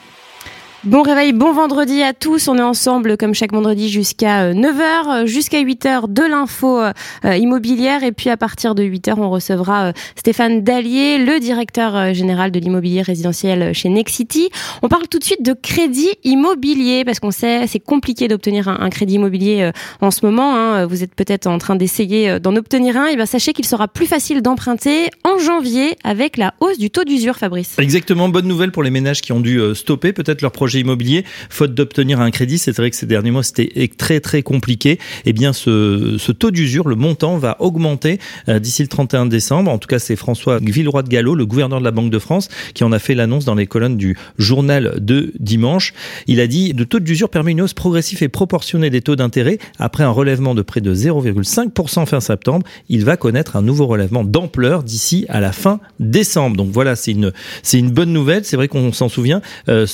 Bon 0.83 1.03
réveil, 1.03 1.31
bon 1.31 1.53
vendredi 1.53 2.01
à 2.01 2.11
tous. 2.11 2.47
On 2.47 2.57
est 2.57 2.61
ensemble 2.63 3.15
comme 3.15 3.35
chaque 3.35 3.53
vendredi 3.53 3.87
jusqu'à 3.87 4.51
9h, 4.51 5.27
jusqu'à 5.27 5.61
8h 5.61 6.11
de 6.11 6.23
l'info 6.23 6.81
euh, 6.81 6.91
immobilière. 7.37 8.03
Et 8.03 8.11
puis 8.11 8.31
à 8.31 8.37
partir 8.37 8.73
de 8.73 8.81
8h, 8.81 9.13
on 9.17 9.29
recevra 9.29 9.89
euh, 9.89 9.91
Stéphane 10.15 10.63
Dallier, 10.63 11.19
le 11.19 11.39
directeur 11.39 11.95
euh, 11.95 12.13
général 12.13 12.49
de 12.49 12.57
l'immobilier 12.59 13.03
résidentiel 13.03 13.75
chez 13.75 13.89
Nexity. 13.89 14.49
On 14.81 14.87
parle 14.87 15.07
tout 15.07 15.19
de 15.19 15.23
suite 15.23 15.43
de 15.45 15.53
crédit 15.53 16.09
immobilier 16.23 17.05
parce 17.05 17.19
qu'on 17.19 17.29
sait 17.29 17.67
c'est 17.67 17.79
compliqué 17.79 18.27
d'obtenir 18.27 18.67
un, 18.67 18.89
crédit 18.89 19.15
immobilier 19.15 19.61
euh, 19.61 19.71
en 20.01 20.09
ce 20.09 20.25
moment. 20.25 20.55
hein. 20.55 20.87
Vous 20.87 21.03
êtes 21.03 21.13
peut-être 21.13 21.45
en 21.45 21.59
train 21.59 21.75
d'essayer 21.75 22.27
euh, 22.27 22.39
d'en 22.39 22.55
obtenir 22.55 22.97
un. 22.97 23.05
Et 23.05 23.15
bien 23.15 23.27
sachez 23.27 23.53
qu'il 23.53 23.65
sera 23.65 23.87
plus 23.87 24.07
facile 24.07 24.41
d'emprunter 24.41 25.11
en 25.23 25.37
janvier 25.37 25.95
avec 26.03 26.37
la 26.37 26.55
hausse 26.59 26.79
du 26.79 26.89
taux 26.89 27.03
d'usure, 27.03 27.35
Fabrice. 27.35 27.75
Exactement, 27.77 28.29
bonne 28.29 28.47
nouvelle 28.47 28.71
pour 28.71 28.81
les 28.81 28.89
ménages 28.89 29.21
qui 29.21 29.31
ont 29.31 29.41
dû 29.41 29.59
euh, 29.59 29.75
stopper 29.75 30.11
peut-être 30.11 30.41
leur 30.41 30.51
projet 30.51 30.70
immobilier, 30.79 31.25
faute 31.49 31.73
d'obtenir 31.73 32.19
un 32.21 32.31
crédit. 32.31 32.57
C'est 32.57 32.75
vrai 32.75 32.89
que 32.89 32.95
ces 32.95 33.05
derniers 33.05 33.31
mois, 33.31 33.43
c'était 33.43 33.89
très 33.97 34.19
très 34.19 34.41
compliqué. 34.41 34.99
Eh 35.25 35.33
bien, 35.33 35.53
ce, 35.53 36.31
taux 36.31 36.51
d'usure, 36.51 36.87
le 36.87 36.95
montant 36.95 37.37
va 37.37 37.57
augmenter 37.59 38.19
euh, 38.49 38.59
d'ici 38.59 38.81
le 38.81 38.87
31 38.87 39.25
décembre. 39.25 39.71
En 39.71 39.77
tout 39.77 39.87
cas, 39.87 39.99
c'est 39.99 40.15
François 40.15 40.59
Villeroy 40.59 41.03
de 41.03 41.09
Gallo, 41.09 41.35
le 41.35 41.45
gouverneur 41.45 41.79
de 41.79 41.85
la 41.85 41.91
Banque 41.91 42.09
de 42.09 42.19
France, 42.19 42.49
qui 42.73 42.83
en 42.83 42.91
a 42.91 42.99
fait 42.99 43.15
l'annonce 43.15 43.45
dans 43.45 43.55
les 43.55 43.67
colonnes 43.67 43.97
du 43.97 44.17
journal 44.37 44.95
de 44.99 45.33
dimanche. 45.39 45.93
Il 46.27 46.39
a 46.39 46.47
dit, 46.47 46.73
le 46.73 46.85
taux 46.85 46.99
d'usure 46.99 47.29
permet 47.29 47.51
une 47.51 47.61
hausse 47.61 47.73
progressive 47.73 48.23
et 48.23 48.29
proportionnée 48.29 48.89
des 48.89 49.01
taux 49.01 49.15
d'intérêt. 49.15 49.57
Après 49.79 50.03
un 50.03 50.09
relèvement 50.09 50.55
de 50.55 50.61
près 50.61 50.81
de 50.81 50.93
0,5% 50.93 52.05
fin 52.05 52.19
septembre, 52.19 52.65
il 52.89 53.05
va 53.05 53.17
connaître 53.17 53.55
un 53.55 53.61
nouveau 53.61 53.87
relèvement 53.87 54.23
d'ampleur 54.23 54.83
d'ici 54.83 55.25
à 55.29 55.39
la 55.39 55.51
fin 55.51 55.79
décembre. 55.99 56.57
Donc 56.57 56.69
voilà, 56.71 56.95
c'est 56.95 57.11
une, 57.11 57.31
une 57.73 57.91
bonne 57.91 58.13
nouvelle. 58.13 58.45
C'est 58.45 58.55
vrai 58.55 58.67
qu'on 58.67 58.91
s'en 58.93 59.09
souvient. 59.09 59.41
Euh, 59.69 59.85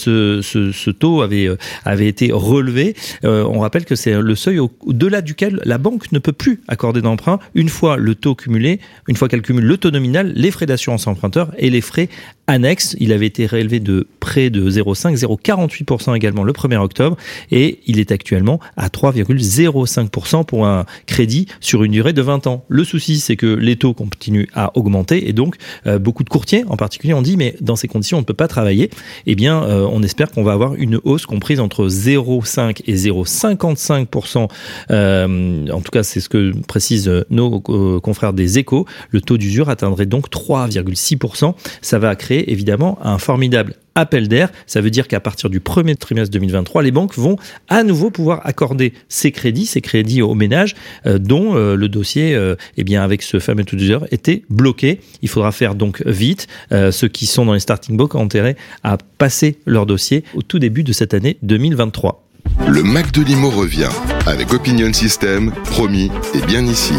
ce 0.71 0.89
taux 0.91 1.21
avait, 1.21 1.47
euh, 1.47 1.55
été 1.99 2.31
relevé. 2.31 2.95
Euh, 3.23 3.43
on 3.45 3.59
rappelle 3.59 3.85
que 3.85 3.95
c'est 3.95 4.19
le 4.21 4.35
seuil 4.35 4.59
au- 4.59 4.71
au-delà 4.81 5.21
duquel 5.21 5.59
la 5.65 5.77
banque 5.77 6.11
ne 6.11 6.19
peut 6.19 6.31
plus 6.31 6.61
accorder 6.67 7.01
d'emprunt 7.01 7.39
une 7.55 7.69
fois 7.69 7.97
le 7.97 8.15
taux 8.15 8.35
cumulé, 8.35 8.79
une 9.07 9.15
fois 9.15 9.27
qu'elle 9.27 9.41
cumule 9.41 9.65
le 9.65 9.77
taux 9.77 9.91
nominal, 9.91 10.31
les 10.35 10.51
frais 10.51 10.65
d'assurance 10.65 11.07
emprunteur 11.07 11.51
et 11.57 11.69
les 11.69 11.81
frais 11.81 12.09
annexes. 12.47 12.95
Il 12.99 13.11
avait 13.11 13.27
été 13.27 13.45
rélevé 13.45 13.79
de 13.79 14.07
près 14.19 14.49
de 14.49 14.69
0,5, 14.69 15.17
0,48% 15.17 16.15
également 16.15 16.43
le 16.43 16.53
1er 16.53 16.77
octobre 16.77 17.17
et 17.51 17.79
il 17.85 17.99
est 17.99 18.11
actuellement 18.11 18.59
à 18.77 18.87
3,05% 18.87 20.45
pour 20.45 20.65
un 20.65 20.85
crédit 21.05 21.47
sur 21.59 21.83
une 21.83 21.91
durée 21.91 22.13
de 22.13 22.21
20 22.21 22.47
ans. 22.47 22.63
Le 22.69 22.83
souci, 22.83 23.19
c'est 23.19 23.35
que 23.35 23.45
les 23.45 23.75
taux 23.75 23.93
continuent 23.93 24.47
à 24.53 24.77
augmenter 24.77 25.29
et 25.29 25.33
donc 25.33 25.55
euh, 25.85 25.99
beaucoup 25.99 26.23
de 26.23 26.29
courtiers 26.29 26.63
en 26.67 26.77
particulier 26.77 27.13
ont 27.13 27.21
dit 27.21 27.37
mais 27.37 27.55
dans 27.61 27.75
ces 27.75 27.87
conditions 27.87 28.17
on 28.17 28.21
ne 28.21 28.25
peut 28.25 28.33
pas 28.33 28.47
travailler. 28.47 28.89
Eh 29.25 29.35
bien, 29.35 29.63
euh, 29.63 29.87
on 29.91 30.01
espère 30.01 30.31
qu'on 30.31 30.43
va 30.43 30.53
avoir 30.53 30.75
une 30.75 30.99
hausse 31.03 31.25
comprise 31.25 31.59
entre 31.59 31.87
0,5 31.87 32.81
et 32.87 32.95
0,55%. 32.95 34.47
Euh, 34.91 35.67
en 35.69 35.81
tout 35.81 35.91
cas, 35.91 36.03
c'est 36.03 36.21
ce 36.21 36.29
que 36.29 36.53
précisent 36.67 37.11
nos 37.29 37.59
confrères 37.59 38.33
des 38.33 38.57
échos. 38.59 38.85
Le 39.11 39.21
taux 39.21 39.37
d'usure 39.37 39.69
atteindrait 39.69 40.05
donc 40.05 40.29
3,6%. 40.29 41.53
Ça 41.81 41.99
va 41.99 42.15
créer 42.15 42.36
évidemment 42.47 42.97
un 43.03 43.17
formidable 43.17 43.75
appel 43.95 44.27
d'air. 44.27 44.49
Ça 44.67 44.81
veut 44.81 44.91
dire 44.91 45.07
qu'à 45.07 45.19
partir 45.19 45.49
du 45.49 45.59
premier 45.59 45.95
trimestre 45.95 46.31
2023, 46.31 46.83
les 46.83 46.91
banques 46.91 47.17
vont 47.17 47.37
à 47.67 47.83
nouveau 47.83 48.11
pouvoir 48.11 48.41
accorder 48.45 48.93
ces 49.09 49.31
crédits, 49.31 49.65
ces 49.65 49.81
crédits 49.81 50.21
aux 50.21 50.35
ménages 50.35 50.75
euh, 51.05 51.17
dont 51.17 51.55
euh, 51.55 51.75
le 51.75 51.89
dossier, 51.89 52.35
euh, 52.35 52.55
eh 52.77 52.83
bien, 52.83 53.03
avec 53.03 53.21
ce 53.21 53.39
fameux 53.39 53.63
taux 53.63 53.75
d'usure, 53.75 54.05
était 54.11 54.43
bloqué. 54.49 54.99
Il 55.21 55.29
faudra 55.29 55.51
faire 55.51 55.75
donc 55.75 56.05
vite. 56.05 56.47
Euh, 56.71 56.91
ceux 56.91 57.07
qui 57.07 57.25
sont 57.25 57.45
dans 57.45 57.53
les 57.53 57.59
starting 57.59 57.97
blocks 57.97 58.15
ont 58.15 58.23
intérêt 58.23 58.55
à 58.83 58.97
passer 59.17 59.57
leur 59.65 59.85
dossier 59.85 60.23
au 60.35 60.41
tout 60.41 60.59
début 60.59 60.83
de 60.83 60.93
cette 60.93 61.13
année 61.13 61.37
2023. 61.41 62.23
Le 62.67 62.83
Mac 62.83 63.11
de 63.11 63.21
Limo 63.23 63.49
revient 63.49 63.89
avec 64.25 64.53
Opinion 64.53 64.91
System. 64.93 65.51
Promis, 65.65 66.11
et 66.33 66.45
bien 66.45 66.65
ici. 66.65 66.93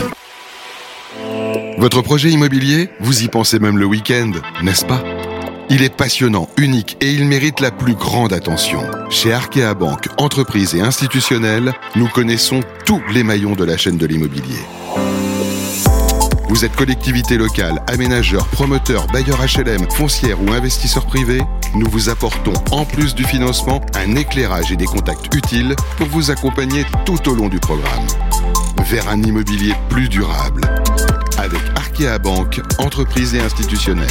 Votre 1.78 2.02
projet 2.02 2.30
immobilier, 2.30 2.88
vous 3.00 3.22
y 3.22 3.28
pensez 3.28 3.60
même 3.60 3.78
le 3.78 3.86
week-end, 3.86 4.32
n'est-ce 4.62 4.84
pas? 4.84 5.02
Il 5.70 5.82
est 5.82 5.94
passionnant, 5.94 6.48
unique 6.56 6.96
et 7.02 7.12
il 7.12 7.26
mérite 7.26 7.60
la 7.60 7.70
plus 7.70 7.94
grande 7.94 8.32
attention. 8.32 8.80
Chez 9.10 9.34
Arkea 9.34 9.74
Banque, 9.74 10.08
entreprise 10.16 10.74
et 10.74 10.80
institutionnelle, 10.80 11.74
nous 11.94 12.08
connaissons 12.08 12.60
tous 12.86 13.02
les 13.12 13.22
maillons 13.22 13.54
de 13.54 13.64
la 13.64 13.76
chaîne 13.76 13.98
de 13.98 14.06
l'immobilier. 14.06 14.60
Vous 16.48 16.64
êtes 16.64 16.74
collectivité 16.74 17.36
locale, 17.36 17.82
aménageur, 17.86 18.46
promoteur, 18.48 19.06
bailleur 19.08 19.40
HLM, 19.40 19.90
foncière 19.90 20.42
ou 20.42 20.52
investisseur 20.52 21.04
privé 21.04 21.42
Nous 21.74 21.88
vous 21.90 22.08
apportons, 22.08 22.54
en 22.70 22.86
plus 22.86 23.14
du 23.14 23.24
financement, 23.24 23.82
un 23.94 24.16
éclairage 24.16 24.72
et 24.72 24.76
des 24.76 24.86
contacts 24.86 25.34
utiles 25.34 25.76
pour 25.98 26.06
vous 26.06 26.30
accompagner 26.30 26.86
tout 27.04 27.28
au 27.28 27.34
long 27.34 27.50
du 27.50 27.60
programme. 27.60 28.06
Vers 28.86 29.06
un 29.10 29.22
immobilier 29.22 29.74
plus 29.90 30.08
durable. 30.08 30.62
Avec 31.36 31.60
Arkea 31.76 32.18
Banque, 32.18 32.58
entreprise 32.78 33.34
et 33.34 33.40
institutionnelle. 33.40 34.08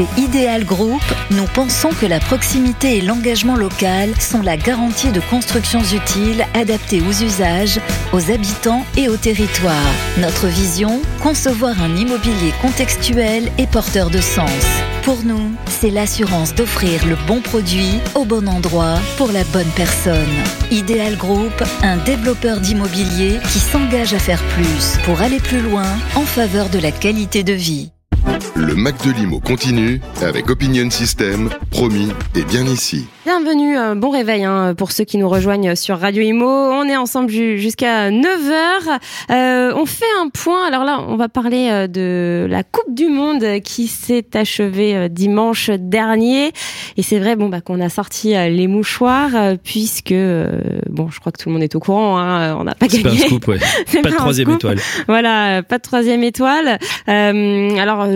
Chez 0.00 0.22
Ideal 0.22 0.64
Group, 0.64 1.02
nous 1.30 1.44
pensons 1.52 1.90
que 1.90 2.06
la 2.06 2.20
proximité 2.20 2.96
et 2.96 3.00
l'engagement 3.02 3.54
local 3.54 4.18
sont 4.18 4.40
la 4.40 4.56
garantie 4.56 5.12
de 5.12 5.20
constructions 5.20 5.82
utiles 5.82 6.46
adaptées 6.54 7.02
aux 7.02 7.22
usages, 7.22 7.78
aux 8.14 8.30
habitants 8.30 8.86
et 8.96 9.10
au 9.10 9.18
territoire. 9.18 9.92
Notre 10.16 10.46
vision, 10.46 11.02
concevoir 11.22 11.82
un 11.82 11.94
immobilier 11.96 12.54
contextuel 12.62 13.52
et 13.58 13.66
porteur 13.66 14.08
de 14.08 14.22
sens. 14.22 14.64
Pour 15.02 15.22
nous, 15.22 15.52
c'est 15.66 15.90
l'assurance 15.90 16.54
d'offrir 16.54 17.04
le 17.06 17.16
bon 17.26 17.42
produit 17.42 17.98
au 18.14 18.24
bon 18.24 18.48
endroit 18.48 18.98
pour 19.18 19.30
la 19.32 19.44
bonne 19.44 19.70
personne. 19.76 20.14
Ideal 20.70 21.16
Group, 21.16 21.62
un 21.82 21.98
développeur 21.98 22.60
d'immobilier 22.60 23.38
qui 23.52 23.58
s'engage 23.58 24.14
à 24.14 24.18
faire 24.18 24.42
plus 24.44 24.96
pour 25.04 25.20
aller 25.20 25.40
plus 25.40 25.60
loin 25.60 25.92
en 26.14 26.22
faveur 26.22 26.70
de 26.70 26.78
la 26.78 26.90
qualité 26.90 27.42
de 27.42 27.52
vie. 27.52 27.90
Le 28.70 28.76
Mac 28.76 29.04
de 29.04 29.10
Limo 29.10 29.40
continue 29.40 30.00
avec 30.22 30.48
Opinion 30.48 30.88
System, 30.90 31.50
promis 31.72 32.12
et 32.36 32.44
bien 32.44 32.64
ici. 32.66 33.08
Bienvenue, 33.24 33.76
euh, 33.76 33.94
bon 33.96 34.10
réveil 34.10 34.44
hein, 34.44 34.74
pour 34.74 34.92
ceux 34.92 35.04
qui 35.04 35.18
nous 35.18 35.28
rejoignent 35.28 35.74
sur 35.74 35.98
Radio 35.98 36.22
Imo. 36.22 36.46
On 36.46 36.84
est 36.84 36.96
ensemble 36.96 37.30
jusqu'à 37.30 38.10
9h. 38.10 38.98
Euh, 39.30 39.72
on 39.76 39.86
fait 39.86 40.04
un 40.22 40.28
point. 40.28 40.66
Alors 40.66 40.84
là, 40.84 41.04
on 41.06 41.16
va 41.16 41.28
parler 41.28 41.68
euh, 41.70 41.86
de 41.88 42.46
la 42.48 42.62
Coupe 42.62 42.94
du 42.94 43.08
Monde 43.08 43.60
qui 43.64 43.88
s'est 43.88 44.24
achevée 44.34 45.08
dimanche 45.08 45.70
dernier. 45.70 46.52
Et 46.96 47.02
c'est 47.02 47.18
vrai 47.18 47.34
bon, 47.34 47.48
bah, 47.48 47.60
qu'on 47.60 47.80
a 47.80 47.88
sorti 47.88 48.30
les 48.30 48.68
mouchoirs 48.68 49.56
puisque, 49.64 50.14
bon, 50.88 51.08
je 51.10 51.18
crois 51.18 51.32
que 51.32 51.42
tout 51.42 51.48
le 51.48 51.54
monde 51.54 51.62
est 51.62 51.74
au 51.74 51.80
courant, 51.80 52.18
hein, 52.18 52.56
on 52.56 52.64
n'a 52.64 52.74
pas 52.74 52.86
gagné. 52.86 53.02
Pas, 53.02 53.10
un 53.10 53.16
scoop, 53.16 53.48
ouais. 53.48 53.58
pas, 54.02 54.10
de 54.10 54.14
troisième 54.14 54.50
étoile. 54.50 54.78
Voilà, 55.08 55.62
pas 55.62 55.78
de 55.78 55.82
troisième 55.82 56.22
étoile. 56.22 56.78
alors 57.06 58.06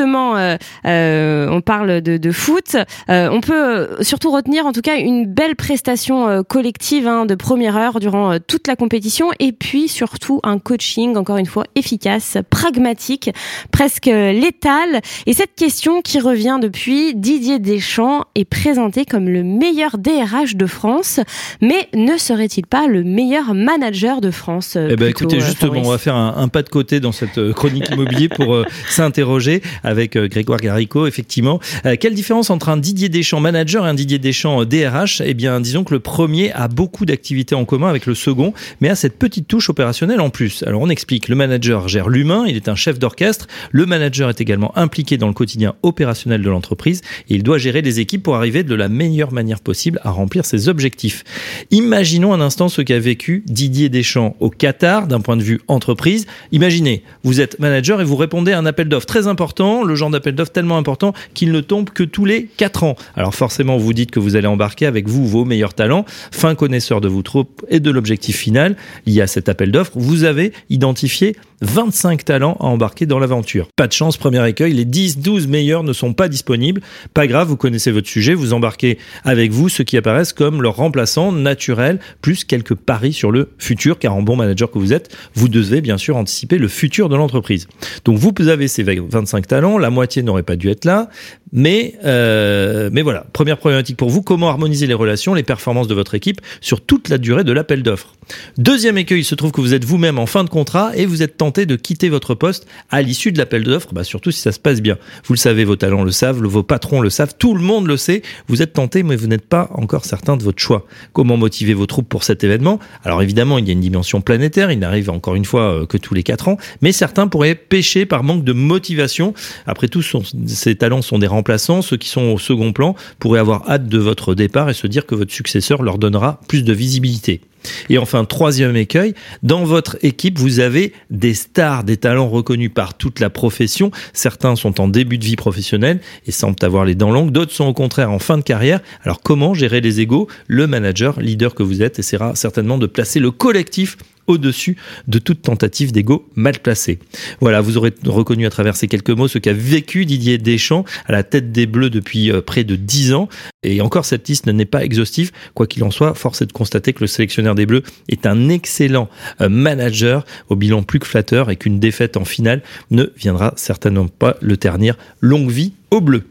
justement, 0.00 0.56
on 0.84 1.60
parle 1.60 2.00
de, 2.00 2.16
de 2.16 2.32
foot. 2.32 2.76
on 3.08 3.40
peut 3.40 3.88
surtout 4.00 4.30
retenir 4.30 4.66
en 4.66 4.72
tout 4.72 4.80
cas 4.80 4.96
une 4.96 5.26
belle 5.26 5.56
prestation 5.56 6.28
euh, 6.28 6.42
collective 6.42 7.06
hein, 7.06 7.26
de 7.26 7.34
première 7.34 7.76
heure 7.76 8.00
durant 8.00 8.32
euh, 8.32 8.38
toute 8.44 8.66
la 8.66 8.76
compétition 8.76 9.30
et 9.38 9.52
puis 9.52 9.88
surtout 9.88 10.40
un 10.42 10.58
coaching 10.58 11.16
encore 11.16 11.36
une 11.36 11.46
fois 11.46 11.64
efficace, 11.74 12.38
pragmatique, 12.50 13.30
presque 13.70 14.08
euh, 14.08 14.32
létal. 14.32 15.00
Et 15.26 15.32
cette 15.32 15.54
question 15.54 16.02
qui 16.02 16.20
revient 16.20 16.58
depuis, 16.60 17.14
Didier 17.14 17.58
Deschamps 17.58 18.24
est 18.34 18.44
présenté 18.44 19.04
comme 19.04 19.28
le 19.28 19.42
meilleur 19.42 19.98
DRH 19.98 20.56
de 20.56 20.66
France, 20.66 21.20
mais 21.60 21.88
ne 21.94 22.16
serait-il 22.16 22.66
pas 22.66 22.86
le 22.86 23.02
meilleur 23.02 23.54
manager 23.54 24.20
de 24.20 24.30
France 24.30 24.76
Eh 24.76 24.96
ben 24.96 25.08
écoutez, 25.08 25.40
justement, 25.40 25.80
on 25.84 25.90
va 25.90 25.98
faire 25.98 26.16
un, 26.16 26.48
pas 26.48 26.62
de 26.62 26.68
côté 26.68 27.00
dans 27.00 27.12
cette 27.12 27.52
chronique 27.52 27.90
immobilier 27.90 28.28
pour 28.28 28.64
s'interroger 28.88 29.62
avec 29.82 30.16
Grégoire 30.16 30.60
Garicot, 30.60 31.06
effectivement. 31.06 31.60
quelle 32.00 32.14
différence 32.14 32.50
entre 32.50 32.68
un 32.68 32.76
Didier 32.76 33.08
Deschamps 33.08 33.40
manager 33.40 33.86
et 33.86 33.88
un 33.88 33.94
Didier 33.94 34.18
Deschamps 34.18 34.64
DRH, 34.64 35.22
eh 35.24 35.34
bien, 35.34 35.60
disons 35.60 35.84
que 35.84 35.94
le 35.94 36.00
premier 36.00 36.52
a 36.52 36.68
beaucoup 36.68 37.04
d'activités 37.06 37.54
en 37.54 37.64
commun 37.64 37.88
avec 37.88 38.06
le 38.06 38.14
second, 38.14 38.52
mais 38.80 38.88
a 38.88 38.94
cette 38.94 39.18
petite 39.18 39.48
touche 39.48 39.70
opérationnelle 39.70 40.20
en 40.20 40.30
plus. 40.30 40.62
Alors, 40.66 40.82
on 40.82 40.88
explique. 40.88 41.28
Le 41.28 41.34
manager 41.34 41.88
gère 41.88 42.08
l'humain, 42.08 42.44
il 42.46 42.56
est 42.56 42.68
un 42.68 42.74
chef 42.74 42.98
d'orchestre. 42.98 43.46
Le 43.70 43.86
manager 43.86 44.28
est 44.28 44.40
également 44.40 44.76
impliqué 44.76 45.16
dans 45.16 45.28
le 45.28 45.32
quotidien 45.32 45.74
opérationnel 45.82 46.42
de 46.42 46.50
l'entreprise 46.50 47.02
et 47.28 47.34
il 47.34 47.42
doit 47.42 47.58
gérer 47.58 47.82
des 47.82 48.00
équipes 48.00 48.22
pour 48.22 48.36
arriver 48.36 48.62
de 48.62 48.74
la 48.74 48.88
meilleure 48.88 49.32
manière 49.32 49.60
possible 49.60 50.00
à 50.02 50.10
remplir 50.10 50.44
ses 50.44 50.68
objectifs. 50.68 51.24
Imaginons 51.70 52.32
un 52.32 52.40
instant 52.40 52.68
ce 52.68 52.82
qu'a 52.82 52.98
vécu 52.98 53.44
Didier 53.46 53.88
Deschamps 53.88 54.36
au 54.40 54.50
Qatar 54.50 55.06
d'un 55.06 55.20
point 55.20 55.36
de 55.36 55.42
vue 55.42 55.60
entreprise. 55.68 56.26
Imaginez, 56.52 57.02
vous 57.22 57.40
êtes 57.40 57.58
manager 57.58 58.00
et 58.00 58.04
vous 58.04 58.16
répondez 58.16 58.52
à 58.52 58.58
un 58.58 58.66
appel 58.66 58.88
d'offres 58.88 59.06
très 59.06 59.26
important, 59.26 59.69
le 59.84 59.94
genre 59.94 60.10
d'appel 60.10 60.34
d'offres 60.34 60.52
tellement 60.52 60.76
important 60.76 61.12
qu'il 61.34 61.52
ne 61.52 61.60
tombe 61.60 61.90
que 61.90 62.02
tous 62.02 62.24
les 62.24 62.44
4 62.56 62.84
ans. 62.84 62.96
Alors 63.16 63.34
forcément, 63.34 63.76
vous 63.76 63.92
dites 63.92 64.10
que 64.10 64.20
vous 64.20 64.36
allez 64.36 64.46
embarquer 64.46 64.86
avec 64.86 65.08
vous 65.08 65.26
vos 65.26 65.44
meilleurs 65.44 65.74
talents. 65.74 66.04
Fin 66.30 66.54
connaisseur 66.54 67.00
de 67.00 67.08
vos 67.08 67.22
troupes 67.22 67.64
et 67.68 67.80
de 67.80 67.90
l'objectif 67.90 68.36
final, 68.36 68.76
y 69.06 69.20
a 69.20 69.26
cet 69.26 69.48
appel 69.48 69.70
d'offres. 69.70 69.92
Vous 69.94 70.24
avez 70.24 70.52
identifié 70.68 71.36
25 71.62 72.24
talents 72.24 72.56
à 72.60 72.64
embarquer 72.64 73.06
dans 73.06 73.18
l'aventure. 73.18 73.68
Pas 73.76 73.86
de 73.86 73.92
chance, 73.92 74.16
premier 74.16 74.46
écueil, 74.48 74.72
les 74.72 74.84
10-12 74.84 75.46
meilleurs 75.46 75.82
ne 75.82 75.92
sont 75.92 76.12
pas 76.12 76.28
disponibles. 76.28 76.80
Pas 77.14 77.26
grave, 77.26 77.48
vous 77.48 77.56
connaissez 77.56 77.90
votre 77.90 78.08
sujet, 78.08 78.34
vous 78.34 78.52
embarquez 78.52 78.98
avec 79.24 79.50
vous 79.52 79.68
ceux 79.68 79.84
qui 79.84 79.96
apparaissent 79.96 80.32
comme 80.32 80.62
leurs 80.62 80.76
remplaçants 80.76 81.32
naturels, 81.32 82.00
plus 82.22 82.44
quelques 82.44 82.74
paris 82.74 83.12
sur 83.12 83.30
le 83.30 83.50
futur, 83.58 83.98
car 83.98 84.14
en 84.14 84.22
bon 84.22 84.36
manager 84.36 84.70
que 84.70 84.78
vous 84.78 84.92
êtes, 84.92 85.14
vous 85.34 85.48
devez 85.48 85.80
bien 85.80 85.98
sûr 85.98 86.16
anticiper 86.16 86.58
le 86.58 86.68
futur 86.68 87.08
de 87.08 87.16
l'entreprise. 87.16 87.68
Donc 88.04 88.18
vous 88.18 88.32
avez 88.48 88.68
ces 88.68 88.82
25 88.82 89.46
talents, 89.46 89.78
la 89.78 89.90
moitié 89.90 90.22
n'aurait 90.22 90.42
pas 90.42 90.56
dû 90.56 90.70
être 90.70 90.84
là, 90.84 91.10
mais, 91.52 91.94
euh, 92.04 92.90
mais 92.92 93.02
voilà, 93.02 93.26
première 93.32 93.58
problématique 93.58 93.96
pour 93.96 94.10
vous, 94.10 94.22
comment 94.22 94.48
harmoniser 94.48 94.86
les 94.86 94.94
relations, 94.94 95.34
les 95.34 95.42
performances 95.42 95.88
de 95.88 95.94
votre 95.94 96.14
équipe 96.14 96.40
sur 96.60 96.80
toute 96.80 97.08
la 97.08 97.18
durée 97.18 97.44
de 97.44 97.52
l'appel 97.52 97.82
d'offres? 97.82 98.14
Deuxième 98.58 98.98
écueil, 98.98 99.20
il 99.20 99.24
se 99.24 99.34
trouve 99.34 99.50
que 99.50 99.60
vous 99.60 99.74
êtes 99.74 99.84
vous-même 99.84 100.18
en 100.18 100.26
fin 100.26 100.44
de 100.44 100.48
contrat 100.48 100.92
et 100.94 101.06
vous 101.06 101.22
êtes 101.22 101.36
tenté 101.36 101.66
de 101.66 101.76
quitter 101.76 102.08
votre 102.08 102.34
poste 102.34 102.66
à 102.90 103.02
l'issue 103.02 103.32
de 103.32 103.38
l'appel 103.38 103.64
d'offres, 103.64 103.92
bah 103.92 104.04
surtout 104.04 104.30
si 104.30 104.40
ça 104.40 104.52
se 104.52 104.60
passe 104.60 104.80
bien. 104.80 104.98
Vous 105.24 105.34
le 105.34 105.38
savez, 105.38 105.64
vos 105.64 105.76
talents 105.76 106.04
le 106.04 106.12
savent, 106.12 106.40
vos 106.40 106.62
patrons 106.62 107.00
le 107.00 107.10
savent, 107.10 107.34
tout 107.38 107.54
le 107.54 107.62
monde 107.62 107.86
le 107.86 107.96
sait. 107.96 108.22
Vous 108.46 108.62
êtes 108.62 108.74
tenté, 108.74 109.02
mais 109.02 109.16
vous 109.16 109.26
n'êtes 109.26 109.46
pas 109.46 109.68
encore 109.74 110.04
certain 110.04 110.36
de 110.36 110.42
votre 110.42 110.62
choix. 110.62 110.86
Comment 111.12 111.36
motiver 111.36 111.74
vos 111.74 111.86
troupes 111.86 112.08
pour 112.08 112.22
cet 112.24 112.44
événement? 112.44 112.78
Alors 113.04 113.22
évidemment, 113.22 113.58
il 113.58 113.66
y 113.66 113.70
a 113.70 113.72
une 113.72 113.80
dimension 113.80 114.20
planétaire, 114.20 114.70
il 114.70 114.78
n'arrive 114.78 115.10
encore 115.10 115.34
une 115.34 115.44
fois 115.44 115.62
euh, 115.62 115.86
que 115.86 115.96
tous 115.96 116.14
les 116.14 116.22
quatre 116.22 116.48
ans, 116.48 116.56
mais 116.82 116.92
certains 116.92 117.26
pourraient 117.26 117.54
pêcher 117.54 118.06
par 118.06 118.22
manque 118.22 118.44
de 118.44 118.52
motivation. 118.52 119.34
Après 119.66 119.88
tout, 119.88 120.02
ces 120.46 120.76
talents 120.76 121.02
sont 121.02 121.18
des 121.18 121.26
remplaçants, 121.40 121.80
ceux 121.80 121.96
qui 121.96 122.08
sont 122.08 122.32
au 122.32 122.38
second 122.38 122.74
plan 122.74 122.94
pourraient 123.18 123.40
avoir 123.40 123.68
hâte 123.68 123.88
de 123.88 123.98
votre 123.98 124.34
départ 124.34 124.68
et 124.68 124.74
se 124.74 124.86
dire 124.86 125.06
que 125.06 125.14
votre 125.14 125.32
successeur 125.32 125.82
leur 125.82 125.96
donnera 125.96 126.38
plus 126.48 126.62
de 126.62 126.72
visibilité. 126.74 127.40
Et 127.88 127.98
enfin, 127.98 128.24
troisième 128.24 128.76
écueil, 128.76 129.14
dans 129.42 129.64
votre 129.64 129.98
équipe, 130.02 130.38
vous 130.38 130.60
avez 130.60 130.92
des 131.10 131.34
stars, 131.34 131.84
des 131.84 131.96
talents 131.96 132.28
reconnus 132.28 132.70
par 132.72 132.94
toute 132.94 133.20
la 133.20 133.30
profession. 133.30 133.90
Certains 134.12 134.56
sont 134.56 134.80
en 134.80 134.88
début 134.88 135.18
de 135.18 135.24
vie 135.24 135.36
professionnelle 135.36 136.00
et 136.26 136.32
semblent 136.32 136.56
avoir 136.62 136.84
les 136.84 136.94
dents 136.94 137.10
longues, 137.10 137.30
d'autres 137.30 137.52
sont 137.52 137.66
au 137.66 137.74
contraire 137.74 138.10
en 138.10 138.18
fin 138.18 138.38
de 138.38 138.42
carrière. 138.42 138.80
Alors 139.04 139.20
comment 139.22 139.54
gérer 139.54 139.80
les 139.80 140.00
égaux 140.00 140.28
Le 140.46 140.66
manager, 140.66 141.20
leader 141.20 141.54
que 141.54 141.62
vous 141.62 141.82
êtes, 141.82 141.98
essaiera 141.98 142.34
certainement 142.34 142.78
de 142.78 142.86
placer 142.86 143.20
le 143.20 143.30
collectif 143.30 143.96
au-dessus 144.30 144.76
de 145.08 145.18
toute 145.18 145.42
tentative 145.42 145.92
d'ego 145.92 146.28
mal 146.36 146.58
placé. 146.58 146.98
Voilà, 147.40 147.60
vous 147.60 147.76
aurez 147.76 147.92
reconnu 148.06 148.46
à 148.46 148.50
travers 148.50 148.76
ces 148.76 148.88
quelques 148.88 149.10
mots 149.10 149.28
ce 149.28 149.38
qu'a 149.38 149.52
vécu 149.52 150.06
Didier 150.06 150.38
Deschamps 150.38 150.84
à 151.06 151.12
la 151.12 151.22
tête 151.22 151.52
des 151.52 151.66
Bleus 151.66 151.90
depuis 151.90 152.30
euh, 152.30 152.40
près 152.40 152.64
de 152.64 152.76
dix 152.76 153.12
ans. 153.12 153.28
Et 153.62 153.80
encore, 153.80 154.04
cette 154.04 154.28
liste 154.28 154.46
n'est 154.46 154.64
pas 154.64 154.84
exhaustive. 154.84 155.32
Quoi 155.54 155.66
qu'il 155.66 155.84
en 155.84 155.90
soit, 155.90 156.14
force 156.14 156.40
est 156.42 156.46
de 156.46 156.52
constater 156.52 156.92
que 156.92 157.00
le 157.00 157.06
sélectionneur 157.06 157.49
des 157.54 157.66
Bleus 157.66 157.82
est 158.08 158.26
un 158.26 158.48
excellent 158.48 159.08
euh, 159.40 159.48
manager 159.48 160.24
au 160.48 160.56
bilan 160.56 160.82
plus 160.82 160.98
que 160.98 161.06
flatteur 161.06 161.50
et 161.50 161.56
qu'une 161.56 161.78
défaite 161.78 162.16
en 162.16 162.24
finale 162.24 162.62
ne 162.90 163.04
viendra 163.16 163.52
certainement 163.56 164.08
pas 164.08 164.36
le 164.40 164.56
ternir. 164.56 164.96
Longue 165.20 165.50
vie 165.50 165.74
aux 165.90 166.00
Bleus. 166.00 166.24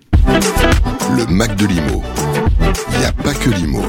Le 1.15 1.25
Mac 1.25 1.55
de 1.55 1.65
Limo. 1.65 2.03
Il 2.93 2.99
n'y 2.99 3.05
a 3.05 3.11
pas 3.11 3.33
que 3.33 3.49
Limo. 3.49 3.83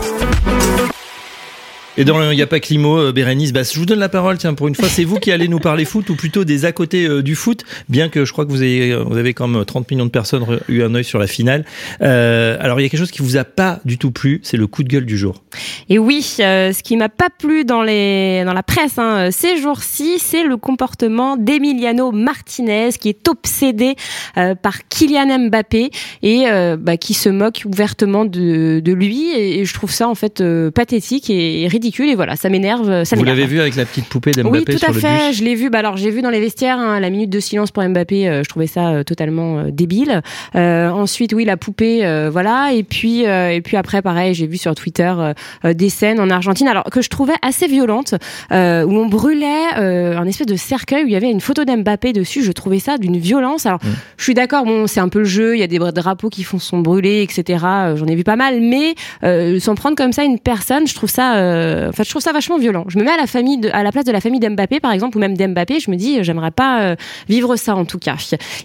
Et 1.96 2.04
dans 2.04 2.30
Il 2.30 2.36
n'y 2.36 2.42
a 2.42 2.46
pas 2.46 2.60
Climo, 2.60 2.98
euh, 2.98 3.12
Bérénice, 3.12 3.52
je 3.52 3.78
vous 3.78 3.84
donne 3.84 3.98
la 3.98 4.08
parole, 4.08 4.38
tiens, 4.38 4.54
pour 4.54 4.68
une 4.68 4.76
fois, 4.76 4.88
c'est 4.88 5.02
vous 5.02 5.18
qui 5.18 5.32
allez 5.32 5.48
nous 5.48 5.58
parler 5.58 5.84
foot, 5.84 6.08
ou 6.08 6.14
plutôt 6.14 6.44
des 6.44 6.64
à 6.64 6.70
côté 6.70 7.04
euh, 7.04 7.20
du 7.20 7.34
foot, 7.34 7.64
bien 7.88 8.08
que 8.08 8.24
je 8.24 8.32
crois 8.32 8.46
que 8.46 8.50
vous 8.50 8.62
avez, 8.62 8.92
euh, 8.92 9.02
vous 9.02 9.16
avez 9.16 9.34
quand 9.34 9.48
même 9.48 9.64
30 9.64 9.90
millions 9.90 10.06
de 10.06 10.10
personnes 10.10 10.44
eu 10.68 10.82
un 10.82 10.94
œil 10.94 11.02
sur 11.02 11.18
la 11.18 11.26
finale. 11.26 11.64
Euh, 12.00 12.56
alors, 12.60 12.78
il 12.78 12.84
y 12.84 12.86
a 12.86 12.88
quelque 12.88 13.00
chose 13.00 13.10
qui 13.10 13.22
vous 13.22 13.36
a 13.36 13.44
pas 13.44 13.80
du 13.84 13.98
tout 13.98 14.12
plu, 14.12 14.40
c'est 14.44 14.56
le 14.56 14.68
coup 14.68 14.84
de 14.84 14.88
gueule 14.88 15.04
du 15.04 15.18
jour. 15.18 15.42
Et 15.88 15.98
oui, 15.98 16.22
ce 16.22 16.82
qui 16.82 16.96
m'a 16.96 17.08
pas 17.08 17.28
plu 17.28 17.64
dans, 17.64 17.82
les, 17.82 18.44
dans 18.44 18.52
la 18.52 18.62
presse 18.62 18.98
hein, 18.98 19.30
ces 19.32 19.56
jours-ci, 19.56 20.18
c'est 20.20 20.44
le 20.44 20.56
comportement 20.56 21.36
d'Emiliano 21.36 22.12
Martinez, 22.12 22.90
qui 23.00 23.08
est 23.08 23.28
obsédé 23.28 23.96
par 24.34 24.88
Kylian 24.88 25.48
Mbappé 25.48 25.90
et 26.22 26.44
bah, 26.78 26.96
qui 26.96 27.14
se 27.14 27.28
moque 27.28 27.62
ouvertement 27.66 28.24
de, 28.24 28.80
de 28.80 28.92
lui. 28.92 29.32
Et, 29.32 29.64
je 29.64 29.74
trouve 29.74 29.90
ça, 29.90 30.08
en 30.08 30.14
fait, 30.14 30.42
pathétique 30.70 31.30
et, 31.30 31.62
et 31.62 31.68
ridicule 31.80 32.08
et 32.10 32.14
voilà, 32.14 32.36
ça 32.36 32.48
m'énerve. 32.50 33.04
Ça 33.04 33.16
Vous 33.16 33.24
l'avez 33.24 33.46
vu 33.46 33.58
avec 33.60 33.74
la 33.76 33.86
petite 33.86 34.06
poupée 34.06 34.32
Oui, 34.36 34.42
d'Mbappé 34.42 34.72
tout 34.74 34.78
sur 34.78 34.90
à 34.90 34.92
le 34.92 34.98
fait. 35.00 35.28
bus 35.28 35.38
Je 35.38 35.44
l'ai 35.44 35.54
vu. 35.54 35.70
Bah 35.70 35.78
alors, 35.78 35.96
j'ai 35.96 36.10
vu 36.10 36.20
dans 36.20 36.28
les 36.30 36.40
vestiaires 36.40 36.78
hein, 36.78 37.00
la 37.00 37.08
minute 37.10 37.30
de 37.30 37.40
silence 37.40 37.70
pour 37.70 37.82
Mbappé. 37.82 38.28
euh, 38.28 38.42
je 38.44 38.48
trouvais 38.48 38.66
ça 38.66 38.88
euh, 38.90 39.02
totalement 39.02 39.58
euh, 39.58 39.64
débile. 39.70 40.20
Euh, 40.56 40.90
ensuite, 40.90 41.32
oui, 41.32 41.44
la 41.44 41.56
poupée, 41.56 42.04
euh, 42.04 42.28
voilà. 42.30 42.72
Et 42.74 42.82
puis, 42.82 43.26
euh, 43.26 43.50
et 43.50 43.60
puis 43.62 43.76
après, 43.78 44.02
pareil, 44.02 44.34
j'ai 44.34 44.46
vu 44.46 44.58
sur 44.58 44.74
Twitter 44.74 45.12
euh, 45.16 45.32
euh, 45.64 45.72
des 45.72 45.88
scènes 45.88 46.20
en 46.20 46.28
Argentine, 46.28 46.68
alors 46.68 46.84
que 46.84 47.00
je 47.00 47.08
trouvais 47.08 47.34
assez 47.42 47.66
violentes, 47.66 48.14
euh, 48.52 48.84
où 48.84 48.92
on 48.96 49.06
brûlait 49.06 49.46
euh, 49.78 50.18
un 50.18 50.26
espèce 50.26 50.46
de 50.46 50.56
cercueil 50.56 51.04
où 51.04 51.06
il 51.06 51.12
y 51.12 51.16
avait 51.16 51.30
une 51.30 51.40
photo 51.40 51.64
d'Mbappé 51.64 52.12
dessus. 52.12 52.42
Je 52.44 52.52
trouvais 52.52 52.78
ça 52.78 52.98
d'une 52.98 53.16
violence. 53.18 53.64
Alors, 53.66 53.78
je 54.18 54.24
suis 54.24 54.34
d'accord. 54.34 54.64
Bon, 54.64 54.86
c'est 54.86 55.00
un 55.00 55.08
peu 55.08 55.20
le 55.20 55.24
jeu. 55.24 55.56
Il 55.56 55.60
y 55.60 55.62
a 55.62 55.66
des 55.66 55.78
drapeaux 55.78 56.28
qui 56.28 56.42
font 56.42 56.58
sont 56.58 56.80
brûlés, 56.80 57.22
etc. 57.22 57.64
Euh, 57.64 57.96
J'en 57.96 58.06
ai 58.06 58.14
vu 58.14 58.24
pas 58.24 58.36
mal, 58.36 58.60
mais 58.60 58.94
euh, 59.24 59.58
s'en 59.60 59.74
prendre 59.74 59.96
comme 59.96 60.12
ça 60.12 60.24
une 60.24 60.38
personne, 60.38 60.86
je 60.86 60.94
trouve 60.94 61.08
ça, 61.10 61.36
euh, 61.36 61.69
enfin, 61.88 62.02
je 62.04 62.10
trouve 62.10 62.22
ça 62.22 62.32
vachement 62.32 62.58
violent. 62.58 62.84
Je 62.88 62.98
me 62.98 63.04
mets 63.04 63.10
à 63.10 63.16
la 63.16 63.26
famille, 63.26 63.58
de- 63.58 63.68
à 63.72 63.82
la 63.82 63.92
place 63.92 64.04
de 64.04 64.12
la 64.12 64.20
famille 64.20 64.40
d'Mbappé, 64.40 64.80
par 64.80 64.92
exemple, 64.92 65.16
ou 65.16 65.20
même 65.20 65.36
d'Mbappé. 65.36 65.80
Je 65.80 65.90
me 65.90 65.96
dis, 65.96 66.18
euh, 66.18 66.22
j'aimerais 66.22 66.50
pas 66.50 66.82
euh, 66.82 66.96
vivre 67.28 67.56
ça 67.56 67.74
en 67.76 67.84
tout 67.84 67.98
cas. 67.98 68.16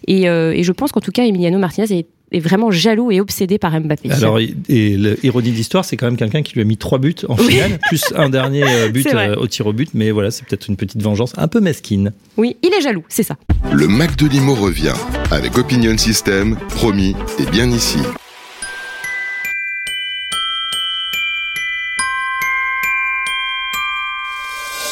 Et, 0.08 0.28
euh, 0.30 0.52
et 0.54 0.64
je 0.64 0.72
pense 0.72 0.92
qu'en 0.92 1.00
tout 1.02 1.12
cas, 1.12 1.24
Emiliano 1.26 1.58
Martinez 1.58 1.92
est, 1.92 2.08
est 2.32 2.40
vraiment 2.40 2.72
jaloux 2.72 3.12
et 3.12 3.22
obsédé 3.22 3.60
par 3.60 3.80
Mbappé. 3.80 4.12
Alors, 4.12 4.40
et 4.40 4.54
l'ironie 4.68 5.52
de 5.52 5.56
l'histoire, 5.56 5.86
c'est 5.86 5.96
quand 5.96 6.08
même 6.08 6.18
quelqu'un 6.18 6.42
qui 6.42 6.54
lui 6.56 6.62
a 6.62 6.66
mis 6.66 6.76
trois 6.78 6.98
buts 6.98 7.16
en 7.30 7.38
finale, 7.38 7.78
plus 7.88 8.04
un 8.16 8.30
dernier 8.30 8.64
euh, 8.64 8.90
but 8.92 9.08
euh, 9.14 9.36
au 9.36 9.48
tir 9.48 9.68
au 9.68 9.74
but, 9.74 9.90
mais 9.94 10.12
voilà, 10.12 10.32
c'est 10.32 10.46
peut-être 10.46 10.68
une 10.68 10.76
petite 10.76 11.02
vengeance 11.02 11.34
un 11.38 11.48
peu 11.48 11.60
mesquine. 11.62 12.12
oui, 12.38 12.58
il 12.64 12.74
est 12.74 12.82
jaloux, 12.82 13.04
c'est 13.10 13.24
ça. 13.24 13.36
Le 13.72 13.88
Mac 13.88 14.16
de 14.18 14.28
Limo 14.28 14.56
revient 14.56 14.94
avec 15.32 15.58
Opinion 15.58 15.98
System, 15.98 16.58
promis 16.70 17.16
et 17.40 17.46
bien 17.52 17.70
ici. 17.70 18.00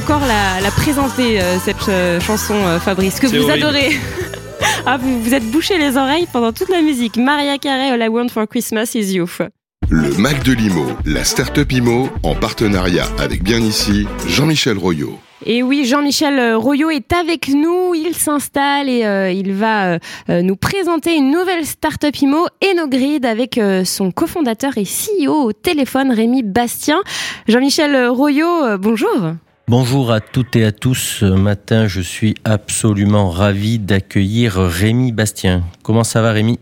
Encore 0.00 0.20
la, 0.20 0.60
la 0.62 0.70
présenter, 0.70 1.42
euh, 1.42 1.58
cette 1.58 1.88
euh, 1.90 2.20
chanson, 2.20 2.54
euh, 2.54 2.78
Fabrice, 2.78 3.20
que 3.20 3.26
vous 3.26 3.36
horrible. 3.36 3.66
adorez 3.66 3.90
Ah, 4.86 4.96
vous 4.96 5.22
vous 5.22 5.34
êtes 5.34 5.44
bouché 5.50 5.76
les 5.76 5.98
oreilles 5.98 6.26
pendant 6.32 6.52
toute 6.52 6.70
la 6.70 6.80
musique. 6.80 7.16
Maria 7.16 7.58
Carey, 7.58 7.90
All 7.90 8.02
I 8.02 8.08
Want 8.08 8.28
for 8.30 8.46
Christmas 8.48 8.94
is 8.94 9.12
You. 9.12 9.26
Le 9.90 10.16
Mac 10.16 10.42
de 10.42 10.52
Limo, 10.52 10.86
la 11.04 11.24
start-up 11.24 11.70
IMO, 11.70 12.08
en 12.22 12.34
partenariat 12.34 13.04
avec 13.18 13.42
Bien 13.42 13.58
Ici, 13.58 14.06
Jean-Michel 14.26 14.78
Royot. 14.78 15.18
Et 15.44 15.62
oui, 15.62 15.84
Jean-Michel 15.84 16.54
Royot 16.54 16.90
est 16.90 17.12
avec 17.12 17.48
nous. 17.48 17.94
Il 17.94 18.14
s'installe 18.14 18.88
et 18.88 19.04
euh, 19.04 19.30
il 19.30 19.52
va 19.52 19.98
euh, 20.28 20.42
nous 20.42 20.56
présenter 20.56 21.14
une 21.14 21.30
nouvelle 21.30 21.66
start-up 21.66 22.14
IMO, 22.16 22.46
Enogrid, 22.64 23.26
avec 23.26 23.58
euh, 23.58 23.84
son 23.84 24.10
cofondateur 24.10 24.78
et 24.78 24.84
CEO 24.84 25.44
au 25.44 25.52
téléphone, 25.52 26.10
Rémi 26.10 26.42
Bastien. 26.42 27.02
Jean-Michel 27.48 28.08
Royot, 28.08 28.78
bonjour. 28.78 29.34
Bonjour 29.68 30.10
à 30.10 30.20
toutes 30.20 30.56
et 30.56 30.64
à 30.64 30.72
tous. 30.72 31.18
Ce 31.20 31.24
matin, 31.24 31.86
je 31.86 32.00
suis 32.00 32.34
absolument 32.44 33.30
ravi 33.30 33.78
d'accueillir 33.78 34.54
Rémi 34.56 35.12
Bastien. 35.12 35.62
Comment 35.84 36.04
ça 36.04 36.22
va, 36.22 36.32
Rémi? 36.32 36.58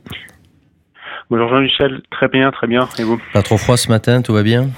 Bonjour 1.31 1.49
Jean-Michel, 1.49 2.03
très 2.11 2.29
bien, 2.29 2.51
très 2.51 2.67
bien. 2.67 2.89
Et 2.99 3.03
vous? 3.03 3.21
Pas 3.33 3.43
trop 3.43 3.57
froid 3.59 3.77
ce 3.77 3.89
matin, 3.89 4.23
tout 4.23 4.33
va 4.35 4.43
bien? 4.43 4.69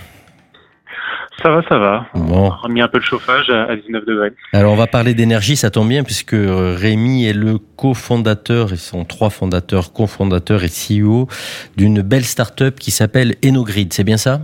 Ça 1.42 1.50
va, 1.50 1.62
ça 1.68 1.78
va. 1.78 2.06
Bon. 2.14 2.48
On 2.48 2.50
a 2.52 2.56
remis 2.56 2.82
un 2.82 2.88
peu 2.88 2.98
de 2.98 3.04
chauffage 3.04 3.48
à 3.50 3.74
19 3.74 4.04
degrés. 4.04 4.32
Alors 4.52 4.72
on 4.72 4.76
va 4.76 4.86
parler 4.86 5.14
d'énergie, 5.14 5.56
ça 5.56 5.70
tombe 5.70 5.88
bien 5.88 6.04
puisque 6.04 6.34
euh, 6.34 6.76
Rémi 6.78 7.24
est 7.24 7.32
le 7.32 7.58
cofondateur, 7.58 8.68
ils 8.72 8.78
sont 8.78 9.04
trois 9.04 9.30
fondateurs, 9.30 9.92
cofondateurs 9.92 10.62
et 10.64 10.68
CEO 10.68 11.28
d'une 11.76 12.02
belle 12.02 12.24
start-up 12.24 12.78
qui 12.78 12.90
s'appelle 12.90 13.36
Enogrid, 13.44 13.92
c'est 13.92 14.04
bien 14.04 14.18
ça? 14.18 14.40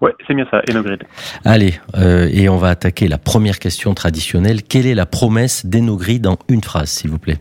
Ouais, 0.00 0.12
c'est 0.26 0.34
bien 0.34 0.46
ça, 0.50 0.62
Enogrid. 0.70 1.02
Allez, 1.44 1.74
euh, 1.96 2.28
et 2.32 2.48
on 2.48 2.56
va 2.56 2.68
attaquer 2.68 3.08
la 3.08 3.18
première 3.18 3.58
question 3.58 3.94
traditionnelle. 3.94 4.62
Quelle 4.62 4.86
est 4.86 4.94
la 4.94 5.06
promesse 5.06 5.66
d'Enogrid 5.66 6.26
en 6.26 6.36
une 6.48 6.62
phrase, 6.62 6.90
s'il 6.90 7.10
vous 7.10 7.18
plaît? 7.18 7.38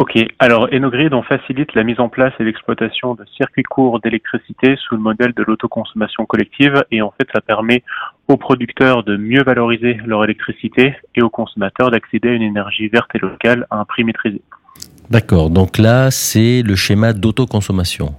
Ok, 0.00 0.16
alors 0.38 0.66
Enogrid, 0.72 1.12
on 1.12 1.22
facilite 1.22 1.74
la 1.74 1.84
mise 1.84 2.00
en 2.00 2.08
place 2.08 2.32
et 2.40 2.44
l'exploitation 2.44 3.14
de 3.14 3.26
circuits 3.36 3.64
courts 3.64 4.00
d'électricité 4.00 4.76
sous 4.76 4.94
le 4.94 5.00
modèle 5.02 5.34
de 5.34 5.42
l'autoconsommation 5.42 6.24
collective 6.24 6.82
et 6.90 7.02
en 7.02 7.10
fait 7.10 7.28
ça 7.34 7.42
permet 7.42 7.82
aux 8.26 8.38
producteurs 8.38 9.04
de 9.04 9.18
mieux 9.18 9.42
valoriser 9.42 9.98
leur 10.06 10.24
électricité 10.24 10.96
et 11.14 11.20
aux 11.20 11.28
consommateurs 11.28 11.90
d'accéder 11.90 12.30
à 12.30 12.32
une 12.32 12.40
énergie 12.40 12.88
verte 12.88 13.10
et 13.14 13.18
locale 13.18 13.66
à 13.68 13.78
un 13.78 13.84
prix 13.84 14.04
maîtrisé. 14.04 14.40
D'accord, 15.10 15.50
donc 15.50 15.76
là 15.76 16.10
c'est 16.10 16.62
le 16.62 16.76
schéma 16.76 17.12
d'autoconsommation. 17.12 18.14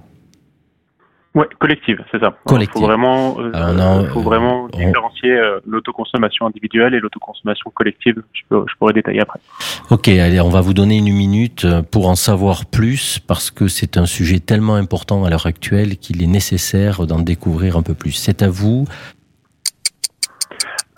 Ouais, 1.34 1.46
collective, 1.58 1.98
c'est 2.10 2.20
ça. 2.20 2.36
Il 2.50 2.68
faut 2.68 2.80
vraiment, 2.80 3.38
euh, 3.40 4.06
faut 4.10 4.20
vraiment 4.20 4.68
différencier 4.68 5.30
euh, 5.30 5.60
l'autoconsommation 5.66 6.46
individuelle 6.46 6.92
et 6.92 7.00
l'autoconsommation 7.00 7.70
collective. 7.70 8.22
Je, 8.34 8.42
peux, 8.50 8.64
je, 8.68 8.74
pourrais 8.76 8.92
détailler 8.92 9.20
après. 9.20 9.40
Ok, 9.88 10.08
allez, 10.08 10.42
on 10.42 10.50
va 10.50 10.60
vous 10.60 10.74
donner 10.74 10.98
une 10.98 11.14
minute 11.14 11.64
euh, 11.64 11.80
pour 11.80 12.08
en 12.10 12.16
savoir 12.16 12.66
plus 12.66 13.18
parce 13.18 13.50
que 13.50 13.66
c'est 13.66 13.96
un 13.96 14.04
sujet 14.04 14.40
tellement 14.40 14.74
important 14.74 15.24
à 15.24 15.30
l'heure 15.30 15.46
actuelle 15.46 15.96
qu'il 15.96 16.22
est 16.22 16.26
nécessaire 16.26 17.06
d'en 17.06 17.20
découvrir 17.20 17.78
un 17.78 17.82
peu 17.82 17.94
plus. 17.94 18.12
C'est 18.12 18.42
à 18.42 18.50
vous. 18.50 18.84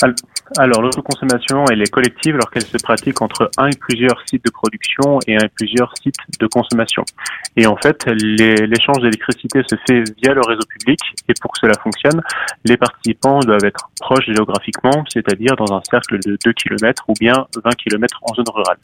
Alors, 0.03 0.17
l'autoconsommation, 0.59 1.65
elle 1.71 1.83
est 1.83 1.91
collective 1.91 2.35
alors 2.35 2.51
qu'elle 2.51 2.65
se 2.65 2.77
pratique 2.79 3.21
entre 3.23 3.51
un 3.59 3.67
et 3.67 3.77
plusieurs 3.79 4.23
sites 4.29 4.45
de 4.45 4.51
production 4.51 5.19
et 5.27 5.37
un 5.37 5.45
et 5.45 5.49
plusieurs 5.49 5.93
sites 6.03 6.17
de 6.39 6.47
consommation. 6.47 7.05
Et 7.57 7.67
en 7.67 7.77
fait, 7.77 8.05
l'échange 8.07 8.99
d'électricité 9.03 9.63
se 9.69 9.77
fait 9.87 10.05
via 10.23 10.35
le 10.35 10.41
réseau 10.41 10.67
public 10.69 10.99
et 11.29 11.35
pour 11.41 11.53
que 11.53 11.59
cela 11.61 11.75
fonctionne, 11.83 12.21
les 12.65 12.77
participants 12.77 13.41
doivent 13.41 13.65
être 13.65 13.91
proches 14.01 14.27
géographiquement, 14.27 15.05
c'est-à-dire 15.09 15.57
dans 15.57 15.75
un 15.75 15.81
cercle 15.89 16.19
de 16.21 16.37
2 16.45 16.53
km 16.53 17.05
ou 17.09 17.15
bien 17.19 17.47
20 17.63 17.71
km 17.77 18.19
en 18.23 18.35
zone 18.35 18.49
rurale. 18.53 18.79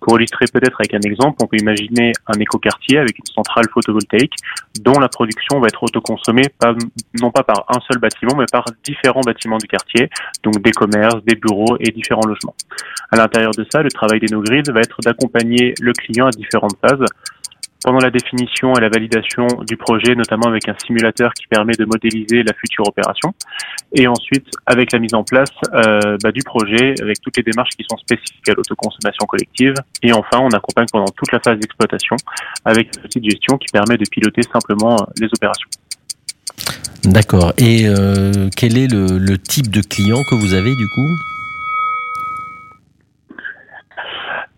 Pour 0.00 0.16
illustrer 0.18 0.46
peut-être 0.52 0.76
avec 0.80 0.94
un 0.94 1.08
exemple, 1.08 1.36
on 1.42 1.46
peut 1.46 1.56
imaginer 1.58 2.12
un 2.26 2.38
écoquartier 2.38 2.98
avec 2.98 3.18
une 3.18 3.26
centrale 3.26 3.64
photovoltaïque 3.72 4.34
dont 4.80 4.98
la 4.98 5.08
production 5.08 5.60
va 5.60 5.66
être 5.68 5.82
autoconsommée 5.82 6.48
pas, 6.58 6.74
non 7.20 7.30
pas 7.30 7.42
par 7.42 7.64
un 7.68 7.80
seul 7.88 7.98
bâtiment, 7.98 8.34
mais 8.36 8.46
par 8.50 8.64
différents 8.84 9.20
bâtiments 9.20 9.58
du 9.58 9.66
quartier, 9.66 10.10
donc 10.42 10.60
des 10.62 10.72
commerces, 10.72 11.13
des 11.22 11.36
bureaux 11.36 11.76
et 11.80 11.90
différents 11.90 12.26
logements. 12.26 12.54
À 13.10 13.16
l'intérieur 13.16 13.52
de 13.52 13.66
ça, 13.70 13.82
le 13.82 13.90
travail 13.90 14.20
des 14.20 14.26
no-grids 14.30 14.70
va 14.72 14.80
être 14.80 14.98
d'accompagner 15.02 15.74
le 15.80 15.92
client 15.92 16.26
à 16.26 16.30
différentes 16.30 16.76
phases 16.80 17.04
pendant 17.84 17.98
la 17.98 18.10
définition 18.10 18.72
et 18.74 18.80
la 18.80 18.88
validation 18.88 19.46
du 19.68 19.76
projet, 19.76 20.14
notamment 20.14 20.48
avec 20.48 20.66
un 20.68 20.74
simulateur 20.86 21.32
qui 21.34 21.46
permet 21.46 21.74
de 21.78 21.84
modéliser 21.84 22.42
la 22.42 22.54
future 22.54 22.88
opération, 22.88 23.34
et 23.92 24.08
ensuite 24.08 24.46
avec 24.64 24.90
la 24.92 24.98
mise 24.98 25.12
en 25.14 25.22
place 25.22 25.52
euh, 25.74 26.16
bah, 26.22 26.32
du 26.32 26.40
projet, 26.42 26.94
avec 27.02 27.20
toutes 27.20 27.36
les 27.36 27.42
démarches 27.42 27.76
qui 27.76 27.84
sont 27.88 27.98
spécifiques 27.98 28.48
à 28.48 28.54
l'autoconsommation 28.54 29.26
collective, 29.26 29.74
et 30.02 30.12
enfin 30.14 30.40
on 30.40 30.48
accompagne 30.48 30.86
pendant 30.90 31.12
toute 31.14 31.30
la 31.30 31.40
phase 31.40 31.58
d'exploitation 31.58 32.16
avec 32.64 32.88
une 32.96 33.02
petite 33.02 33.24
gestion 33.24 33.58
qui 33.58 33.66
permet 33.70 33.98
de 33.98 34.06
piloter 34.10 34.42
simplement 34.42 34.96
les 35.20 35.26
opérations. 35.26 35.68
D'accord. 37.04 37.52
Et 37.58 37.86
euh, 37.86 38.48
quel 38.56 38.78
est 38.78 38.90
le, 38.90 39.18
le, 39.18 39.38
type 39.38 39.70
de 39.70 39.80
client 39.82 40.22
que 40.30 40.34
vous 40.34 40.54
avez 40.54 40.74
du 40.74 40.88
coup? 40.88 41.10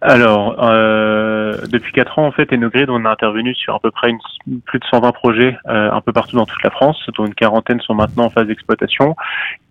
Alors, 0.07 0.63
euh, 0.63 1.57
depuis 1.69 1.93
4 1.93 2.19
ans, 2.21 2.27
en 2.27 2.33
fait, 2.33 2.53
Enogrid, 2.53 2.89
on 2.91 3.05
a 3.05 3.11
intervenu 3.11 3.55
sur 3.57 3.75
à 3.75 3.81
peu 3.81 3.91
près 3.91 4.11
une, 4.11 4.61
plus 4.61 4.79
de 4.79 4.85
120 4.85 5.11
projets 5.11 5.57
euh, 5.69 5.91
un 5.91 6.01
peu 6.01 6.13
partout 6.13 6.37
dans 6.37 6.47
toute 6.47 6.63
la 6.63 6.71
France, 6.71 6.97
dont 7.17 7.27
une 7.27 7.35
quarantaine 7.35 7.81
sont 7.81 7.95
maintenant 7.95 8.27
en 8.27 8.31
phase 8.31 8.47
d'exploitation. 8.47 9.17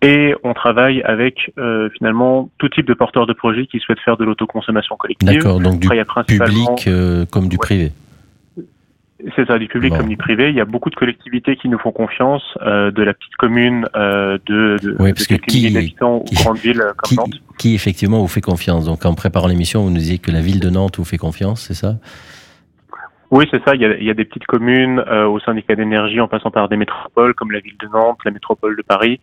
Et 0.01 0.35
on 0.43 0.53
travaille 0.53 1.01
avec 1.03 1.53
euh, 1.57 1.89
finalement 1.97 2.49
tout 2.57 2.67
type 2.67 2.85
de 2.85 2.93
porteurs 2.93 3.27
de 3.27 3.33
projets 3.33 3.65
qui 3.67 3.79
souhaitent 3.79 4.01
faire 4.01 4.17
de 4.17 4.25
l'autoconsommation 4.25 4.97
collective. 4.97 5.29
D'accord, 5.29 5.61
donc 5.61 5.79
du 5.79 5.87
public 5.87 6.89
comme 7.31 7.47
du 7.47 7.57
privé. 7.57 7.93
C'est 9.35 9.47
ça, 9.47 9.57
du 9.57 9.67
public 9.67 9.95
comme 9.95 10.09
du 10.09 10.17
privé. 10.17 10.49
Il 10.49 10.55
y 10.55 10.59
a 10.59 10.65
beaucoup 10.65 10.89
de 10.89 10.95
collectivités 10.95 11.55
qui 11.55 11.69
nous 11.69 11.79
font 11.79 11.93
confiance, 11.93 12.43
euh, 12.61 12.91
de 12.91 13.01
la 13.01 13.13
petite 13.13 13.35
commune, 13.37 13.87
euh, 13.95 14.37
de, 14.45 14.77
de, 14.83 14.95
oui, 14.99 15.13
parce 15.13 15.27
de 15.27 15.37
que 15.37 15.41
qui, 15.41 15.71
d'habitants 15.71 16.17
ou 16.17 16.35
grandes 16.35 16.57
villes 16.57 16.83
comme 16.97 17.09
qui, 17.09 17.15
Nantes. 17.15 17.41
Qui 17.57 17.75
effectivement 17.75 18.19
vous 18.19 18.27
fait 18.27 18.41
confiance 18.41 18.85
Donc 18.85 19.05
en 19.05 19.13
préparant 19.13 19.47
l'émission, 19.47 19.83
vous 19.83 19.89
nous 19.89 19.97
disiez 19.97 20.17
que 20.17 20.31
la 20.31 20.41
ville 20.41 20.59
de 20.59 20.69
Nantes 20.69 20.97
vous 20.97 21.05
fait 21.05 21.17
confiance, 21.17 21.61
c'est 21.61 21.73
ça? 21.73 21.95
Oui, 23.31 23.47
c'est 23.49 23.63
ça. 23.63 23.73
Il 23.73 23.81
y, 23.81 23.85
a, 23.85 23.97
il 23.97 24.03
y, 24.03 24.09
a, 24.09 24.13
des 24.13 24.25
petites 24.25 24.45
communes 24.45 24.99
euh, 25.07 25.25
au 25.25 25.39
syndicat 25.39 25.75
d'énergie 25.75 26.19
en 26.21 26.27
passant 26.27 26.51
par 26.51 26.69
des 26.69 26.77
métropoles 26.77 27.33
comme 27.33 27.51
la 27.51 27.59
ville 27.59 27.77
de 27.81 27.87
Nantes, 27.87 28.19
la 28.23 28.31
métropole 28.31 28.75
de 28.75 28.81
Paris. 28.81 29.19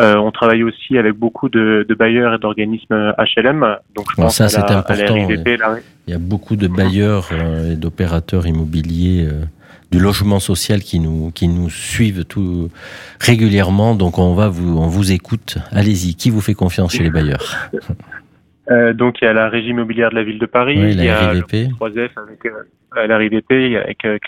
Euh, 0.00 0.16
on 0.16 0.30
travaille 0.30 0.62
aussi 0.62 0.96
avec 0.98 1.14
beaucoup 1.14 1.48
de, 1.48 1.84
de 1.86 1.94
bailleurs 1.94 2.34
et 2.34 2.38
d'organismes 2.38 3.12
HLM. 3.18 3.76
Donc 3.94 4.06
je 4.10 4.16
bon, 4.16 4.22
pense 4.22 4.36
ça 4.36 4.48
c'est 4.48 4.60
important. 4.60 4.94
La 4.94 5.12
RIVP, 5.12 5.56
la... 5.58 5.76
Il 6.06 6.10
y 6.10 6.14
a 6.14 6.18
beaucoup 6.18 6.56
de 6.56 6.66
bailleurs 6.66 7.28
euh, 7.32 7.72
et 7.72 7.76
d'opérateurs 7.76 8.46
immobiliers 8.46 9.24
euh, 9.26 9.44
du 9.92 10.00
logement 10.00 10.40
social 10.40 10.80
qui 10.80 10.98
nous 10.98 11.30
qui 11.32 11.46
nous 11.48 11.70
suivent 11.70 12.24
tout 12.24 12.70
régulièrement. 13.20 13.94
Donc 13.94 14.18
on 14.18 14.34
va 14.34 14.48
vous 14.48 14.78
on 14.78 14.88
vous 14.88 15.12
écoute. 15.12 15.58
Allez-y. 15.70 16.14
Qui 16.14 16.30
vous 16.30 16.40
fait 16.40 16.54
confiance 16.54 16.92
chez 16.94 17.02
les 17.04 17.10
bailleurs? 17.10 17.70
Euh, 18.70 18.92
donc 18.92 19.20
il 19.20 19.24
y 19.24 19.28
a 19.28 19.32
la 19.32 19.48
régie 19.48 19.70
immobilière 19.70 20.10
de 20.10 20.14
la 20.16 20.24
ville 20.24 20.38
de 20.38 20.46
Paris, 20.46 20.76
Oui, 20.78 20.90
il 20.92 20.96
la 20.98 21.04
y 21.04 21.08
a 21.08 21.30
RIVP. 21.30 21.68
le 21.68 21.74
3F 21.74 22.10
avec 22.16 22.40
euh, 22.96 23.06
la 23.06 23.16
RIVP, 23.16 23.66
il 23.66 23.72
y 23.72 23.76
a 23.76 23.82
avec 23.82 24.04
euh, 24.04 24.18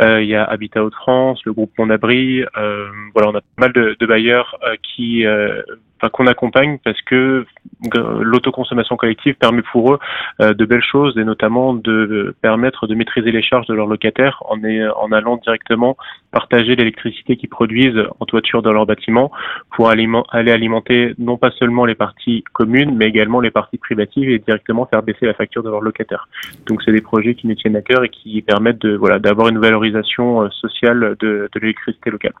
euh, 0.00 0.22
il 0.22 0.28
y 0.28 0.34
a 0.34 0.44
Habitat 0.44 0.82
Hauts-de-France, 0.82 1.40
le 1.44 1.52
groupe 1.52 1.72
Mon 1.78 1.90
Abri, 1.90 2.42
euh, 2.56 2.88
voilà, 3.14 3.30
on 3.30 3.34
a 3.34 3.40
pas 3.40 3.46
mal 3.58 3.72
de, 3.72 3.96
de 3.98 4.06
bailleurs 4.06 4.58
euh, 4.64 4.76
qui 4.82 5.26
euh, 5.26 5.62
qu'on 6.08 6.26
accompagne 6.26 6.78
parce 6.84 7.00
que 7.02 7.46
euh, 7.94 8.20
l'autoconsommation 8.22 8.96
collective 8.96 9.34
permet 9.34 9.62
pour 9.62 9.94
eux 9.94 9.98
euh, 10.40 10.54
de 10.54 10.64
belles 10.64 10.82
choses 10.82 11.16
et 11.16 11.24
notamment 11.24 11.74
de, 11.74 12.34
permettre 12.42 12.86
de 12.86 12.94
maîtriser 12.94 13.30
les 13.30 13.42
charges 13.42 13.66
de 13.66 13.74
leurs 13.74 13.86
locataires 13.86 14.42
en, 14.48 15.12
allant 15.12 15.36
directement 15.36 15.96
partager 16.30 16.76
l'électricité 16.76 17.36
qu'ils 17.36 17.48
produisent 17.48 18.02
en 18.18 18.24
toiture 18.26 18.62
de 18.62 18.70
leur 18.70 18.86
bâtiment 18.86 19.30
pour 19.74 19.90
aller 19.90 20.08
alimenter 20.32 21.14
non 21.18 21.36
pas 21.36 21.50
seulement 21.52 21.84
les 21.84 21.94
parties 21.94 22.44
communes 22.52 22.96
mais 22.96 23.06
également 23.06 23.40
les 23.40 23.50
parties 23.50 23.78
privatives 23.78 24.30
et 24.30 24.38
directement 24.38 24.86
faire 24.86 25.02
baisser 25.02 25.26
la 25.26 25.34
facture 25.34 25.62
de 25.62 25.70
leurs 25.70 25.80
locataires. 25.80 26.28
Donc 26.66 26.82
c'est 26.82 26.92
des 26.92 27.00
projets 27.00 27.34
qui 27.34 27.46
tiennent 27.62 27.76
à 27.76 27.82
cœur 27.82 28.04
et 28.04 28.08
qui 28.08 28.42
permettent 28.42 28.82
de 28.82 28.96
voilà 28.96 29.18
d'avoir 29.18 29.48
une 29.48 29.58
valorisation 29.58 30.42
euh, 30.42 30.48
sociale 30.50 31.16
de, 31.20 31.48
de 31.52 31.60
l'électricité 31.60 32.10
locale. 32.10 32.34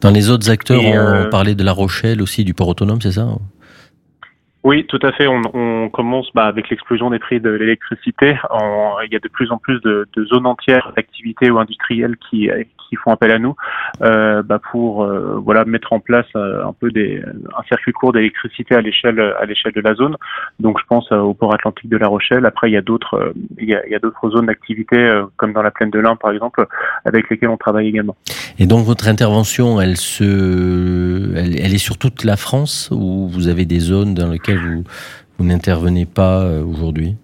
Dans 0.00 0.10
les 0.10 0.30
autres 0.30 0.50
acteurs, 0.50 0.82
Et, 0.82 0.98
on 0.98 1.02
euh, 1.02 1.28
parlait 1.30 1.54
de 1.54 1.64
La 1.64 1.72
Rochelle 1.72 2.20
aussi, 2.20 2.44
du 2.44 2.54
port 2.54 2.68
autonome, 2.68 3.00
c'est 3.00 3.12
ça? 3.12 3.26
Oui, 4.64 4.86
tout 4.86 4.98
à 5.02 5.12
fait. 5.12 5.26
On, 5.26 5.42
on 5.52 5.90
commence 5.90 6.28
bah, 6.34 6.46
avec 6.46 6.70
l'explosion 6.70 7.10
des 7.10 7.18
prix 7.18 7.38
de 7.38 7.50
l'électricité. 7.50 8.36
Il 9.04 9.12
y 9.12 9.16
a 9.16 9.18
de 9.18 9.28
plus 9.28 9.52
en 9.52 9.58
plus 9.58 9.78
de, 9.82 10.08
de 10.16 10.24
zones 10.24 10.46
entières 10.46 10.92
d'activités 10.96 11.50
ou 11.50 11.58
industrielles 11.58 12.16
qui, 12.30 12.50
qui 12.88 12.96
font 12.96 13.10
appel 13.10 13.30
à 13.30 13.38
nous 13.38 13.54
euh, 14.02 14.42
bah, 14.42 14.60
pour 14.70 15.04
euh, 15.04 15.40
voilà 15.42 15.64
mettre 15.64 15.92
en 15.92 16.00
place 16.00 16.26
euh, 16.36 16.64
un 16.66 16.72
peu 16.72 16.90
des, 16.90 17.22
un 17.22 17.62
circuit 17.68 17.92
court 17.92 18.12
d'électricité 18.12 18.74
à 18.74 18.80
l'échelle 18.80 19.20
à 19.20 19.44
l'échelle 19.44 19.72
de 19.72 19.80
la 19.80 19.94
zone. 19.94 20.16
Donc 20.60 20.78
je 20.80 20.84
pense 20.86 21.10
au 21.12 21.34
port 21.34 21.54
atlantique 21.54 21.88
de 21.88 21.96
La 21.96 22.08
Rochelle. 22.08 22.46
Après 22.46 22.70
il 22.70 22.72
y 22.72 22.76
a 22.76 22.82
d'autres 22.82 23.34
il 23.58 23.68
y 23.68 23.94
a, 23.94 23.98
d'autres 23.98 24.30
zones 24.30 24.46
d'activité 24.46 25.22
comme 25.36 25.52
dans 25.52 25.62
la 25.62 25.70
plaine 25.70 25.90
de 25.90 25.98
l'Ain 25.98 26.16
par 26.16 26.32
exemple 26.32 26.66
avec 27.04 27.28
lesquelles 27.30 27.48
on 27.48 27.56
travaille 27.56 27.88
également. 27.88 28.16
Et 28.58 28.66
donc 28.66 28.84
votre 28.84 29.08
intervention, 29.08 29.80
elle 29.80 29.96
se, 29.96 31.34
elle, 31.36 31.74
est 31.74 31.78
sur 31.78 31.98
toute 31.98 32.24
la 32.24 32.36
France 32.36 32.90
ou 32.92 33.28
vous 33.28 33.48
avez 33.48 33.64
des 33.64 33.80
zones 33.80 34.14
dans 34.14 34.30
lesquelles 34.30 34.58
vous, 34.58 34.84
vous 35.38 35.44
n'intervenez 35.44 36.06
pas 36.06 36.46
aujourd'hui? 36.60 37.16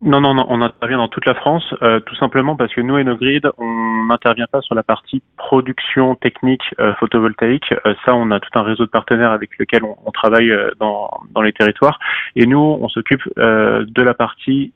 Non, 0.00 0.20
non, 0.20 0.32
non, 0.32 0.46
on 0.48 0.62
intervient 0.62 0.98
dans 0.98 1.08
toute 1.08 1.26
la 1.26 1.34
France, 1.34 1.74
euh, 1.82 1.98
tout 1.98 2.14
simplement 2.14 2.54
parce 2.54 2.72
que 2.72 2.80
nous, 2.80 2.94
Enogrid, 2.96 3.50
on 3.58 4.04
n'intervient 4.04 4.46
pas 4.46 4.60
sur 4.60 4.76
la 4.76 4.84
partie 4.84 5.22
production 5.36 6.14
technique 6.14 6.62
euh, 6.78 6.94
photovoltaïque. 7.00 7.74
Euh, 7.84 7.94
ça, 8.06 8.14
on 8.14 8.30
a 8.30 8.38
tout 8.38 8.56
un 8.56 8.62
réseau 8.62 8.84
de 8.84 8.90
partenaires 8.90 9.32
avec 9.32 9.58
lequel 9.58 9.82
on, 9.82 9.96
on 10.06 10.12
travaille 10.12 10.52
euh, 10.52 10.70
dans, 10.78 11.10
dans 11.34 11.42
les 11.42 11.52
territoires. 11.52 11.98
Et 12.36 12.46
nous, 12.46 12.78
on 12.80 12.88
s'occupe 12.88 13.22
euh, 13.38 13.84
de 13.88 14.02
la 14.02 14.14
partie 14.14 14.72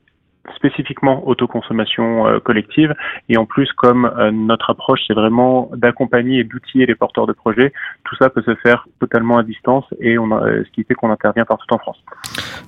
spécifiquement 0.55 1.27
autoconsommation 1.27 2.27
euh, 2.27 2.39
collective. 2.39 2.93
Et 3.29 3.37
en 3.37 3.45
plus, 3.45 3.71
comme 3.73 4.05
euh, 4.05 4.31
notre 4.31 4.69
approche, 4.69 5.01
c'est 5.07 5.13
vraiment 5.13 5.71
d'accompagner 5.75 6.39
et 6.39 6.43
d'outiller 6.43 6.85
les 6.85 6.95
porteurs 6.95 7.27
de 7.27 7.33
projets, 7.33 7.71
tout 8.03 8.15
ça 8.17 8.29
peut 8.29 8.43
se 8.45 8.55
faire 8.55 8.87
totalement 8.99 9.37
à 9.37 9.43
distance 9.43 9.85
et 9.99 10.17
on 10.17 10.31
a, 10.31 10.43
euh, 10.43 10.63
ce 10.65 10.71
qui 10.71 10.83
fait 10.83 10.95
qu'on 10.95 11.11
intervient 11.11 11.45
partout 11.45 11.73
en 11.73 11.77
France. 11.77 11.97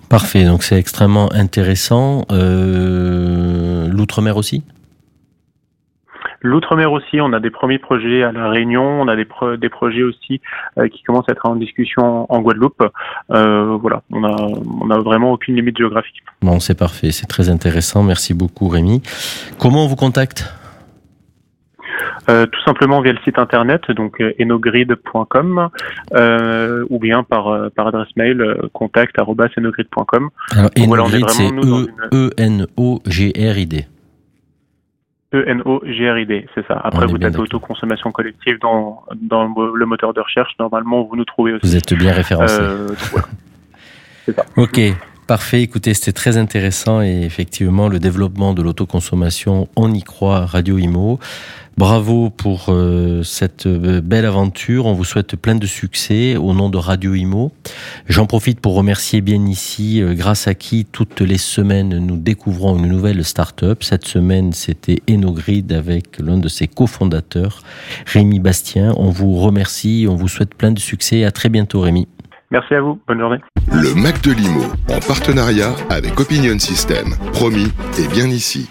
Parfait, 0.10 0.46
donc 0.46 0.64
c'est 0.64 0.78
extrêmement 0.78 1.32
intéressant. 1.34 2.26
L'outre-mer 2.30 4.38
aussi? 4.38 4.64
L'outre-mer 6.46 6.92
aussi, 6.92 7.20
on 7.20 7.34
a 7.34 7.40
des 7.40 7.50
premiers 7.50 7.80
projets 7.80 8.22
à 8.22 8.32
La 8.32 8.50
Réunion, 8.50 8.84
on 9.02 9.08
a 9.08 9.16
des, 9.16 9.26
pro 9.26 9.58
des 9.58 9.70
projets 9.70 10.04
aussi 10.04 10.42
euh, 10.78 10.88
qui 10.88 11.02
commencent 11.02 11.28
à 11.28 11.32
être 11.32 11.48
en 11.48 11.56
discussion 11.56 12.32
en 12.32 12.42
Guadeloupe. 12.42 12.84
Euh, 13.32 13.78
voilà, 13.82 14.04
on 14.12 14.24
a, 14.24 14.36
on 14.82 14.92
a 14.92 15.00
vraiment 15.00 15.32
aucune 15.32 15.56
limite 15.56 15.76
géographique. 15.78 16.24
Bon, 16.44 16.60
c'est 16.60 16.78
parfait, 16.78 17.12
c'est 17.12 17.26
très 17.26 17.50
intéressant. 17.50 18.04
Merci 18.04 18.36
beaucoup 18.36 18.68
Rémi. 18.68 19.02
Comment 19.60 19.86
on 19.86 19.88
vous 19.88 19.96
contacte? 19.96 20.54
Euh, 22.30 22.46
tout 22.46 22.62
simplement 22.64 23.02
via 23.02 23.14
le 23.14 23.20
site 23.24 23.40
internet, 23.40 23.90
donc 23.92 24.22
enogrid.com, 24.40 25.70
euh, 26.14 26.86
ou 26.90 27.00
bien 27.00 27.24
par, 27.24 27.72
par 27.72 27.88
adresse 27.88 28.10
mail 28.16 28.44
contact@enogrid.com. 28.74 30.30
Alors, 30.52 30.70
voilà, 30.78 31.04
Enogrid, 31.04 31.30
c'est 31.30 31.50
E-N-O-G-R-I-D. 32.14 33.88
E-N-O-G-R-I-D, 35.36 36.48
c'est 36.56 36.66
ça. 36.68 36.80
Après, 36.84 37.06
vous 37.06 37.18
tapez 37.18 37.40
autoconsommation 37.40 38.12
collective 38.12 38.60
dans, 38.60 39.04
dans 39.16 39.44
le 39.46 39.86
moteur 39.86 40.14
de 40.14 40.22
recherche. 40.22 40.52
Normalement, 40.60 41.04
vous 41.04 41.16
nous 41.16 41.26
trouvez 41.26 41.54
aussi. 41.54 41.66
Vous 41.66 41.76
êtes 41.76 41.94
bien 41.94 42.14
référencé. 42.14 42.58
Euh, 42.60 42.88
voilà. 43.12 43.28
C'est 44.26 44.36
ça. 44.36 44.46
Ok, 44.56 44.80
parfait. 45.26 45.62
Écoutez, 45.62 45.94
c'était 45.94 46.14
très 46.14 46.38
intéressant 46.38 47.02
et 47.02 47.22
effectivement, 47.24 47.88
le 47.88 48.00
développement 48.00 48.54
de 48.54 48.62
l'autoconsommation, 48.62 49.68
on 49.76 49.94
y 49.94 50.04
croit, 50.04 50.46
Radio 50.46 50.78
Imo. 50.78 51.20
Bravo 51.78 52.30
pour 52.30 52.68
euh, 52.70 53.22
cette 53.24 53.66
euh, 53.66 54.00
belle 54.00 54.26
aventure. 54.26 54.86
On 54.86 54.94
vous 54.94 55.04
souhaite 55.04 55.36
plein 55.36 55.56
de 55.56 55.66
succès 55.66 56.38
au 56.38 56.54
nom 56.54 56.70
de 56.70 56.78
Radio 56.78 57.16
Imo. 57.16 57.52
J'en 58.08 58.28
profite 58.28 58.62
pour 58.62 58.76
remercier 58.76 59.20
bien 59.20 59.46
ici, 59.46 60.02
euh, 60.02 60.14
grâce 60.14 60.48
à 60.48 60.54
qui 60.54 60.86
toutes 60.86 61.20
les 61.20 61.38
semaines 61.38 61.98
nous 61.98 62.16
découvrons 62.16 62.78
une 62.78 62.88
nouvelle 62.88 63.26
start-up. 63.26 63.84
Cette 63.84 64.08
semaine, 64.08 64.54
c'était 64.54 65.02
Enogrid 65.10 65.74
avec 65.74 66.20
l'un 66.20 66.38
de 66.38 66.48
ses 66.48 66.68
cofondateurs, 66.68 67.62
Rémi 68.06 68.40
Bastien. 68.40 68.94
On 68.96 69.10
vous 69.10 69.36
remercie, 69.36 70.08
on 70.10 70.16
vous 70.16 70.30
souhaite 70.30 70.56
plein 70.56 70.72
de 70.72 70.80
succès. 70.80 71.26
À 71.26 71.32
très 71.32 71.50
bientôt, 71.50 71.82
Rémi. 71.82 72.08
Merci 72.52 72.76
à 72.76 72.82
vous. 72.82 73.00
Bonne 73.08 73.20
journée. 73.20 73.40
Le 73.72 73.94
Mac 73.96 74.22
de 74.22 74.32
Limo, 74.32 74.64
en 74.90 75.00
partenariat 75.00 75.74
avec 75.90 76.20
Opinion 76.20 76.58
System. 76.60 77.16
Promis, 77.34 77.72
et 78.00 78.08
bien 78.08 78.28
ici. 78.28 78.70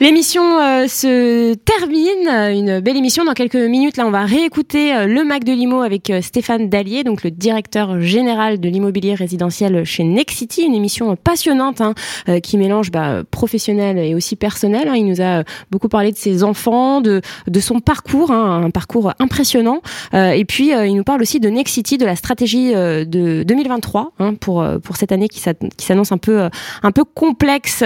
L'émission 0.00 0.60
euh, 0.60 0.86
se 0.86 1.54
termine, 1.54 2.28
une 2.56 2.78
belle 2.78 2.96
émission. 2.96 3.24
Dans 3.24 3.32
quelques 3.32 3.56
minutes, 3.56 3.96
là, 3.96 4.06
on 4.06 4.12
va 4.12 4.24
réécouter 4.26 4.94
euh, 4.94 5.06
le 5.06 5.24
Mac 5.24 5.42
de 5.42 5.52
Limo 5.52 5.80
avec 5.80 6.08
euh, 6.10 6.22
Stéphane 6.22 6.68
Dallier, 6.68 7.02
donc 7.02 7.24
le 7.24 7.32
directeur 7.32 8.00
général 8.00 8.60
de 8.60 8.68
l'immobilier 8.68 9.14
résidentiel 9.14 9.82
chez 9.82 10.04
Nexity, 10.04 10.62
une 10.62 10.76
émission 10.76 11.16
passionnante 11.16 11.80
hein, 11.80 11.94
euh, 12.28 12.38
qui 12.38 12.58
mélange 12.58 12.92
bah, 12.92 13.24
professionnel 13.28 13.98
et 13.98 14.14
aussi 14.14 14.36
personnel. 14.36 14.86
hein. 14.86 14.94
Il 14.94 15.04
nous 15.04 15.20
a 15.20 15.42
beaucoup 15.72 15.88
parlé 15.88 16.12
de 16.12 16.16
ses 16.16 16.44
enfants, 16.44 17.00
de, 17.00 17.20
de 17.48 17.58
son 17.58 17.80
parcours, 17.80 18.30
hein, 18.30 18.62
un 18.66 18.70
parcours 18.70 19.14
impressionnant. 19.18 19.80
Et 20.12 20.44
puis, 20.44 20.70
il 20.70 20.94
nous 20.94 21.02
parle 21.02 21.22
aussi 21.22 21.40
de 21.40 21.48
Nexity, 21.48 21.98
de 21.98 22.06
la 22.06 22.14
stratégie 22.14 22.72
de 22.72 23.42
2023 23.42 24.12
hein, 24.20 24.34
pour 24.34 24.64
pour 24.82 24.96
cette 24.96 25.10
année 25.10 25.28
qui 25.28 25.40
s'annonce 25.40 26.12
un 26.12 26.18
peu 26.18 26.48
un 26.82 26.92
peu 26.92 27.04
complexe 27.04 27.82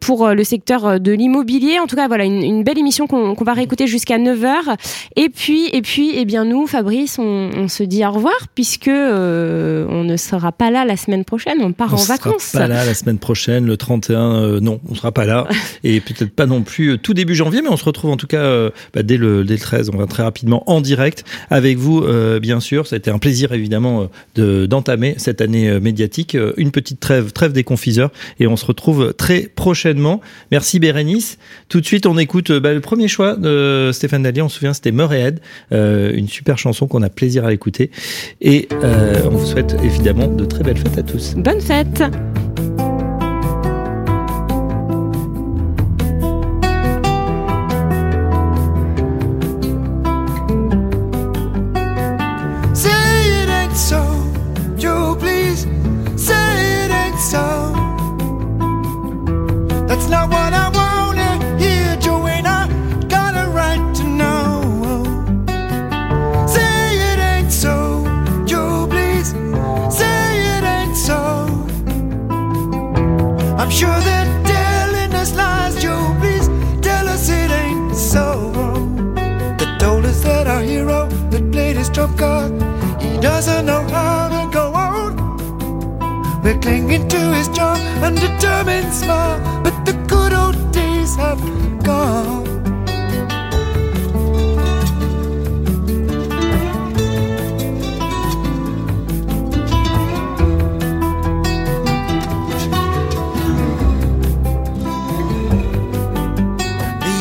pour 0.00 0.28
le 0.28 0.44
secteur 0.44 1.00
de 1.00 1.12
l'immobilier. 1.12 1.33
En 1.38 1.86
tout 1.86 1.96
cas, 1.96 2.06
voilà, 2.08 2.24
une, 2.24 2.42
une 2.42 2.62
belle 2.64 2.78
émission 2.78 3.06
qu'on 3.06 3.34
va 3.34 3.52
réécouter 3.52 3.86
jusqu'à 3.86 4.18
9h. 4.18 4.76
Et 5.16 5.28
puis, 5.28 5.68
et 5.72 5.82
puis, 5.82 6.12
eh 6.14 6.24
bien, 6.24 6.44
nous, 6.44 6.66
Fabrice, 6.66 7.18
on, 7.18 7.50
on 7.56 7.68
se 7.68 7.82
dit 7.82 8.04
au 8.04 8.10
revoir 8.12 8.34
puisque 8.54 8.88
euh, 8.88 9.86
on 9.88 10.04
ne 10.04 10.16
sera 10.16 10.52
pas 10.52 10.70
là 10.70 10.84
la 10.84 10.96
semaine 10.96 11.24
prochaine. 11.24 11.58
On 11.60 11.72
part 11.72 11.92
on 11.92 11.96
en 11.96 11.98
sera 11.98 12.14
vacances. 12.16 12.52
pas 12.52 12.68
là 12.68 12.84
la 12.84 12.94
semaine 12.94 13.18
prochaine, 13.18 13.66
le 13.66 13.76
31. 13.76 14.34
euh, 14.34 14.60
non, 14.60 14.80
on 14.88 14.94
sera 14.94 15.12
pas 15.12 15.24
là. 15.24 15.46
et 15.84 16.00
peut-être 16.00 16.30
pas 16.34 16.46
non 16.46 16.62
plus 16.62 16.90
euh, 16.92 16.98
tout 16.98 17.14
début 17.14 17.34
janvier, 17.34 17.62
mais 17.62 17.68
on 17.68 17.76
se 17.76 17.84
retrouve 17.84 18.10
en 18.10 18.16
tout 18.16 18.26
cas 18.26 18.42
euh, 18.42 18.70
bah, 18.94 19.02
dès, 19.02 19.16
le, 19.16 19.44
dès 19.44 19.54
le 19.54 19.60
13. 19.60 19.90
On 19.92 19.96
va 19.98 20.06
très 20.06 20.22
rapidement 20.22 20.62
en 20.70 20.80
direct 20.80 21.24
avec 21.50 21.78
vous, 21.78 22.02
bien 22.40 22.60
sûr. 22.60 22.86
Ça 22.86 22.96
a 22.96 22.98
été 22.98 23.10
un 23.10 23.18
plaisir, 23.18 23.52
évidemment, 23.52 24.08
de- 24.34 24.66
d'entamer 24.66 25.14
cette 25.18 25.40
année 25.40 25.80
médiatique. 25.80 26.36
Une 26.56 26.70
petite 26.70 27.00
trêve, 27.00 27.32
trêve 27.32 27.52
des 27.52 27.64
confiseurs. 27.64 28.10
Et 28.40 28.46
on 28.46 28.56
se 28.56 28.64
retrouve 28.66 29.12
très 29.14 29.42
prochainement. 29.54 30.20
Merci 30.50 30.78
Bérénice. 30.78 31.23
Tout 31.68 31.80
de 31.80 31.86
suite, 31.86 32.06
on 32.06 32.18
écoute 32.18 32.50
euh, 32.50 32.60
bah, 32.60 32.72
le 32.72 32.80
premier 32.80 33.08
choix 33.08 33.36
de 33.36 33.90
Stéphane 33.92 34.22
Dallier. 34.22 34.42
On 34.42 34.48
se 34.48 34.56
souvient, 34.56 34.74
c'était 34.74 34.92
Murrayhead, 34.92 35.40
euh, 35.72 36.12
une 36.14 36.28
super 36.28 36.58
chanson 36.58 36.86
qu'on 36.86 37.02
a 37.02 37.08
plaisir 37.08 37.44
à 37.44 37.52
écouter. 37.52 37.90
Et 38.40 38.68
euh, 38.72 39.22
on 39.26 39.36
vous 39.36 39.46
souhaite 39.46 39.76
évidemment 39.82 40.28
de 40.28 40.44
très 40.44 40.62
belles 40.62 40.78
fêtes 40.78 40.98
à 40.98 41.02
tous. 41.02 41.34
Bonne 41.36 41.60
fête 41.60 42.02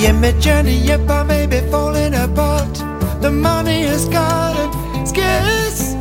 The 0.03 0.09
image 0.09 0.43
journey, 0.43 0.75
the 0.75 1.09
I 1.09 1.23
may 1.23 1.45
be 1.47 1.61
falling 1.71 2.13
apart. 2.13 2.73
The 3.21 3.31
money 3.31 3.83
has 3.83 4.03
gotten 4.09 5.07
scarce. 5.07 5.93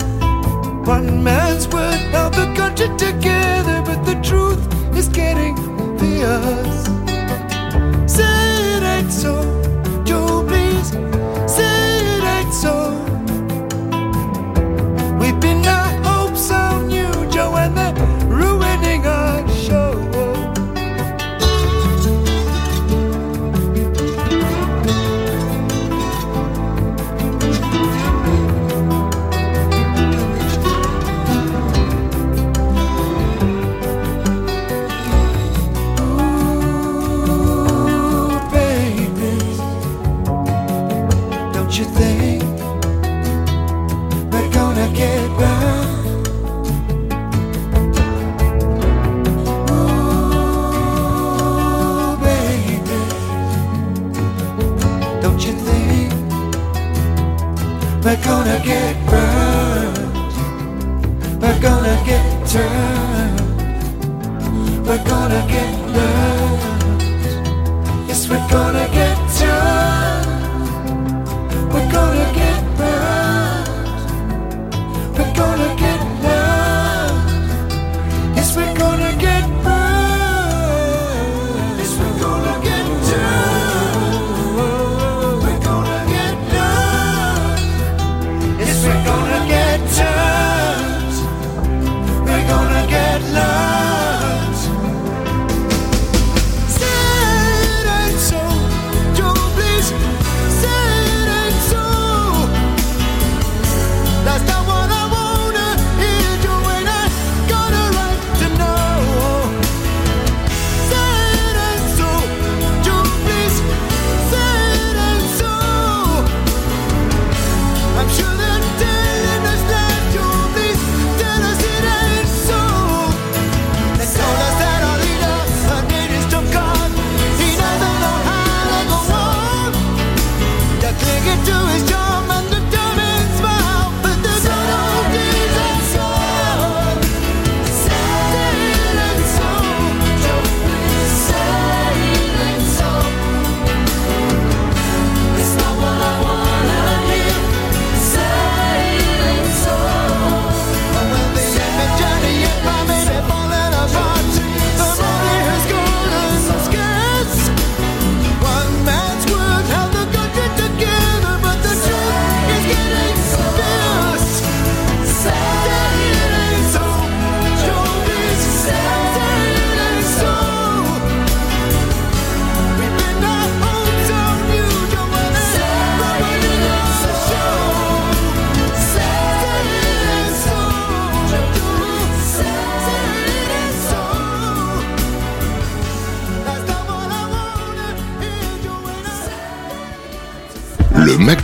One 0.85 1.23
man's 1.23 1.69
word 1.69 2.01
held 2.11 2.35
the 2.35 2.53
country 2.57 2.89
together, 2.99 3.81
but 3.87 4.03
the 4.05 4.21
truth 4.21 4.59
is 4.97 5.09
getting 5.09 5.55
fierce. 6.01 6.83
Say 8.13 8.77
it 8.77 8.83
ain't 8.83 9.13
so, 9.13 9.62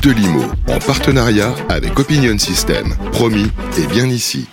de 0.08 0.14
l'IMO, 0.14 0.42
en 0.68 0.78
partenariat 0.78 1.54
avec 1.68 1.98
Opinion 1.98 2.38
System. 2.38 2.94
Promis, 3.12 3.50
et 3.76 3.86
bien 3.86 4.06
ici. 4.06 4.46